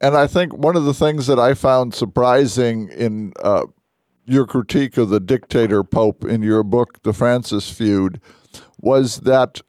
And 0.00 0.16
I 0.16 0.26
think 0.26 0.54
one 0.54 0.76
of 0.76 0.84
the 0.84 0.94
things 0.94 1.26
that 1.26 1.38
I 1.38 1.54
found 1.54 1.94
surprising 1.94 2.88
in 2.88 3.32
uh, 3.42 3.66
your 4.24 4.46
critique 4.46 4.96
of 4.96 5.10
the 5.10 5.20
dictator 5.20 5.84
pope 5.84 6.24
in 6.24 6.42
your 6.42 6.62
book, 6.62 7.02
The 7.02 7.12
Francis 7.12 7.70
Feud, 7.70 8.20
was 8.78 9.20
that 9.20 9.60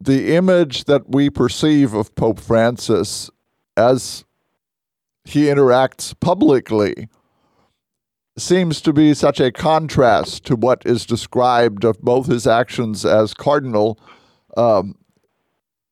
the 0.00 0.34
image 0.34 0.84
that 0.84 1.08
we 1.08 1.30
perceive 1.30 1.94
of 1.94 2.14
Pope 2.14 2.40
Francis 2.40 3.30
as 3.76 4.24
he 5.28 5.44
interacts 5.44 6.18
publicly 6.18 7.08
seems 8.36 8.80
to 8.80 8.92
be 8.92 9.14
such 9.14 9.40
a 9.40 9.52
contrast 9.52 10.44
to 10.46 10.56
what 10.56 10.82
is 10.86 11.04
described 11.04 11.84
of 11.84 12.00
both 12.00 12.26
his 12.26 12.46
actions 12.46 13.04
as 13.04 13.34
cardinal 13.34 13.98
um, 14.56 14.94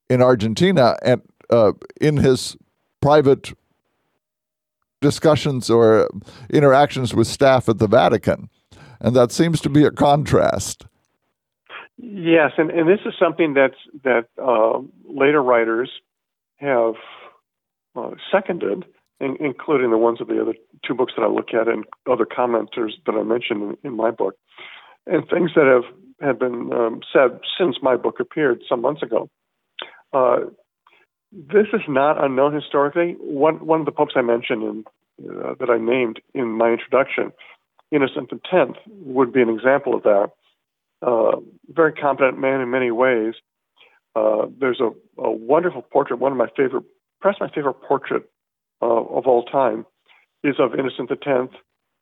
in 0.08 0.22
Argentina 0.22 0.96
and 1.02 1.22
uh, 1.50 1.72
in 2.00 2.16
his 2.16 2.56
private 3.00 3.52
discussions 5.00 5.68
or 5.68 6.08
interactions 6.50 7.14
with 7.14 7.26
staff 7.26 7.68
at 7.68 7.78
the 7.78 7.88
Vatican. 7.88 8.48
And 9.00 9.14
that 9.14 9.32
seems 9.32 9.60
to 9.60 9.68
be 9.68 9.84
a 9.84 9.90
contrast. 9.90 10.86
Yes, 11.98 12.52
and, 12.56 12.70
and 12.70 12.88
this 12.88 13.00
is 13.04 13.14
something 13.18 13.54
that's, 13.54 13.76
that 14.04 14.28
uh, 14.42 14.80
later 15.04 15.42
writers 15.42 15.90
have 16.56 16.94
uh, 17.94 18.10
seconded 18.30 18.84
in, 19.20 19.36
including 19.40 19.90
the 19.90 19.98
ones 19.98 20.20
of 20.20 20.28
the 20.28 20.40
other 20.40 20.54
two 20.84 20.94
books 20.94 21.14
that 21.16 21.22
I 21.22 21.28
look 21.28 21.54
at 21.54 21.68
and 21.68 21.84
other 22.10 22.26
commenters 22.26 22.92
that 23.06 23.14
I 23.14 23.22
mentioned 23.22 23.62
in, 23.62 23.90
in 23.90 23.96
my 23.96 24.10
book, 24.10 24.36
and 25.06 25.28
things 25.28 25.52
that 25.54 25.66
have 25.66 25.84
have 26.20 26.38
been 26.38 26.72
um, 26.72 27.00
said 27.12 27.40
since 27.58 27.76
my 27.82 27.96
book 27.96 28.20
appeared 28.20 28.62
some 28.68 28.80
months 28.80 29.02
ago. 29.02 29.28
Uh, 30.12 30.46
this 31.32 31.66
is 31.72 31.82
not 31.88 32.22
unknown 32.22 32.54
historically. 32.54 33.16
One 33.20 33.64
one 33.66 33.80
of 33.80 33.86
the 33.86 33.92
popes 33.92 34.14
I 34.16 34.22
mentioned 34.22 34.62
in, 34.62 34.84
uh, 35.28 35.54
that 35.60 35.70
I 35.70 35.78
named 35.78 36.20
in 36.34 36.48
my 36.52 36.70
introduction, 36.70 37.32
Innocent 37.90 38.30
X, 38.32 38.70
would 38.88 39.32
be 39.32 39.42
an 39.42 39.50
example 39.50 39.94
of 39.94 40.02
that. 40.04 40.30
Uh, 41.02 41.40
very 41.68 41.92
competent 41.92 42.38
man 42.38 42.60
in 42.60 42.70
many 42.70 42.90
ways. 42.90 43.34
Uh, 44.14 44.46
there's 44.58 44.80
a, 44.80 44.90
a, 45.20 45.30
wonderful 45.30 45.82
portrait, 45.82 46.18
one 46.18 46.32
of 46.32 46.38
my 46.38 46.48
favorite, 46.56 46.84
perhaps 47.20 47.38
my 47.38 47.50
favorite 47.50 47.74
portrait 47.86 48.26
uh, 48.82 48.86
of 48.86 49.26
all 49.26 49.44
time 49.44 49.86
is 50.44 50.56
of 50.58 50.74
Innocent 50.74 51.10
X. 51.10 51.54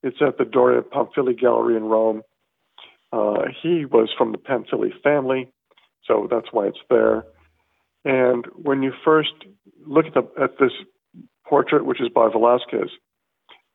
It's 0.02 0.18
at 0.20 0.38
the 0.38 0.44
Doria 0.44 0.82
Pamphili 0.82 1.38
Gallery 1.38 1.76
in 1.76 1.84
Rome. 1.84 2.22
Uh, 3.12 3.44
he 3.62 3.84
was 3.84 4.10
from 4.16 4.32
the 4.32 4.38
Pamphili 4.38 4.90
family, 5.02 5.52
so 6.04 6.28
that's 6.30 6.48
why 6.52 6.66
it's 6.66 6.78
there. 6.90 7.24
And 8.04 8.44
when 8.54 8.82
you 8.82 8.92
first 9.04 9.32
look 9.86 10.06
at, 10.06 10.14
the, 10.14 10.28
at 10.40 10.58
this 10.58 10.72
portrait, 11.46 11.86
which 11.86 12.00
is 12.00 12.08
by 12.08 12.28
Velazquez, 12.28 12.90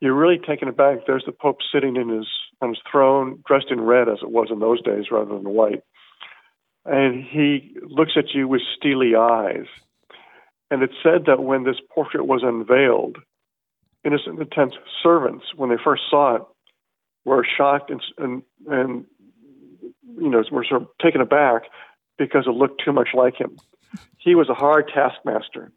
you're 0.02 0.14
really 0.14 0.38
taken 0.38 0.68
aback. 0.68 1.00
There's 1.08 1.26
the 1.26 1.32
Pope 1.32 1.58
sitting 1.74 1.96
in 1.96 2.10
his 2.10 2.28
on 2.62 2.70
his 2.70 2.80
throne, 2.92 3.42
dressed 3.48 3.68
in 3.70 3.82
red 3.82 4.10
as 4.10 4.20
it 4.22 4.30
was 4.30 4.50
in 4.52 4.60
those 4.60 4.82
days, 4.82 5.06
rather 5.12 5.34
than 5.34 5.50
white. 5.50 5.82
And 6.86 7.24
he 7.24 7.76
looks 7.82 8.14
at 8.18 8.34
you 8.34 8.48
with 8.48 8.62
steely 8.78 9.16
eyes. 9.16 9.66
And 10.72 10.84
it 10.84 10.92
said 11.02 11.26
that 11.26 11.42
when 11.44 11.64
this 11.64 11.78
portrait 11.94 12.26
was 12.26 12.42
unveiled, 12.44 13.18
Innocent 14.04 14.40
X's 14.40 14.78
servants, 15.04 15.46
when 15.56 15.70
they 15.70 15.76
first 15.84 16.04
saw 16.10 16.36
it, 16.36 16.42
were 17.26 17.46
shocked 17.58 17.92
and, 17.92 18.02
and, 18.18 18.44
and 18.68 19.06
you 20.18 20.30
know, 20.30 20.44
were 20.52 20.66
sort 20.68 20.84
of 20.84 20.88
taken 21.02 21.22
aback 21.22 21.64
because 22.18 22.46
it 22.48 22.52
looked 22.52 22.82
too 22.84 22.94
much 22.94 23.10
like 23.14 23.36
him. 23.36 23.58
He 24.18 24.36
was 24.36 24.50
a 24.50 24.54
hard 24.54 24.92
taskmaster. 24.94 25.72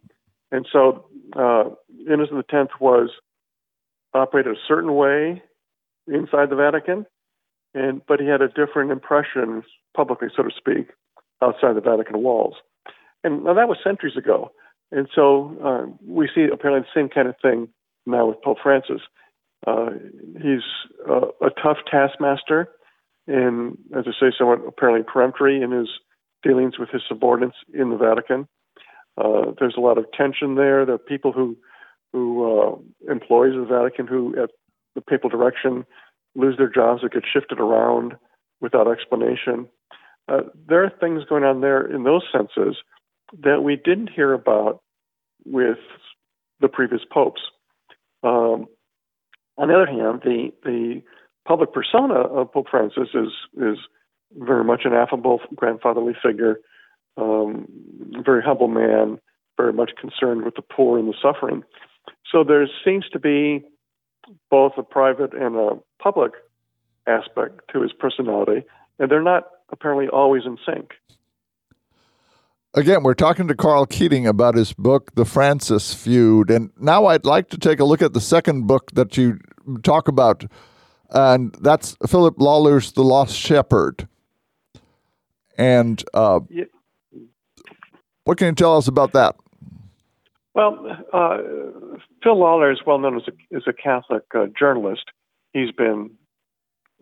And 0.51 0.67
so 0.71 1.07
uh, 1.35 1.71
Innocent 2.11 2.45
X 2.53 2.73
was 2.79 3.11
operated 4.15 4.53
a 4.53 4.61
certain 4.69 4.95
way 4.95 5.43
inside 6.07 6.51
the 6.51 6.57
Vatican, 6.57 7.07
and 7.75 8.03
but 8.07 8.21
he 8.21 8.27
had 8.27 8.43
a 8.43 8.49
different 8.49 8.91
impression 8.91 9.63
publicly, 9.97 10.29
so 10.37 10.43
to 10.43 10.51
speak, 10.57 10.91
outside 11.43 11.75
the 11.75 11.81
Vatican 11.81 12.23
walls. 12.23 12.55
And 13.25 13.45
now 13.45 13.55
that 13.55 13.69
was 13.69 13.79
centuries 13.83 14.17
ago. 14.17 14.53
And 14.93 15.09
so 15.15 15.57
uh, 15.65 15.87
we 16.07 16.29
see 16.33 16.47
apparently 16.53 16.83
the 16.83 17.01
same 17.01 17.09
kind 17.09 17.27
of 17.27 17.35
thing 17.41 17.69
now 18.07 18.27
with 18.27 18.43
Pope 18.43 18.59
Francis. 18.63 19.01
Uh, 19.67 19.91
he's 20.43 20.61
uh, 21.09 21.29
a 21.41 21.51
tough 21.63 21.79
taskmaster, 21.91 22.69
and 23.27 23.79
as 23.97 24.05
I 24.07 24.11
say, 24.21 24.33
somewhat 24.37 24.61
apparently 24.67 25.05
peremptory 25.11 25.63
in 25.63 25.71
his 25.71 25.89
dealings 26.43 26.79
with 26.79 26.91
his 26.91 27.03
subordinates 27.09 27.57
in 27.73 27.91
the 27.91 27.97
Vatican. 27.97 28.49
Uh, 29.17 29.53
there's 29.59 29.77
a 29.77 29.81
lot 29.81 29.99
of 29.99 30.07
tension 30.13 30.57
there. 30.57 30.85
There 30.85 30.97
are 30.97 30.99
people 30.99 31.33
who 31.33 31.57
who 32.13 32.61
uh, 32.61 33.11
employees 33.11 33.55
of 33.55 33.69
the 33.69 33.75
Vatican 33.75 34.07
who, 34.07 34.35
at 34.43 34.51
the 34.95 35.01
papal 35.01 35.31
direction, 35.31 35.87
lose 36.35 36.59
their 36.59 36.69
jobs 36.69 37.03
or 37.03 37.09
get 37.09 37.23
shifted 37.31 37.59
around 37.59 38.15
without 38.61 38.91
explanation. 38.91 39.67
Uh, 40.29 40.43
there 40.69 40.85
are 40.85 40.93
things 41.01 41.25
going 41.27 41.45
on 41.45 41.63
there 41.63 41.81
in 41.81 42.05
those 42.05 42.23
senses 42.31 42.77
that 43.41 43.63
we 43.63 43.77
didn't 43.77 44.11
hear 44.11 44.33
about 44.33 44.83
with 45.45 45.79
the 46.61 46.69
previous 46.69 47.03
popes. 47.11 47.41
Um, 48.23 48.67
on 49.59 49.69
the 49.69 49.75
other 49.75 49.87
hand, 49.87 50.23
the 50.25 50.53
the 50.65 51.03
public 51.47 51.73
persona 51.73 52.15
of 52.15 52.53
Pope 52.53 52.69
Francis 52.71 53.09
is 53.15 53.33
is 53.61 53.79
very 54.39 54.65
much 54.65 54.83
an 54.85 54.93
affable 54.93 55.41
grandfatherly 55.55 56.15
figure, 56.23 56.61
um, 57.17 57.67
very 58.25 58.43
humble 58.43 58.69
man, 58.69 59.19
very 59.57 59.73
much 59.73 59.91
concerned 60.01 60.45
with 60.45 60.55
the 60.55 60.63
poor 60.63 60.99
and 60.99 61.09
the 61.09 61.15
suffering. 61.21 61.63
So 62.31 62.45
there 62.45 62.67
seems 62.85 63.09
to 63.11 63.19
be 63.19 63.65
both 64.51 64.73
a 64.79 64.83
private 64.83 65.35
and 65.35 65.57
a 65.57 65.79
public 66.03 66.33
aspect 67.07 67.61
to 67.73 67.83
his 67.83 67.93
personality, 67.93 68.65
and 68.99 69.11
they're 69.11 69.23
not 69.23 69.49
apparently 69.71 70.09
always 70.09 70.45
in 70.47 70.57
sync. 70.65 70.93
Again, 72.75 73.03
we're 73.03 73.13
talking 73.13 73.49
to 73.49 73.55
Karl 73.55 73.85
Keating 73.85 74.27
about 74.27 74.55
his 74.55 74.73
book, 74.73 75.15
The 75.15 75.27
Francis 75.27 75.93
Feud. 75.93 76.51
And 76.51 76.71
now 76.81 77.05
I'd 77.05 77.27
like 77.27 77.51
to 77.51 77.59
take 77.59 77.81
a 77.81 77.85
look 77.85 78.01
at 78.01 78.15
the 78.15 78.21
second 78.21 78.67
book 78.67 78.91
that 78.93 79.19
you 79.19 79.39
talk 79.83 80.09
about, 80.09 80.47
and 81.11 81.55
that's 81.61 81.99
Philip 82.07 82.37
Lawler's 82.39 82.93
The 82.93 83.05
Lost 83.05 83.37
Shepherd. 83.37 84.09
And 85.59 86.03
uh, 86.15 86.41
yeah. 86.49 86.65
what 88.25 88.39
can 88.39 88.47
you 88.47 88.55
tell 88.55 88.79
us 88.79 88.89
about 88.89 89.13
that? 89.13 89.37
Well, 90.55 90.87
uh, 91.13 91.39
Phil 92.23 92.39
Lawler 92.39 92.73
is 92.73 92.81
well 92.87 92.99
known 92.99 93.17
as 93.17 93.25
a, 93.29 93.57
as 93.57 93.65
a 93.67 93.75
Catholic 93.75 94.25
uh, 94.35 94.47
journalist. 94.59 95.05
He's 95.53 95.73
been 95.73 96.11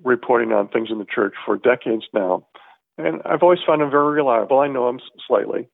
reporting 0.02 0.50
on 0.50 0.66
things 0.66 0.88
in 0.90 0.98
the 0.98 1.06
church 1.06 1.34
for 1.46 1.56
decades 1.56 2.06
now. 2.12 2.44
And 3.06 3.22
I've 3.24 3.42
always 3.42 3.60
found 3.66 3.82
him 3.82 3.90
very 3.90 4.14
reliable. 4.14 4.60
I 4.60 4.68
know 4.68 4.88
him 4.88 5.00
slightly. 5.26 5.68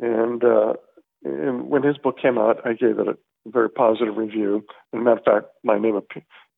And, 0.00 0.42
uh, 0.42 0.74
and 1.24 1.68
when 1.68 1.82
his 1.82 1.98
book 1.98 2.16
came 2.20 2.38
out, 2.38 2.64
I 2.64 2.72
gave 2.72 2.98
it 2.98 3.08
a 3.08 3.16
very 3.46 3.70
positive 3.70 4.16
review. 4.16 4.64
As 4.92 5.00
a 5.00 5.02
matter 5.02 5.18
of 5.18 5.24
fact, 5.24 5.46
my 5.64 5.78
name 5.78 5.96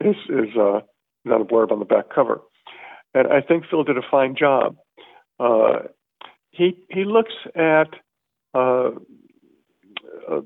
is, 0.00 0.16
is 0.28 0.56
uh, 0.56 0.80
not 1.24 1.40
a 1.40 1.44
blurb 1.44 1.72
on 1.72 1.78
the 1.78 1.84
back 1.84 2.06
cover. 2.14 2.40
And 3.14 3.28
I 3.28 3.40
think 3.40 3.64
Phil 3.70 3.84
did 3.84 3.98
a 3.98 4.02
fine 4.10 4.34
job. 4.38 4.76
Uh, 5.38 5.88
he 6.50 6.76
he 6.90 7.04
looks 7.04 7.32
at 7.54 7.88
uh, 8.54 8.90
uh, 10.30 10.40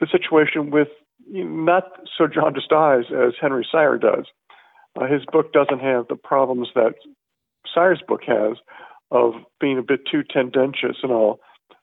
the 0.00 0.06
situation 0.10 0.70
with 0.70 0.88
not 1.26 1.84
so 2.18 2.26
jaundiced 2.26 2.72
eyes 2.72 3.04
as 3.10 3.34
Henry 3.40 3.66
Sire 3.70 3.98
does. 3.98 4.24
Uh, 5.00 5.06
his 5.06 5.22
book 5.30 5.52
doesn't 5.52 5.80
have 5.80 6.08
the 6.08 6.16
problems 6.16 6.68
that 6.74 6.94
Sire's 7.74 8.02
book 8.06 8.22
has 8.26 8.56
of 9.10 9.34
being 9.60 9.78
a 9.78 9.82
bit 9.82 10.00
too 10.10 10.22
tendentious 10.22 10.98
and 11.02 11.12
all. 11.12 11.40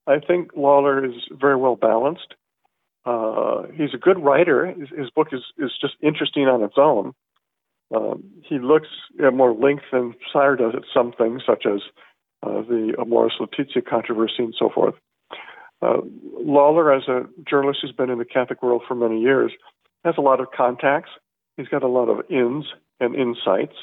I 0.08 0.20
think 0.20 0.52
Lawler 0.56 1.04
is 1.04 1.16
very 1.32 1.58
well 1.58 1.76
balanced. 1.76 2.34
Uh, 3.06 3.64
he's 3.74 3.94
a 3.94 3.98
good 3.98 4.20
writer. 4.20 4.66
His, 4.66 4.90
his, 4.98 5.10
book 5.10 5.30
is, 5.32 5.42
is 5.58 5.72
just 5.80 5.96
interesting 6.02 6.44
on 6.44 6.64
its 6.64 6.76
own. 6.78 7.14
Um, 7.96 8.24
he 8.44 8.60
looks 8.60 8.88
at 9.26 9.34
more 9.34 9.54
length 9.54 9.84
than 9.92 10.14
Sire 10.32 10.56
does 10.56 10.74
at 10.76 10.84
some 10.94 11.14
things, 11.14 11.44
such 11.46 11.66
as 11.66 11.82
uh, 12.44 12.62
the 12.68 12.96
Amoris 13.00 13.34
Laetitia 13.40 13.84
controversy 13.84 14.40
and 14.40 14.54
so 14.58 14.70
forth. 14.70 14.96
Uh, 15.82 15.98
Lawler, 16.40 16.92
as 16.92 17.08
a 17.08 17.22
journalist 17.50 17.80
who's 17.82 17.92
been 17.92 18.10
in 18.10 18.18
the 18.18 18.26
Catholic 18.26 18.62
world 18.62 18.82
for 18.88 18.96
many 18.96 19.22
years, 19.22 19.52
has 20.04 20.16
a 20.18 20.22
lot 20.22 20.40
of 20.40 20.48
contacts. 20.56 21.12
He's 21.56 21.68
got 21.68 21.84
a 21.84 21.88
lot 21.88 22.10
of 22.10 22.26
ins 22.30 22.66
and 23.00 23.16
insights. 23.16 23.76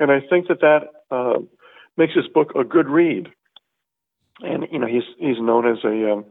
And 0.00 0.10
I 0.10 0.20
think 0.20 0.48
that 0.48 0.60
that 0.60 0.88
uh, 1.14 1.40
makes 1.96 2.14
his 2.14 2.26
book 2.26 2.52
a 2.58 2.64
good 2.64 2.88
read. 2.88 3.28
And 4.40 4.66
you 4.72 4.78
know, 4.78 4.86
he's 4.86 5.04
he's 5.18 5.38
known 5.38 5.68
as 5.68 5.84
a 5.84 6.12
um, 6.12 6.24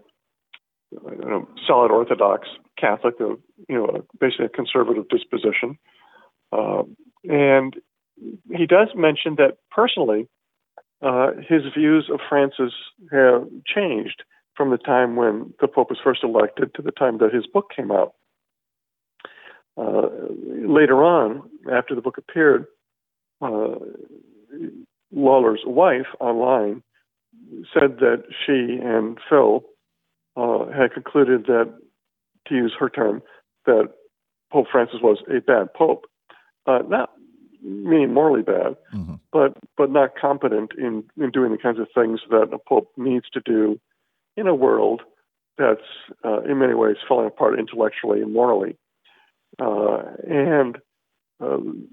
know, 0.92 1.48
solid 1.66 1.92
Orthodox 1.92 2.48
Catholic, 2.78 3.16
a, 3.20 3.36
you 3.68 3.76
know, 3.76 4.06
basically 4.20 4.46
a 4.46 4.50
conservative 4.50 5.08
disposition. 5.10 5.78
Uh, 6.52 6.84
and 7.26 7.76
he 8.52 8.66
does 8.66 8.90
mention 8.96 9.36
that 9.36 9.58
personally, 9.72 10.28
uh, 11.02 11.32
his 11.48 11.62
views 11.78 12.10
of 12.12 12.20
Francis 12.28 12.74
have 13.12 13.48
changed 13.66 14.24
from 14.56 14.72
the 14.72 14.78
time 14.78 15.16
when 15.16 15.54
the 15.62 15.68
Pope 15.68 15.90
was 15.90 16.00
first 16.04 16.24
elected 16.24 16.74
to 16.76 16.82
the 16.82 16.92
time 16.92 17.20
that 17.20 17.34
his 17.34 17.48
book 17.48 17.72
came 17.74 17.92
out. 17.92 18.14
Uh, 19.78 20.10
later 20.68 21.04
on, 21.04 21.50
after 21.72 21.96
the 21.96 22.02
book 22.02 22.18
appeared, 22.18 22.66
uh, 23.42 23.76
Lawler's 25.12 25.62
wife 25.66 26.08
online 26.20 26.84
said 27.74 27.98
that 28.00 28.24
she 28.46 28.80
and 28.82 29.18
Phil 29.30 29.64
uh, 30.36 30.66
had 30.68 30.94
concluded 30.94 31.46
that, 31.46 31.74
to 32.48 32.56
use 32.56 32.74
her 32.80 32.90
term, 32.90 33.22
that 33.66 33.90
Pope 34.52 34.68
Francis 34.72 35.00
was 35.02 35.20
a 35.30 35.42
bad 35.42 35.74
pope. 35.74 36.06
Uh, 36.66 36.80
not 36.88 37.12
meaning 37.62 38.14
morally 38.14 38.42
bad, 38.42 38.76
mm-hmm. 38.94 39.16
but 39.32 39.58
but 39.78 39.92
not 39.92 40.12
competent 40.20 40.72
in, 40.78 41.04
in 41.18 41.32
doing 41.32 41.52
the 41.52 41.58
kinds 41.58 41.80
of 41.80 41.88
things 41.94 42.22
that 42.30 42.54
a 42.54 42.58
pope 42.58 42.92
needs 42.98 43.26
to 43.34 43.42
do 43.42 43.80
in 44.38 44.48
a 44.48 44.56
world 44.56 45.02
that's 45.58 45.82
uh, 46.24 46.42
in 46.42 46.60
many 46.60 46.74
ways 46.74 46.96
falling 47.08 47.28
apart 47.28 47.60
intellectually 47.60 48.22
and 48.22 48.34
morally. 48.34 48.78
Uh, 49.60 50.04
and 50.28 50.78
um, 51.42 51.88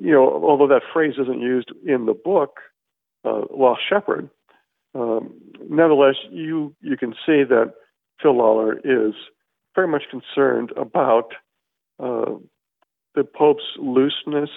you 0.00 0.12
know, 0.12 0.44
although 0.44 0.68
that 0.68 0.82
phrase 0.92 1.14
isn't 1.20 1.40
used 1.40 1.72
in 1.86 2.06
the 2.06 2.14
book, 2.14 2.58
uh, 3.24 3.42
Lost 3.50 3.80
Shepherd, 3.88 4.30
um, 4.94 5.34
nevertheless, 5.68 6.16
you 6.30 6.74
you 6.80 6.96
can 6.96 7.12
see 7.26 7.44
that 7.44 7.74
Phil 8.22 8.36
Lawler 8.36 8.78
is 8.78 9.14
very 9.74 9.88
much 9.88 10.04
concerned 10.10 10.72
about 10.76 11.32
uh, 12.02 12.34
the 13.14 13.24
Pope's 13.24 13.76
looseness 13.78 14.50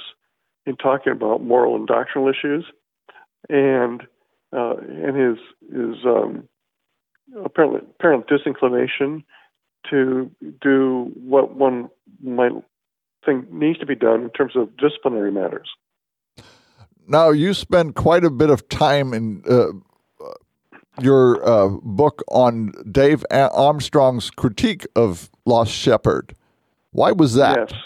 in 0.66 0.76
talking 0.76 1.12
about 1.12 1.44
moral 1.44 1.76
and 1.76 1.88
doctrinal 1.88 2.30
issues, 2.30 2.66
and 3.50 4.04
uh, 4.56 4.76
and 4.78 5.18
his 5.18 5.38
his 5.72 6.06
um, 6.06 6.48
apparently 7.44 7.82
apparent 7.82 8.28
disinclination 8.28 9.24
to 9.90 10.30
do 10.62 11.12
what 11.16 11.56
one 11.56 11.90
might 12.22 12.52
thing 13.26 13.46
needs 13.52 13.80
to 13.80 13.86
be 13.86 13.96
done 13.96 14.24
in 14.24 14.30
terms 14.32 14.56
of 14.56 14.76
disciplinary 14.78 15.32
matters. 15.32 15.70
Now, 17.08 17.30
you 17.32 17.54
spend 17.54 17.96
quite 17.96 18.24
a 18.24 18.30
bit 18.30 18.50
of 18.50 18.68
time 18.70 19.14
in 19.14 19.44
uh, 19.50 19.68
your 21.02 21.46
uh, 21.48 21.68
book 21.82 22.24
on 22.28 22.74
Dave 22.90 23.26
Armstrong's 23.32 24.30
critique 24.30 24.86
of 24.96 25.30
Lost 25.46 25.72
Shepherd. 25.72 26.36
Why 26.92 27.12
was 27.12 27.36
that? 27.36 27.70
Yes. 27.70 27.80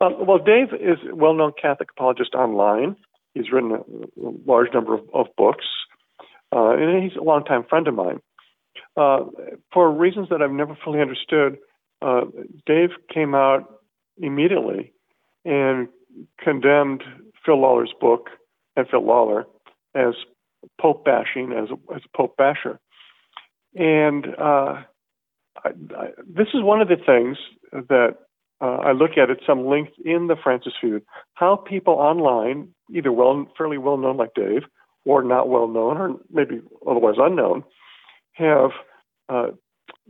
Um, 0.00 0.26
well, 0.26 0.38
Dave 0.38 0.72
is 0.72 0.98
a 1.10 1.14
well 1.14 1.34
known 1.34 1.52
Catholic 1.60 1.90
apologist 1.96 2.34
online. 2.34 2.96
He's 3.34 3.50
written 3.52 3.72
a 3.72 3.82
large 4.46 4.72
number 4.72 4.94
of, 4.94 5.02
of 5.12 5.26
books, 5.36 5.66
uh, 6.52 6.70
and 6.70 7.02
he's 7.02 7.16
a 7.16 7.22
longtime 7.22 7.64
friend 7.68 7.86
of 7.86 7.94
mine. 7.94 8.20
Uh, 8.96 9.24
for 9.72 9.90
reasons 9.90 10.28
that 10.30 10.42
I've 10.42 10.50
never 10.50 10.76
fully 10.84 11.00
understood, 11.00 11.58
uh, 12.02 12.22
Dave 12.66 12.90
came 13.12 13.34
out 13.34 13.79
immediately 14.20 14.92
and 15.44 15.88
condemned 16.38 17.02
Phil 17.44 17.60
Lawler's 17.60 17.94
book 18.00 18.28
and 18.76 18.86
Phil 18.88 19.04
Lawler 19.04 19.46
as 19.94 20.14
Pope 20.80 21.04
bashing, 21.04 21.52
as 21.52 21.70
a, 21.70 21.94
as 21.94 22.02
a 22.04 22.16
Pope 22.16 22.36
basher. 22.36 22.78
And 23.74 24.26
uh, 24.38 24.82
I, 25.64 25.68
I, 25.96 26.06
this 26.26 26.48
is 26.54 26.62
one 26.62 26.80
of 26.80 26.88
the 26.88 26.96
things 26.96 27.38
that 27.72 28.16
uh, 28.60 28.76
I 28.76 28.92
look 28.92 29.12
at 29.16 29.30
at 29.30 29.38
some 29.46 29.66
length 29.66 29.92
in 30.04 30.26
the 30.26 30.36
Francis 30.42 30.74
Feud, 30.80 31.02
how 31.34 31.56
people 31.56 31.94
online, 31.94 32.68
either 32.94 33.12
well, 33.12 33.46
fairly 33.56 33.78
well 33.78 33.96
known 33.96 34.16
like 34.16 34.34
Dave, 34.34 34.62
or 35.06 35.22
not 35.22 35.48
well 35.48 35.66
known, 35.66 35.96
or 35.96 36.16
maybe 36.30 36.60
otherwise 36.86 37.14
unknown, 37.18 37.64
have 38.32 38.70
uh, 39.30 39.48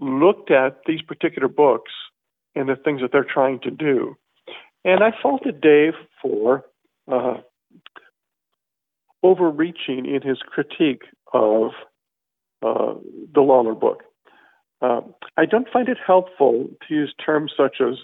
looked 0.01 0.51
at 0.51 0.81
these 0.87 1.03
particular 1.03 1.47
books 1.47 1.93
and 2.55 2.69
the 2.69 2.77
things 2.77 3.01
that 3.01 3.11
they're 3.13 3.25
trying 3.25 3.61
to 3.61 3.71
do. 3.71 4.17
And 4.85 5.03
I 5.03 5.11
faulted 5.23 5.61
Dave 5.61 5.93
for 6.23 6.65
uh, 7.11 7.39
overreaching 9.23 10.07
in 10.07 10.23
his 10.23 10.39
critique 10.39 11.03
of 11.33 11.73
uh, 12.63 12.95
the 13.35 13.41
Lawler 13.41 13.75
book. 13.75 14.03
Uh, 14.83 15.03
I 15.37 15.45
don't 15.45 15.69
find 15.71 15.89
it 15.89 15.99
helpful 16.05 16.69
to 16.89 16.95
use 16.95 17.15
terms 17.25 17.53
such 17.57 17.77
as 17.81 17.97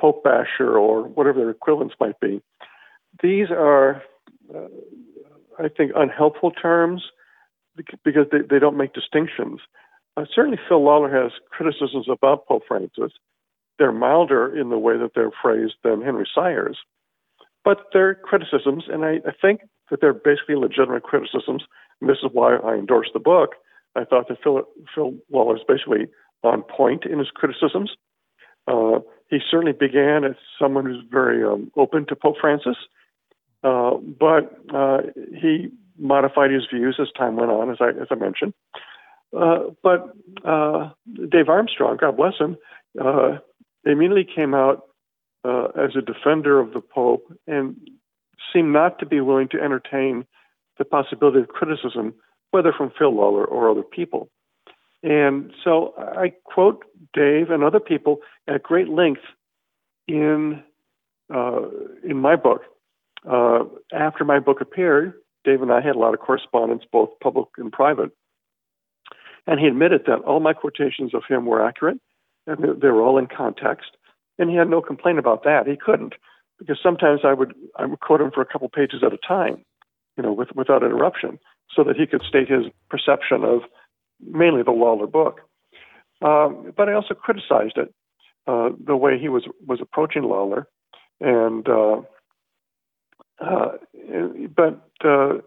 Pope 0.00 0.24
basher 0.24 0.76
or 0.76 1.02
whatever 1.02 1.38
their 1.38 1.50
equivalents 1.50 1.94
might 2.00 2.18
be. 2.20 2.42
These 3.22 3.50
are, 3.50 4.02
uh, 4.54 4.68
I 5.58 5.68
think, 5.68 5.92
unhelpful 5.94 6.50
terms 6.50 7.02
because 8.04 8.26
they, 8.30 8.38
they 8.48 8.58
don't 8.58 8.76
make 8.76 8.92
distinctions. 8.92 9.60
Uh, 10.16 10.24
certainly, 10.34 10.58
Phil 10.68 10.82
Lawler 10.82 11.10
has 11.10 11.32
criticisms 11.50 12.06
about 12.10 12.46
Pope 12.46 12.62
Francis, 12.66 13.12
they're 13.78 13.92
milder 13.92 14.56
in 14.56 14.70
the 14.70 14.78
way 14.78 14.96
that 14.96 15.12
they're 15.14 15.32
phrased 15.42 15.74
than 15.84 16.02
Henry 16.02 16.28
Sire's, 16.34 16.78
but 17.64 17.86
they're 17.92 18.14
criticisms, 18.14 18.84
and 18.88 19.04
I, 19.04 19.20
I 19.26 19.32
think 19.40 19.60
that 19.90 20.00
they're 20.00 20.14
basically 20.14 20.56
legitimate 20.56 21.02
criticisms. 21.02 21.64
And 22.00 22.10
this 22.10 22.18
is 22.22 22.30
why 22.32 22.56
I 22.56 22.74
endorsed 22.74 23.12
the 23.12 23.20
book. 23.20 23.54
I 23.94 24.04
thought 24.04 24.28
that 24.28 24.38
Phil, 24.42 24.62
Phil 24.94 25.14
Lawler 25.30 25.56
is 25.56 25.62
basically 25.66 26.08
on 26.42 26.62
point 26.62 27.04
in 27.04 27.18
his 27.18 27.30
criticisms. 27.34 27.92
Uh, 28.68 29.00
he 29.30 29.38
certainly 29.50 29.72
began 29.72 30.24
as 30.24 30.36
someone 30.60 30.86
who's 30.86 31.02
very 31.10 31.44
um, 31.44 31.70
open 31.76 32.06
to 32.06 32.16
Pope 32.16 32.36
Francis, 32.40 32.76
uh, 33.64 33.96
but 33.96 34.58
uh, 34.72 34.98
he 35.34 35.68
modified 35.98 36.50
his 36.50 36.66
views 36.72 36.98
as 37.00 37.08
time 37.16 37.36
went 37.36 37.50
on, 37.50 37.70
as 37.70 37.78
I 37.80 37.88
as 37.88 38.08
I 38.10 38.14
mentioned. 38.14 38.54
Uh, 39.36 39.70
but 39.82 40.14
uh, 40.44 40.90
Dave 41.30 41.48
Armstrong, 41.48 41.96
God 41.96 42.16
bless 42.16 42.34
him, 42.38 42.56
uh, 43.86 43.90
immediately 43.90 44.24
came 44.24 44.54
out 44.54 44.84
uh, 45.44 45.66
as 45.76 45.90
a 45.96 46.02
defender 46.02 46.58
of 46.58 46.72
the 46.72 46.80
Pope 46.80 47.32
and 47.46 47.76
seemed 48.52 48.72
not 48.72 48.98
to 48.98 49.06
be 49.06 49.20
willing 49.20 49.48
to 49.48 49.60
entertain 49.60 50.26
the 50.78 50.84
possibility 50.84 51.40
of 51.40 51.48
criticism, 51.48 52.14
whether 52.50 52.72
from 52.72 52.92
Phil 52.98 53.14
Lawler 53.14 53.44
or 53.44 53.70
other 53.70 53.82
people. 53.82 54.28
And 55.02 55.52
so 55.62 55.94
I 55.96 56.32
quote 56.44 56.84
Dave 57.12 57.50
and 57.50 57.62
other 57.62 57.80
people 57.80 58.18
at 58.48 58.62
great 58.62 58.88
length 58.88 59.22
in 60.08 60.62
uh, 61.34 61.62
in 62.04 62.16
my 62.16 62.36
book. 62.36 62.62
Uh, 63.28 63.64
after 63.92 64.24
my 64.24 64.38
book 64.38 64.60
appeared, 64.60 65.14
Dave 65.44 65.62
and 65.62 65.72
I 65.72 65.80
had 65.80 65.96
a 65.96 65.98
lot 65.98 66.14
of 66.14 66.20
correspondence, 66.20 66.84
both 66.90 67.10
public 67.20 67.48
and 67.56 67.72
private. 67.72 68.10
And 69.46 69.60
he 69.60 69.66
admitted 69.66 70.02
that 70.06 70.20
all 70.20 70.40
my 70.40 70.52
quotations 70.52 71.14
of 71.14 71.22
him 71.28 71.46
were 71.46 71.64
accurate, 71.64 71.98
and 72.46 72.80
they 72.80 72.88
were 72.88 73.02
all 73.02 73.18
in 73.18 73.26
context. 73.26 73.90
And 74.38 74.50
he 74.50 74.56
had 74.56 74.68
no 74.68 74.82
complaint 74.82 75.18
about 75.18 75.44
that. 75.44 75.66
He 75.66 75.76
couldn't, 75.76 76.14
because 76.58 76.78
sometimes 76.82 77.20
I 77.24 77.32
would 77.32 77.54
I 77.76 77.86
would 77.86 78.00
quote 78.00 78.20
him 78.20 78.30
for 78.30 78.42
a 78.42 78.46
couple 78.46 78.68
pages 78.68 79.02
at 79.04 79.12
a 79.12 79.18
time, 79.18 79.64
you 80.16 80.22
know, 80.22 80.32
with, 80.32 80.48
without 80.54 80.82
interruption, 80.82 81.38
so 81.74 81.82
that 81.84 81.96
he 81.96 82.06
could 82.06 82.22
state 82.22 82.48
his 82.48 82.66
perception 82.90 83.44
of 83.44 83.62
mainly 84.20 84.62
the 84.62 84.72
Lawler 84.72 85.06
book. 85.06 85.40
Um, 86.22 86.72
but 86.76 86.88
I 86.88 86.94
also 86.94 87.14
criticized 87.14 87.76
it, 87.76 87.92
uh, 88.46 88.70
the 88.84 88.96
way 88.96 89.18
he 89.18 89.28
was 89.28 89.44
was 89.66 89.80
approaching 89.80 90.22
Lawler, 90.22 90.68
and 91.20 91.66
uh, 91.68 92.00
uh, 93.38 93.72
but 94.54 94.80
uh, 95.04 95.38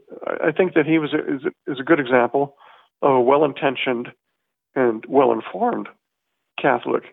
I 0.43 0.51
think 0.51 0.73
that 0.75 0.85
he 0.85 0.99
was 0.99 1.13
a, 1.13 1.35
is, 1.35 1.41
a, 1.45 1.71
is 1.71 1.79
a 1.79 1.83
good 1.83 1.99
example 1.99 2.55
of 3.01 3.15
a 3.15 3.21
well-intentioned 3.21 4.09
and 4.75 5.03
well-informed 5.07 5.87
Catholic 6.61 7.03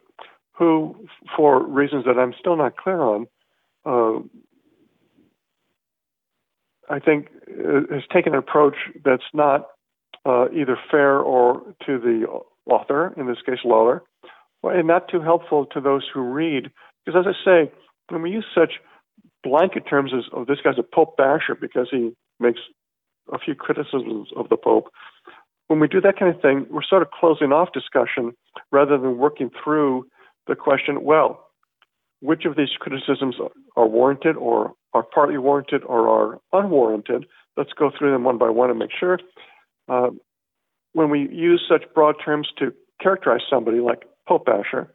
who, 0.59 0.97
for 1.36 1.62
reasons 1.64 2.05
that 2.07 2.18
I'm 2.18 2.34
still 2.38 2.57
not 2.57 2.76
clear 2.76 3.01
on, 3.01 3.26
uh, 3.84 4.20
I 6.88 6.99
think 6.99 7.28
uh, 7.49 7.92
has 7.92 8.05
taken 8.12 8.32
an 8.32 8.38
approach 8.38 8.76
that's 9.05 9.22
not 9.34 9.66
uh, 10.24 10.47
either 10.53 10.78
fair 10.90 11.18
or 11.18 11.62
to 11.86 11.99
the 11.99 12.26
author, 12.70 13.12
in 13.16 13.26
this 13.26 13.38
case 13.44 13.59
Lawler, 13.64 14.03
and 14.62 14.86
not 14.86 15.09
too 15.09 15.20
helpful 15.20 15.66
to 15.66 15.80
those 15.80 16.05
who 16.12 16.20
read. 16.20 16.70
Because 17.05 17.26
as 17.26 17.34
I 17.34 17.44
say, 17.44 17.72
when 18.09 18.22
we 18.22 18.30
use 18.30 18.47
such 18.55 18.74
blanket 19.44 19.84
terms 19.88 20.12
as, 20.16 20.24
oh, 20.32 20.44
this 20.44 20.59
guy's 20.64 20.78
a 20.78 20.82
Pope 20.82 21.16
basher 21.16 21.55
because 21.55 21.88
he 21.90 22.12
makes 22.40 22.61
a 23.32 23.38
few 23.38 23.55
criticisms 23.55 24.28
of 24.36 24.49
the 24.49 24.57
Pope, 24.57 24.88
when 25.69 25.81
we 25.81 25.89
do 25.89 26.01
that 26.01 26.19
kind 26.19 26.35
of 26.35 26.41
thing, 26.41 26.67
we're 26.71 26.83
sort 26.83 27.03
of 27.03 27.09
closing 27.11 27.53
off 27.53 27.73
discussion 27.73 28.33
rather 28.71 28.99
than 28.99 29.19
working 29.19 29.51
through 29.62 30.07
the 30.47 30.55
question, 30.55 31.03
well, 31.03 31.47
which 32.21 32.45
of 32.45 32.57
these 32.57 32.71
criticisms 32.79 33.37
are 33.77 33.87
warranted 33.87 34.37
or 34.37 34.73
are 34.95 35.03
partly 35.03 35.39
warranted 35.39 35.83
or 35.85 36.09
are 36.09 36.41
unwarranted? 36.53 37.27
Let's 37.57 37.73
go 37.73 37.91
through 37.97 38.12
them 38.12 38.25
one 38.25 38.39
by 38.39 38.51
one 38.51 38.71
and 38.71 38.79
make 38.79 38.91
sure. 38.99 39.19
Uh, 39.89 40.11
when 40.93 41.11
we 41.11 41.29
use 41.31 41.62
such 41.69 41.83
broad 41.95 42.14
terms 42.25 42.49
to 42.59 42.73
characterize 43.03 43.43
somebody 43.51 43.81
like 43.81 44.05
Pope 44.27 44.47
basher, 44.47 44.93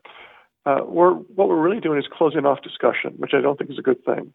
uh, 0.65 0.79
we're, 0.85 1.13
what 1.13 1.47
we're 1.47 1.61
really 1.61 1.79
doing 1.79 1.99
is 1.99 2.05
closing 2.11 2.45
off 2.45 2.61
discussion, 2.61 3.13
which 3.17 3.31
I 3.33 3.41
don't 3.41 3.57
think 3.57 3.69
is 3.71 3.79
a 3.79 3.83
good 3.83 4.03
thing. 4.03 4.33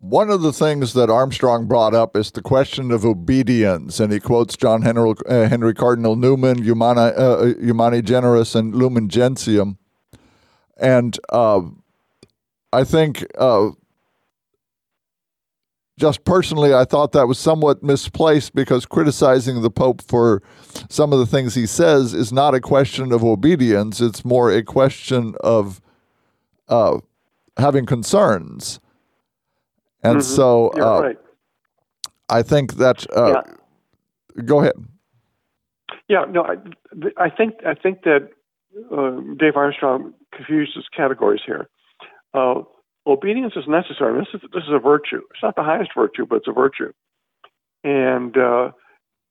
One 0.00 0.30
of 0.30 0.42
the 0.42 0.52
things 0.52 0.92
that 0.92 1.10
Armstrong 1.10 1.66
brought 1.66 1.92
up 1.92 2.16
is 2.16 2.30
the 2.30 2.40
question 2.40 2.92
of 2.92 3.04
obedience, 3.04 3.98
and 3.98 4.12
he 4.12 4.20
quotes 4.20 4.56
John 4.56 4.82
Henry, 4.82 5.14
uh, 5.28 5.48
Henry 5.48 5.74
Cardinal 5.74 6.14
Newman, 6.14 6.62
Humani, 6.62 7.00
uh, 7.00 7.46
Humani 7.54 8.02
Generis, 8.02 8.54
and 8.54 8.76
Lumen 8.76 9.08
Gentium. 9.08 9.76
And 10.76 11.18
uh, 11.30 11.62
I 12.72 12.84
think, 12.84 13.26
uh, 13.36 13.70
just 15.98 16.22
personally, 16.22 16.72
I 16.72 16.84
thought 16.84 17.10
that 17.10 17.26
was 17.26 17.40
somewhat 17.40 17.82
misplaced 17.82 18.54
because 18.54 18.86
criticizing 18.86 19.62
the 19.62 19.70
Pope 19.70 20.00
for 20.00 20.44
some 20.88 21.12
of 21.12 21.18
the 21.18 21.26
things 21.26 21.56
he 21.56 21.66
says 21.66 22.14
is 22.14 22.32
not 22.32 22.54
a 22.54 22.60
question 22.60 23.10
of 23.10 23.24
obedience, 23.24 24.00
it's 24.00 24.24
more 24.24 24.52
a 24.52 24.62
question 24.62 25.34
of 25.40 25.80
uh, 26.68 26.98
having 27.56 27.84
concerns. 27.84 28.78
And 30.02 30.18
mm-hmm. 30.18 30.34
so 30.36 30.68
uh, 30.70 31.02
right. 31.02 31.18
I 32.28 32.42
think 32.42 32.74
that. 32.74 33.06
Uh, 33.14 33.42
yeah. 34.36 34.42
Go 34.44 34.60
ahead. 34.60 34.74
Yeah, 36.08 36.24
no, 36.30 36.42
I, 36.42 37.24
I 37.24 37.30
think 37.30 37.54
I 37.66 37.74
think 37.74 38.02
that 38.02 38.30
uh, 38.90 39.20
Dave 39.38 39.56
Armstrong 39.56 40.14
confuses 40.34 40.84
categories 40.96 41.40
here. 41.44 41.68
Uh, 42.32 42.62
obedience 43.06 43.54
is 43.56 43.64
necessary. 43.66 44.18
This 44.18 44.28
is 44.34 44.48
this 44.52 44.62
is 44.64 44.72
a 44.72 44.78
virtue. 44.78 45.22
It's 45.30 45.42
not 45.42 45.56
the 45.56 45.62
highest 45.62 45.90
virtue, 45.96 46.26
but 46.26 46.36
it's 46.36 46.48
a 46.48 46.52
virtue. 46.52 46.92
And 47.84 48.36
uh, 48.36 48.70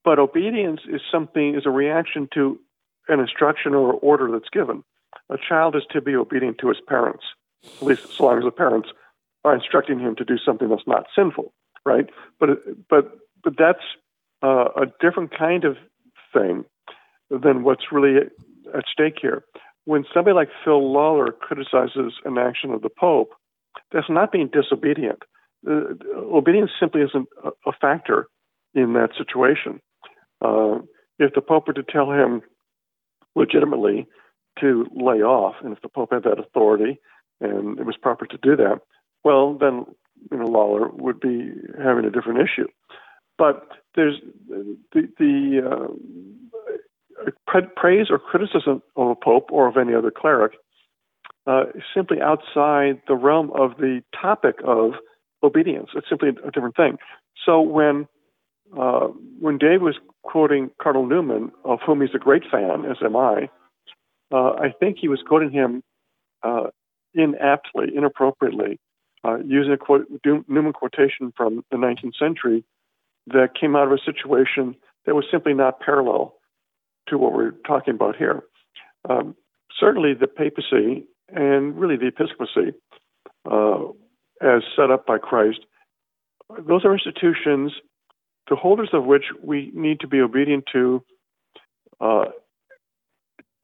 but 0.04 0.20
obedience 0.20 0.82
is 0.88 1.02
something 1.12 1.56
is 1.56 1.66
a 1.66 1.70
reaction 1.70 2.28
to 2.34 2.60
an 3.08 3.20
instruction 3.20 3.74
or 3.74 3.94
order 3.94 4.30
that's 4.32 4.50
given. 4.52 4.84
A 5.30 5.38
child 5.38 5.76
is 5.76 5.84
to 5.92 6.02
be 6.02 6.16
obedient 6.16 6.58
to 6.60 6.70
his 6.70 6.78
parents, 6.88 7.24
at 7.66 7.82
least 7.82 8.04
as 8.04 8.20
long 8.20 8.38
as 8.38 8.44
the 8.44 8.52
parents 8.52 8.90
instructing 9.54 10.00
him 10.00 10.16
to 10.16 10.26
do 10.26 10.38
something 10.38 10.70
that's 10.70 10.88
not 10.88 11.06
sinful, 11.16 11.54
right? 11.86 12.06
But 12.40 12.50
but 12.90 13.12
but 13.44 13.54
that's 13.58 13.84
uh, 14.44 14.70
a 14.76 14.86
different 15.00 15.32
kind 15.38 15.64
of 15.64 15.78
thing 16.34 16.66
than 17.30 17.64
what's 17.64 17.92
really 17.92 18.18
at 18.74 18.84
stake 18.92 19.18
here. 19.22 19.44
When 19.86 20.06
somebody 20.14 20.36
like 20.36 20.50
Phil 20.64 20.92
Lawler 20.92 21.32
criticizes 21.32 22.14
an 22.26 22.38
action 22.38 22.72
of 22.72 22.82
the 22.82 22.90
Pope, 22.90 23.30
that's 23.92 24.10
not 24.10 24.32
being 24.32 24.50
disobedient. 24.52 25.24
Uh, 25.68 25.94
obedience 26.16 26.72
simply 26.80 27.02
isn't 27.02 27.28
a, 27.44 27.50
a, 27.70 27.72
factor 27.80 28.28
in 28.74 28.94
that 28.94 29.10
situation. 29.18 29.80
Uh, 30.44 30.80
if 31.20 31.34
the 31.34 31.42
Pope 31.42 31.68
were 31.68 31.74
to 31.74 31.84
tell 31.84 32.12
him 32.12 32.42
legitimately 33.36 34.08
to 34.60 34.86
lay 34.94 35.22
off, 35.22 35.56
and 35.64 35.74
if 35.74 35.82
the 35.82 35.90
Pope 35.90 36.10
had 36.12 36.24
that 36.24 36.40
authority 36.40 37.00
and 37.40 37.80
it 37.80 37.86
was 37.86 37.96
proper 37.98 38.26
to 38.26 38.38
do 38.42 38.56
that, 38.56 38.80
well, 39.28 39.54
then 39.64 39.86
you 40.32 40.38
know 40.38 40.46
Lawler 40.46 40.88
would 40.90 41.20
be 41.20 41.52
having 41.88 42.06
a 42.06 42.10
different 42.16 42.40
issue. 42.40 42.68
But 43.38 43.68
there's 43.96 44.18
the, 44.48 45.10
the 45.20 45.62
uh, 45.70 47.62
praise 47.76 48.08
or 48.10 48.20
criticism 48.20 48.82
of 48.96 49.08
a 49.10 49.16
pope 49.16 49.50
or 49.52 49.68
of 49.68 49.76
any 49.78 49.94
other 49.94 50.12
cleric 50.12 50.54
uh, 51.46 51.64
is 51.76 51.84
simply 51.96 52.18
outside 52.22 53.02
the 53.08 53.16
realm 53.16 53.52
of 53.52 53.78
the 53.78 54.02
topic 54.20 54.56
of 54.64 54.92
obedience. 55.44 55.90
It's 55.96 56.10
simply 56.10 56.30
a 56.30 56.52
different 56.52 56.76
thing. 56.76 56.98
So 57.46 57.62
when 57.62 58.08
uh, 58.78 59.08
when 59.40 59.58
Dave 59.58 59.82
was 59.82 59.96
quoting 60.24 60.72
Cardinal 60.82 61.08
Newman, 61.08 61.52
of 61.64 61.80
whom 61.86 62.02
he's 62.02 62.16
a 62.16 62.20
great 62.28 62.44
fan, 62.52 62.86
as 62.86 62.98
am 63.04 63.16
I, 63.16 63.50
uh, 64.32 64.52
I 64.66 64.74
think 64.80 64.98
he 65.00 65.08
was 65.08 65.22
quoting 65.26 65.52
him 65.52 65.84
uh, 66.44 66.68
inaptly, 67.14 67.88
inappropriately, 67.96 68.80
uh, 69.24 69.38
using 69.46 69.74
a 69.74 69.78
quote, 69.78 70.08
Newman 70.26 70.74
quotation 70.74 71.34
from 71.36 71.64
the 71.72 71.78
19th 71.78 72.18
century 72.18 72.64
that 73.28 73.50
came 73.60 73.76
out 73.76 73.88
of 73.88 73.94
a 73.94 74.04
situation 74.06 74.76
that 75.06 75.16
was 75.16 75.26
simply 75.32 75.54
not 75.54 75.80
parallel 75.80 76.36
to 77.08 77.18
what 77.18 77.34
we're 77.34 77.52
talking 77.66 77.94
about 77.94 78.16
here. 78.16 78.44
Um, 79.10 79.36
certainly, 79.80 80.14
the 80.14 80.28
papacy 80.28 81.06
and 81.30 81.78
really 81.78 81.98
the 81.98 82.08
episcopacy, 82.08 82.74
uh, 83.50 83.86
as 84.42 84.62
set 84.76 84.92
up 84.92 85.06
by 85.06 85.18
Christ, 85.18 85.60
those 86.68 86.86
are 86.86 86.94
institutions, 86.94 87.74
the 88.50 88.56
holders 88.56 88.90
of 88.94 89.06
which 89.06 89.26
we 89.44 89.72
need 89.74 90.00
to 90.02 90.08
be 90.08 90.22
obedient 90.22 90.66
to 90.74 91.04
uh, 92.00 92.26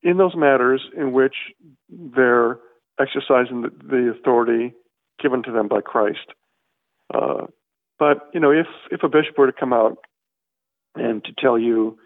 in 0.01 0.17
those 0.17 0.35
matters 0.35 0.81
in 0.97 1.13
which 1.13 1.35
they're 1.89 2.59
exercising 2.99 3.61
the, 3.61 3.71
the 3.83 4.13
authority 4.17 4.73
given 5.21 5.43
to 5.43 5.51
them 5.51 5.67
by 5.67 5.81
Christ. 5.81 6.33
Uh, 7.13 7.47
but 7.99 8.29
you 8.33 8.39
know, 8.39 8.51
if 8.51 8.67
if 8.91 9.03
a 9.03 9.09
bishop 9.09 9.37
were 9.37 9.47
to 9.47 9.57
come 9.57 9.73
out 9.73 9.97
and 10.95 11.23
to 11.25 11.31
tell 11.37 11.57
you, 11.57 11.97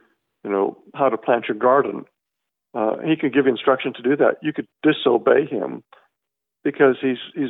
you 0.44 0.50
know, 0.50 0.78
how 0.94 1.10
to 1.10 1.18
plant 1.18 1.46
your 1.48 1.58
garden, 1.58 2.06
uh, 2.74 2.98
he 3.06 3.16
could 3.16 3.34
give 3.34 3.46
you 3.46 3.52
instruction 3.52 3.94
to 3.94 4.02
do 4.02 4.16
that. 4.18 4.38
You 4.42 4.54
could 4.54 4.68
disobey 4.84 5.46
him 5.46 5.84
because 6.64 6.98
he's 7.02 7.18
he's 7.34 7.50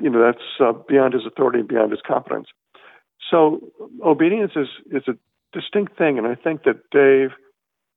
you 0.00 0.10
know 0.10 0.20
that's 0.20 0.44
uh, 0.60 0.72
beyond 0.88 1.14
his 1.14 1.26
authority 1.26 1.60
and 1.60 1.68
beyond 1.68 1.90
his 1.90 2.00
competence. 2.06 2.48
So 3.30 3.60
obedience 4.04 4.52
is 4.56 4.68
is 4.90 5.02
a 5.08 5.16
distinct 5.52 5.96
thing, 5.96 6.18
and 6.18 6.26
I 6.26 6.34
think 6.34 6.64
that 6.64 6.90
Dave 6.90 7.30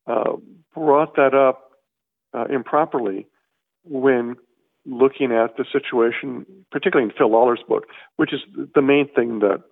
uh, 0.08 0.38
brought 0.74 1.16
that 1.16 1.34
up 1.34 1.72
uh, 2.34 2.46
improperly 2.46 3.28
when 3.84 4.36
looking 4.86 5.32
at 5.32 5.58
the 5.58 5.66
situation, 5.72 6.46
particularly 6.72 7.12
in 7.12 7.18
Phil 7.18 7.32
Lawler's 7.32 7.64
book, 7.68 7.86
which 8.18 8.34
is 8.34 8.40
the 8.74 8.82
main 8.82 9.08
thing 9.08 9.40
that 9.40 9.64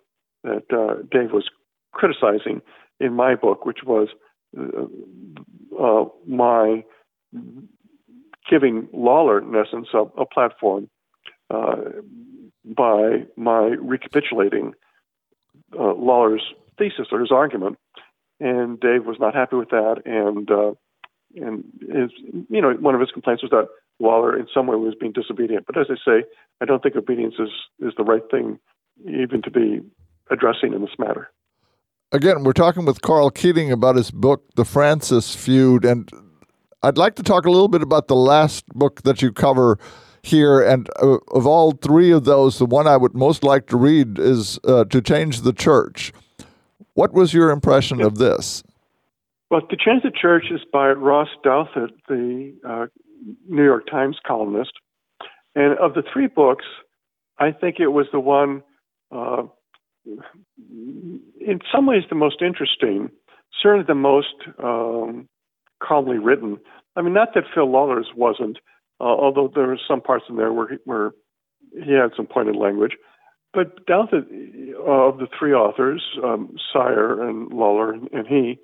that 0.44 0.72
uh, 0.72 1.02
Dave 1.12 1.32
was 1.34 1.50
criticizing 1.92 2.62
in 3.00 3.14
my 3.14 3.36
book, 3.36 3.66
which 3.66 3.80
was 3.86 4.08
uh, 4.58 4.86
uh, 5.78 6.06
my 6.26 6.84
giving 8.50 8.88
Lawler, 8.94 9.40
in 9.40 9.54
essence, 9.56 9.90
a, 9.94 10.04
a 10.20 10.26
platform 10.26 10.90
uh, 11.50 11.76
by 12.64 13.26
my 13.36 13.76
recapitulating 13.80 14.74
uh, 15.78 15.94
Lawler's 15.94 16.44
thesis 16.78 17.08
or 17.12 17.20
his 17.20 17.32
argument, 17.32 17.78
and 18.40 18.80
Dave 18.80 19.06
was 19.06 19.18
not 19.20 19.36
happy 19.36 19.56
with 19.56 19.70
that, 19.70 20.02
and 20.06 20.50
and 21.36 21.64
his, 21.82 22.12
you 22.50 22.62
know, 22.62 22.74
one 22.74 22.96
of 22.96 23.02
his 23.02 23.12
complaints 23.12 23.44
was 23.44 23.52
that 23.52 23.68
Lawler 24.00 24.38
in 24.38 24.48
some 24.54 24.68
way 24.68 24.76
was 24.76 24.96
being 25.00 25.12
disobedient. 25.12 25.66
But 25.66 25.78
as 25.78 25.88
I 25.90 25.96
say, 26.06 26.26
I 26.62 26.66
don't 26.66 26.82
think 26.82 26.96
obedience 26.96 27.36
is 27.40 27.50
is 27.80 27.94
the 27.98 28.04
right 28.04 28.24
thing 28.32 28.60
even 29.06 29.42
to 29.44 29.52
be 29.52 29.82
addressing 30.30 30.74
in 30.74 30.82
this 30.82 30.98
matter. 30.98 31.30
Again, 32.12 32.44
we're 32.44 32.54
talking 32.54 32.86
with 32.86 33.02
Karl 33.02 33.30
Keating 33.30 33.72
about 33.72 33.96
his 33.96 34.10
book, 34.10 34.44
The 34.56 34.66
Francis 34.66 35.36
Feud, 35.36 35.86
and 35.86 36.10
I'd 36.82 36.98
like 36.98 37.16
to 37.16 37.24
talk 37.24 37.46
a 37.46 37.52
little 37.52 37.68
bit 37.68 37.84
about 37.84 38.08
the 38.08 38.16
last 38.16 38.66
book 38.70 39.04
that 39.04 39.22
you 39.22 39.32
cover 39.32 39.78
here. 40.24 40.60
And 40.62 40.90
uh, 41.02 41.18
of 41.32 41.46
all 41.46 41.74
three 41.74 42.12
of 42.12 42.26
those, 42.26 42.58
the 42.58 42.66
one 42.66 42.88
I 42.88 42.98
would 42.98 43.16
most 43.16 43.44
like 43.44 43.68
to 43.68 43.78
read 43.78 44.18
is 44.18 44.60
uh, 44.64 44.86
To 44.86 45.02
Change 45.02 45.42
the 45.42 45.54
Church. 45.54 46.12
What 46.94 47.14
was 47.14 47.34
your 47.34 47.52
impression 47.52 48.02
of 48.02 48.18
this? 48.18 48.64
Well, 49.52 49.62
To 49.62 49.78
Change 49.78 50.04
the 50.04 50.12
Church 50.12 50.46
is 50.52 50.62
by 50.72 50.90
Ross 50.90 51.30
Douthat, 51.46 51.90
the 52.08 52.54
uh, 52.68 52.88
New 53.48 53.64
York 53.64 53.88
Times 53.90 54.18
columnist. 54.26 54.72
And 55.56 55.78
of 55.78 55.94
the 55.94 56.04
three 56.12 56.28
books, 56.28 56.66
I 57.38 57.52
think 57.52 57.80
it 57.80 57.88
was 57.88 58.08
the 58.12 58.20
one, 58.20 58.64
uh, 59.12 59.44
in 60.06 61.60
some 61.74 61.86
ways, 61.86 62.04
the 62.10 62.16
most 62.16 62.42
interesting, 62.42 63.10
certainly 63.62 63.86
the 63.88 63.96
most 63.96 64.36
um, 64.64 65.28
calmly 65.82 66.18
written. 66.18 66.58
I 66.96 67.02
mean, 67.02 67.14
not 67.14 67.34
that 67.34 67.44
Phil 67.54 67.70
Lawler's 67.70 68.10
wasn't, 68.16 68.58
uh, 69.00 69.06
although 69.06 69.52
there 69.54 69.68
were 69.68 69.80
some 69.88 70.02
parts 70.02 70.26
in 70.30 70.36
there 70.36 70.52
where 70.52 70.70
he, 70.70 70.78
where 70.86 71.12
he 71.74 71.94
had 71.94 72.12
some 72.16 72.28
pointed 72.28 72.56
language. 72.56 72.94
But 73.54 73.86
Douthat, 73.88 74.26
uh, 74.76 74.84
of 74.84 75.18
the 75.18 75.28
three 75.38 75.54
authors, 75.54 76.04
um, 76.24 76.56
Sire 76.72 77.28
and 77.28 77.52
Lawler 77.52 77.94
and, 77.94 78.10
and 78.12 78.28
he, 78.28 78.60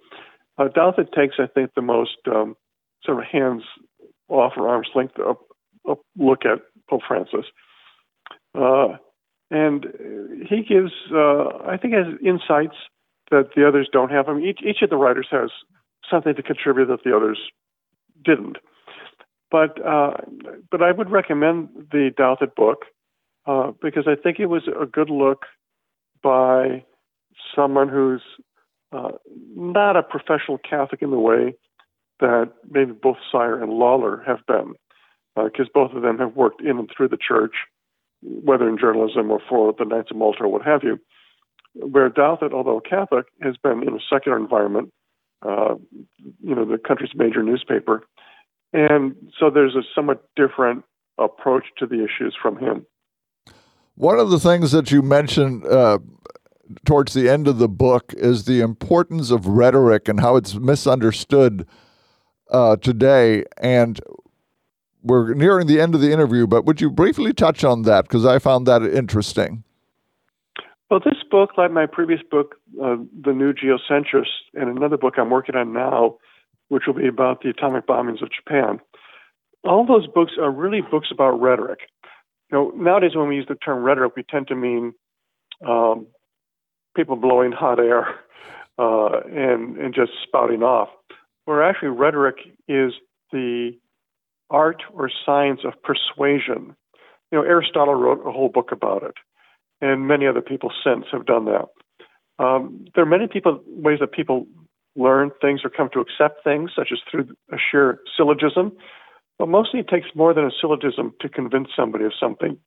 uh, 0.58 0.68
Douthat 0.68 1.12
takes, 1.12 1.36
I 1.40 1.48
think, 1.48 1.72
the 1.76 1.82
most 1.82 2.18
um, 2.28 2.56
sort 3.04 3.20
of 3.20 3.26
hands 3.26 3.64
off 4.28 4.54
or 4.58 4.68
arm's 4.68 4.90
length 4.96 5.20
up, 5.20 5.42
up 5.90 6.00
look 6.18 6.46
at 6.46 6.60
Pope 6.90 7.02
Francis. 7.08 7.46
Uh, 8.54 8.98
and 9.52 9.86
he 10.48 10.64
gives, 10.64 10.92
uh, 11.14 11.58
I 11.68 11.78
think, 11.80 11.94
has 11.94 12.08
insights 12.24 12.76
that 13.32 13.50
the 13.56 13.68
others 13.68 13.88
don't 13.92 14.12
have. 14.12 14.28
I 14.28 14.34
mean, 14.34 14.46
each, 14.46 14.60
each 14.64 14.82
of 14.82 14.90
the 14.90 14.98
writers 14.98 15.28
has 15.32 15.50
something 16.10 16.36
to 16.36 16.44
contribute 16.44 16.88
that 16.88 17.04
the 17.04 17.16
others 17.16 17.40
didn't. 18.24 18.58
But 19.52 19.84
uh, 19.86 20.12
but 20.72 20.82
I 20.82 20.92
would 20.92 21.12
recommend 21.12 21.70
the 21.92 22.10
Douthat 22.18 22.56
book 22.56 22.86
uh, 23.46 23.72
because 23.82 24.06
I 24.08 24.16
think 24.16 24.40
it 24.40 24.48
was 24.48 24.64
a 24.68 24.86
good 24.86 25.10
look 25.10 25.44
by 26.24 26.84
someone 27.56 27.88
who's 27.88 28.24
uh, 28.92 29.12
not 29.56 29.96
a 29.96 30.04
professional 30.04 30.58
Catholic 30.58 31.02
in 31.02 31.12
the 31.12 31.20
way 31.20 31.56
that 32.20 32.52
maybe 32.70 32.92
both 32.92 33.18
Sire 33.32 33.62
and 33.62 33.74
Lawler 33.74 34.24
have 34.26 34.40
been, 34.48 34.74
because 35.36 35.68
uh, 35.68 35.74
both 35.74 35.92
of 35.92 36.02
them 36.02 36.18
have 36.18 36.36
worked 36.36 36.62
in 36.62 36.78
and 36.80 36.90
through 36.96 37.10
the 37.10 37.18
church, 37.18 37.56
whether 38.22 38.68
in 38.68 38.78
journalism 38.78 39.32
or 39.32 39.40
for 39.50 39.74
the 39.78 39.86
Knights 39.86 40.12
of 40.12 40.18
Malta 40.18 40.44
or 40.44 40.48
what 40.48 40.64
have 40.64 40.84
you. 40.84 41.00
Where 41.74 42.10
Douthat, 42.10 42.54
although 42.54 42.80
Catholic, 42.80 43.26
has 43.42 43.58
been 43.58 43.84
in 43.84 43.96
a 43.96 44.00
secular 44.10 44.38
environment, 44.38 44.94
uh, 45.42 45.76
you 46.42 46.56
know, 46.56 46.66
the 46.66 46.78
country's 46.78 47.12
major 47.16 47.44
newspaper, 47.44 48.04
and 48.72 49.16
so 49.38 49.50
there's 49.50 49.76
a 49.76 49.84
somewhat 49.94 50.24
different 50.36 50.84
approach 51.18 51.66
to 51.80 51.86
the 51.86 52.04
issues 52.04 52.36
from 52.42 52.58
him. 52.58 52.86
One 53.96 54.20
of 54.20 54.30
the 54.30 54.40
things 54.40 54.72
that 54.72 54.92
you 54.92 55.02
mentioned 55.02 55.66
uh, 55.66 56.00
towards 56.86 57.14
the 57.14 57.30
end 57.30 57.48
of 57.48 57.58
the 57.58 57.70
book 57.70 58.14
is 58.18 58.46
the 58.46 58.62
importance 58.62 59.32
of 59.32 59.48
rhetoric 59.48 60.08
and 60.08 60.20
how 60.20 60.36
it's 60.36 60.56
misunderstood 60.56 61.68
uh, 62.52 62.78
today. 62.78 63.44
And 63.58 64.00
we're 65.04 65.34
nearing 65.34 65.68
the 65.68 65.80
end 65.80 65.96
of 65.96 66.02
the 66.02 66.12
interview, 66.12 66.48
but 66.48 66.66
would 66.66 66.82
you 66.82 66.90
briefly 66.90 67.34
touch 67.34 67.64
on 67.64 67.84
that? 67.84 68.06
Because 68.06 68.26
I 68.26 68.40
found 68.40 68.66
that 68.68 68.84
interesting. 68.84 69.64
Well, 70.90 71.00
this 71.00 71.24
book, 71.30 71.52
like 71.58 71.72
my 71.72 71.86
previous 71.86 72.22
book, 72.30 72.56
uh, 72.82 72.98
The 73.24 73.34
New 73.34 73.54
Geocentrist, 73.54 74.26
and 74.54 74.70
another 74.70 74.98
book 74.98 75.16
I'm 75.18 75.30
working 75.30 75.56
on 75.56 75.74
now, 75.74 76.18
which 76.70 76.84
will 76.88 76.94
be 76.94 77.08
about 77.08 77.42
the 77.42 77.50
atomic 77.50 77.88
bombings 77.88 78.22
of 78.22 78.30
Japan, 78.32 78.80
all 79.64 79.86
those 79.86 80.08
books 80.08 80.34
are 80.40 80.52
really 80.52 80.82
books 80.82 81.08
about 81.12 81.42
rhetoric. 81.42 81.80
You 82.52 82.58
know, 82.58 82.72
nowadays 82.76 83.16
when 83.16 83.28
we 83.28 83.36
use 83.36 83.48
the 83.48 83.56
term 83.56 83.84
rhetoric, 83.84 84.16
we 84.16 84.24
tend 84.24 84.48
to 84.48 84.56
mean 84.56 84.94
um, 85.68 86.08
people 86.96 87.16
blowing 87.16 87.52
hot 87.52 87.80
air 87.80 88.08
uh, 88.78 89.22
and 89.28 89.78
and 89.78 89.94
just 89.94 90.12
spouting 90.24 90.62
off 90.62 90.90
where 91.46 91.64
actually 91.64 91.90
rhetoric 91.90 92.36
is 92.68 92.94
the 93.32 93.72
art 94.50 94.84
or 94.94 95.10
science 95.26 95.62
of 95.64 95.74
persuasion. 95.84 96.76
You 97.32 97.40
know, 97.40 97.44
Aristotle 97.44 97.96
wrote 97.96 98.26
a 98.26 98.32
whole 98.32 98.50
book 98.50 98.72
about 98.72 99.04
it, 99.04 99.16
and 99.82 100.08
many 100.08 100.28
other 100.28 100.42
people 100.42 100.72
since 100.84 101.06
have 101.12 101.26
done 101.26 101.46
that. 101.46 101.66
Um, 102.38 102.86
there 102.94 103.04
are 103.04 103.08
many 103.08 103.28
people 103.28 103.62
ways 103.66 104.00
that 104.00 104.12
people 104.12 104.48
learn 104.96 105.32
things 105.42 105.62
or 105.64 105.70
come 105.70 105.90
to 105.94 106.00
accept 106.00 106.44
things, 106.44 106.72
such 106.76 106.90
as 106.92 107.00
through 107.10 107.28
a 107.52 107.58
sheer 107.58 108.00
syllogism. 108.16 108.72
But 109.38 109.50
mostly, 109.50 109.82
it 109.82 109.90
takes 109.90 110.08
more 110.16 110.34
than 110.34 110.46
a 110.46 110.52
syllogism 110.62 111.14
to 111.22 111.30
convince 111.30 111.70
somebody 111.76 112.06
of 112.06 112.14
something, 112.18 112.58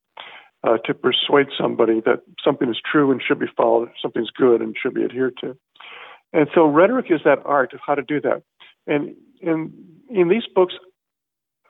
uh, 0.64 0.76
to 0.85 0.95
persuade 0.95 1.47
somebody 1.59 2.01
that 2.05 2.20
something 2.45 2.68
is 2.68 2.79
true 2.91 3.11
and 3.11 3.22
should 3.26 3.39
be 3.39 3.47
followed, 3.57 3.89
something's 4.03 4.31
good 4.31 4.61
and 4.61 4.76
should 4.81 4.95
be 4.95 5.05
adhered 5.05 5.37
to. 5.41 5.57
And 6.33 6.49
so, 6.55 6.66
rhetoric 6.66 7.07
is 7.11 7.20
that 7.24 7.39
art 7.47 7.72
of 7.72 7.81
how 7.87 7.95
to 7.95 8.03
do 8.03 8.20
that. 8.20 8.43
And 8.89 9.14
in 9.41 9.72
in 10.11 10.28
these 10.28 10.47
books, 10.53 10.74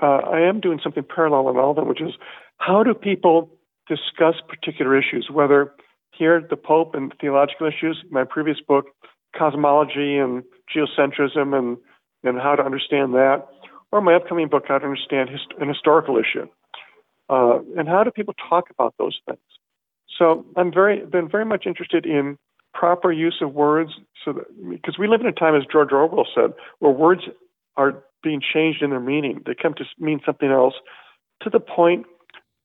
uh, 0.00 0.20
I 0.36 0.40
am 0.40 0.60
doing 0.60 0.80
something 0.82 1.02
parallel 1.02 1.50
in 1.50 1.56
all 1.56 1.70
of 1.70 1.76
them, 1.76 1.88
which 1.88 2.00
is 2.00 2.12
how 2.58 2.82
do 2.82 2.94
people 2.94 3.50
discuss 3.88 4.36
particular 4.48 4.96
issues, 4.96 5.28
whether 5.30 5.74
here 6.12 6.40
the 6.48 6.56
Pope 6.56 6.94
and 6.94 7.12
theological 7.20 7.66
issues, 7.66 8.02
my 8.10 8.24
previous 8.24 8.60
book, 8.60 8.86
cosmology 9.36 10.16
and 10.16 10.44
geocentrism 10.74 11.56
and 11.58 11.76
and 12.24 12.38
how 12.40 12.54
to 12.56 12.62
understand 12.62 13.14
that, 13.14 13.46
or 13.92 14.00
my 14.00 14.14
upcoming 14.14 14.48
book, 14.48 14.64
how 14.66 14.78
to 14.78 14.84
understand 14.84 15.30
hist- 15.30 15.54
an 15.60 15.68
historical 15.68 16.16
issue, 16.16 16.46
uh, 17.28 17.58
and 17.76 17.88
how 17.88 18.02
do 18.02 18.10
people 18.10 18.34
talk 18.48 18.70
about 18.70 18.94
those 18.98 19.20
things. 19.26 19.38
So 20.18 20.44
I'm 20.56 20.72
very 20.72 21.04
been 21.04 21.28
very 21.28 21.44
much 21.44 21.64
interested 21.66 22.06
in 22.06 22.38
proper 22.74 23.10
use 23.10 23.38
of 23.40 23.54
words 23.54 23.90
so 24.24 24.32
that 24.32 24.44
because 24.70 24.98
we 24.98 25.08
live 25.08 25.20
in 25.20 25.26
a 25.26 25.32
time 25.32 25.54
as 25.54 25.62
george 25.70 25.90
orwell 25.92 26.26
said 26.34 26.52
where 26.78 26.92
words 26.92 27.22
are 27.76 28.04
being 28.22 28.40
changed 28.40 28.82
in 28.82 28.90
their 28.90 29.00
meaning. 29.00 29.42
They 29.46 29.54
come 29.54 29.74
to 29.74 29.84
mean 29.98 30.20
something 30.24 30.50
else 30.50 30.74
to 31.42 31.50
the 31.50 31.60
point 31.60 32.06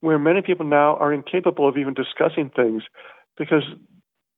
where 0.02 0.20
many 0.20 0.42
people 0.42 0.66
now 0.66 0.98
are 0.98 1.14
incapable 1.14 1.68
of 1.68 1.78
even 1.78 1.94
discussing 1.94 2.50
things 2.50 2.84
because 3.38 3.64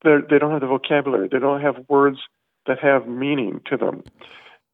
they 0.04 0.38
don't 0.38 0.52
have 0.52 0.60
the 0.60 0.66
vocabulary. 0.66 1.28
They 1.30 1.38
don't 1.38 1.62
have 1.62 1.76
words 1.88 2.18
that 2.66 2.78
have 2.80 3.08
meaning 3.08 3.60
to 3.70 3.76
them. 3.76 4.04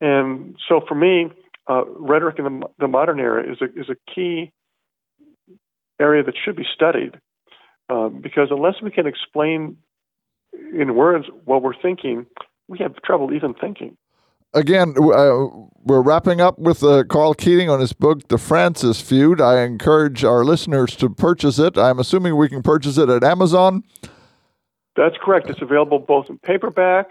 And 0.01 0.57
so 0.69 0.81
for 0.87 0.95
me 0.95 1.31
uh, 1.71 1.85
rhetoric 1.87 2.39
in 2.39 2.45
the, 2.45 2.67
the 2.81 2.89
modern 2.89 3.21
era 3.21 3.51
is 3.51 3.59
a, 3.61 3.67
is 3.81 3.89
a 3.89 4.13
key 4.13 4.51
area 6.01 6.25
that 6.25 6.35
should 6.45 6.57
be 6.57 6.67
studied 6.75 7.15
uh, 7.89 8.09
because 8.09 8.49
unless 8.51 8.75
we 8.83 8.91
can 8.91 9.07
explain 9.07 9.77
in 10.53 10.95
words 10.95 11.27
what 11.45 11.63
we're 11.63 11.81
thinking, 11.81 12.27
we 12.69 12.79
have 12.79 12.95
trouble 13.03 13.33
even 13.33 13.55
thinking. 13.55 13.97
Again, 14.55 14.95
uh, 14.99 15.47
we're 15.83 16.03
wrapping 16.03 16.43
up 16.43 16.59
with 16.59 16.83
uh, 16.83 17.05
Karl 17.05 17.33
Keating 17.33 17.71
on 17.71 17.81
his 17.81 17.95
book, 17.95 18.29
The 18.29 18.37
Francis 18.37 19.01
Feud. 19.01 19.41
I 19.41 19.63
encourage 19.63 20.25
our 20.25 20.45
listeners 20.45 20.95
to 20.97 21.09
purchase 21.09 21.59
it. 21.59 21.79
I'm 21.79 21.99
assuming 21.99 22.37
we 22.37 22.51
can 22.51 22.63
purchase 22.63 22.99
it 22.99 23.09
at 23.09 23.25
Amazon. 23.25 23.83
That's 24.95 25.17
correct. 25.23 25.49
It's 25.49 25.63
available 25.63 25.99
both 25.99 26.27
in 26.29 26.39
paperback, 26.39 27.09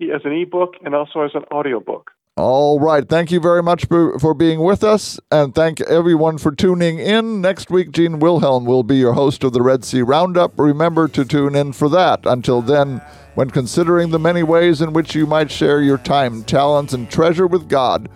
as 0.00 0.20
an 0.24 0.32
ebook, 0.32 0.74
and 0.84 0.94
also 0.94 1.22
as 1.22 1.32
an 1.34 1.42
audiobook. 1.52 2.12
All 2.36 2.80
right. 2.80 3.08
Thank 3.08 3.30
you 3.30 3.38
very 3.38 3.62
much 3.62 3.86
for, 3.86 4.18
for 4.18 4.34
being 4.34 4.58
with 4.58 4.82
us, 4.82 5.20
and 5.30 5.54
thank 5.54 5.80
everyone 5.82 6.38
for 6.38 6.50
tuning 6.50 6.98
in. 6.98 7.40
Next 7.40 7.70
week, 7.70 7.92
Gene 7.92 8.18
Wilhelm 8.18 8.64
will 8.64 8.82
be 8.82 8.96
your 8.96 9.12
host 9.12 9.44
of 9.44 9.52
the 9.52 9.62
Red 9.62 9.84
C 9.84 10.02
Roundup. 10.02 10.58
Remember 10.58 11.06
to 11.06 11.24
tune 11.24 11.54
in 11.54 11.72
for 11.72 11.88
that. 11.90 12.26
Until 12.26 12.60
then, 12.60 13.00
when 13.36 13.50
considering 13.50 14.10
the 14.10 14.18
many 14.18 14.42
ways 14.42 14.80
in 14.80 14.92
which 14.92 15.14
you 15.14 15.26
might 15.26 15.48
share 15.48 15.80
your 15.80 15.98
time, 15.98 16.42
talents, 16.42 16.92
and 16.92 17.08
treasure 17.08 17.46
with 17.46 17.68
God, 17.68 18.08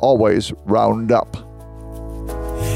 always 0.00 0.52
round 0.66 1.10
up. 1.10 1.34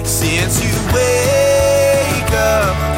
Since 0.06 0.64
you 0.64 0.94
wake 0.94 2.32
up, 2.32 2.89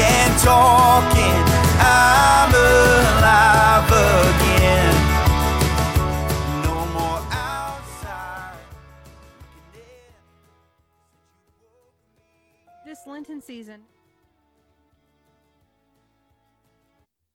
and 0.00 0.38
talking. 0.40 1.42
I'm 1.80 2.52
alive 2.54 3.90
again. 3.90 4.94
This 12.84 13.06
Lenten 13.06 13.42
season, 13.42 13.82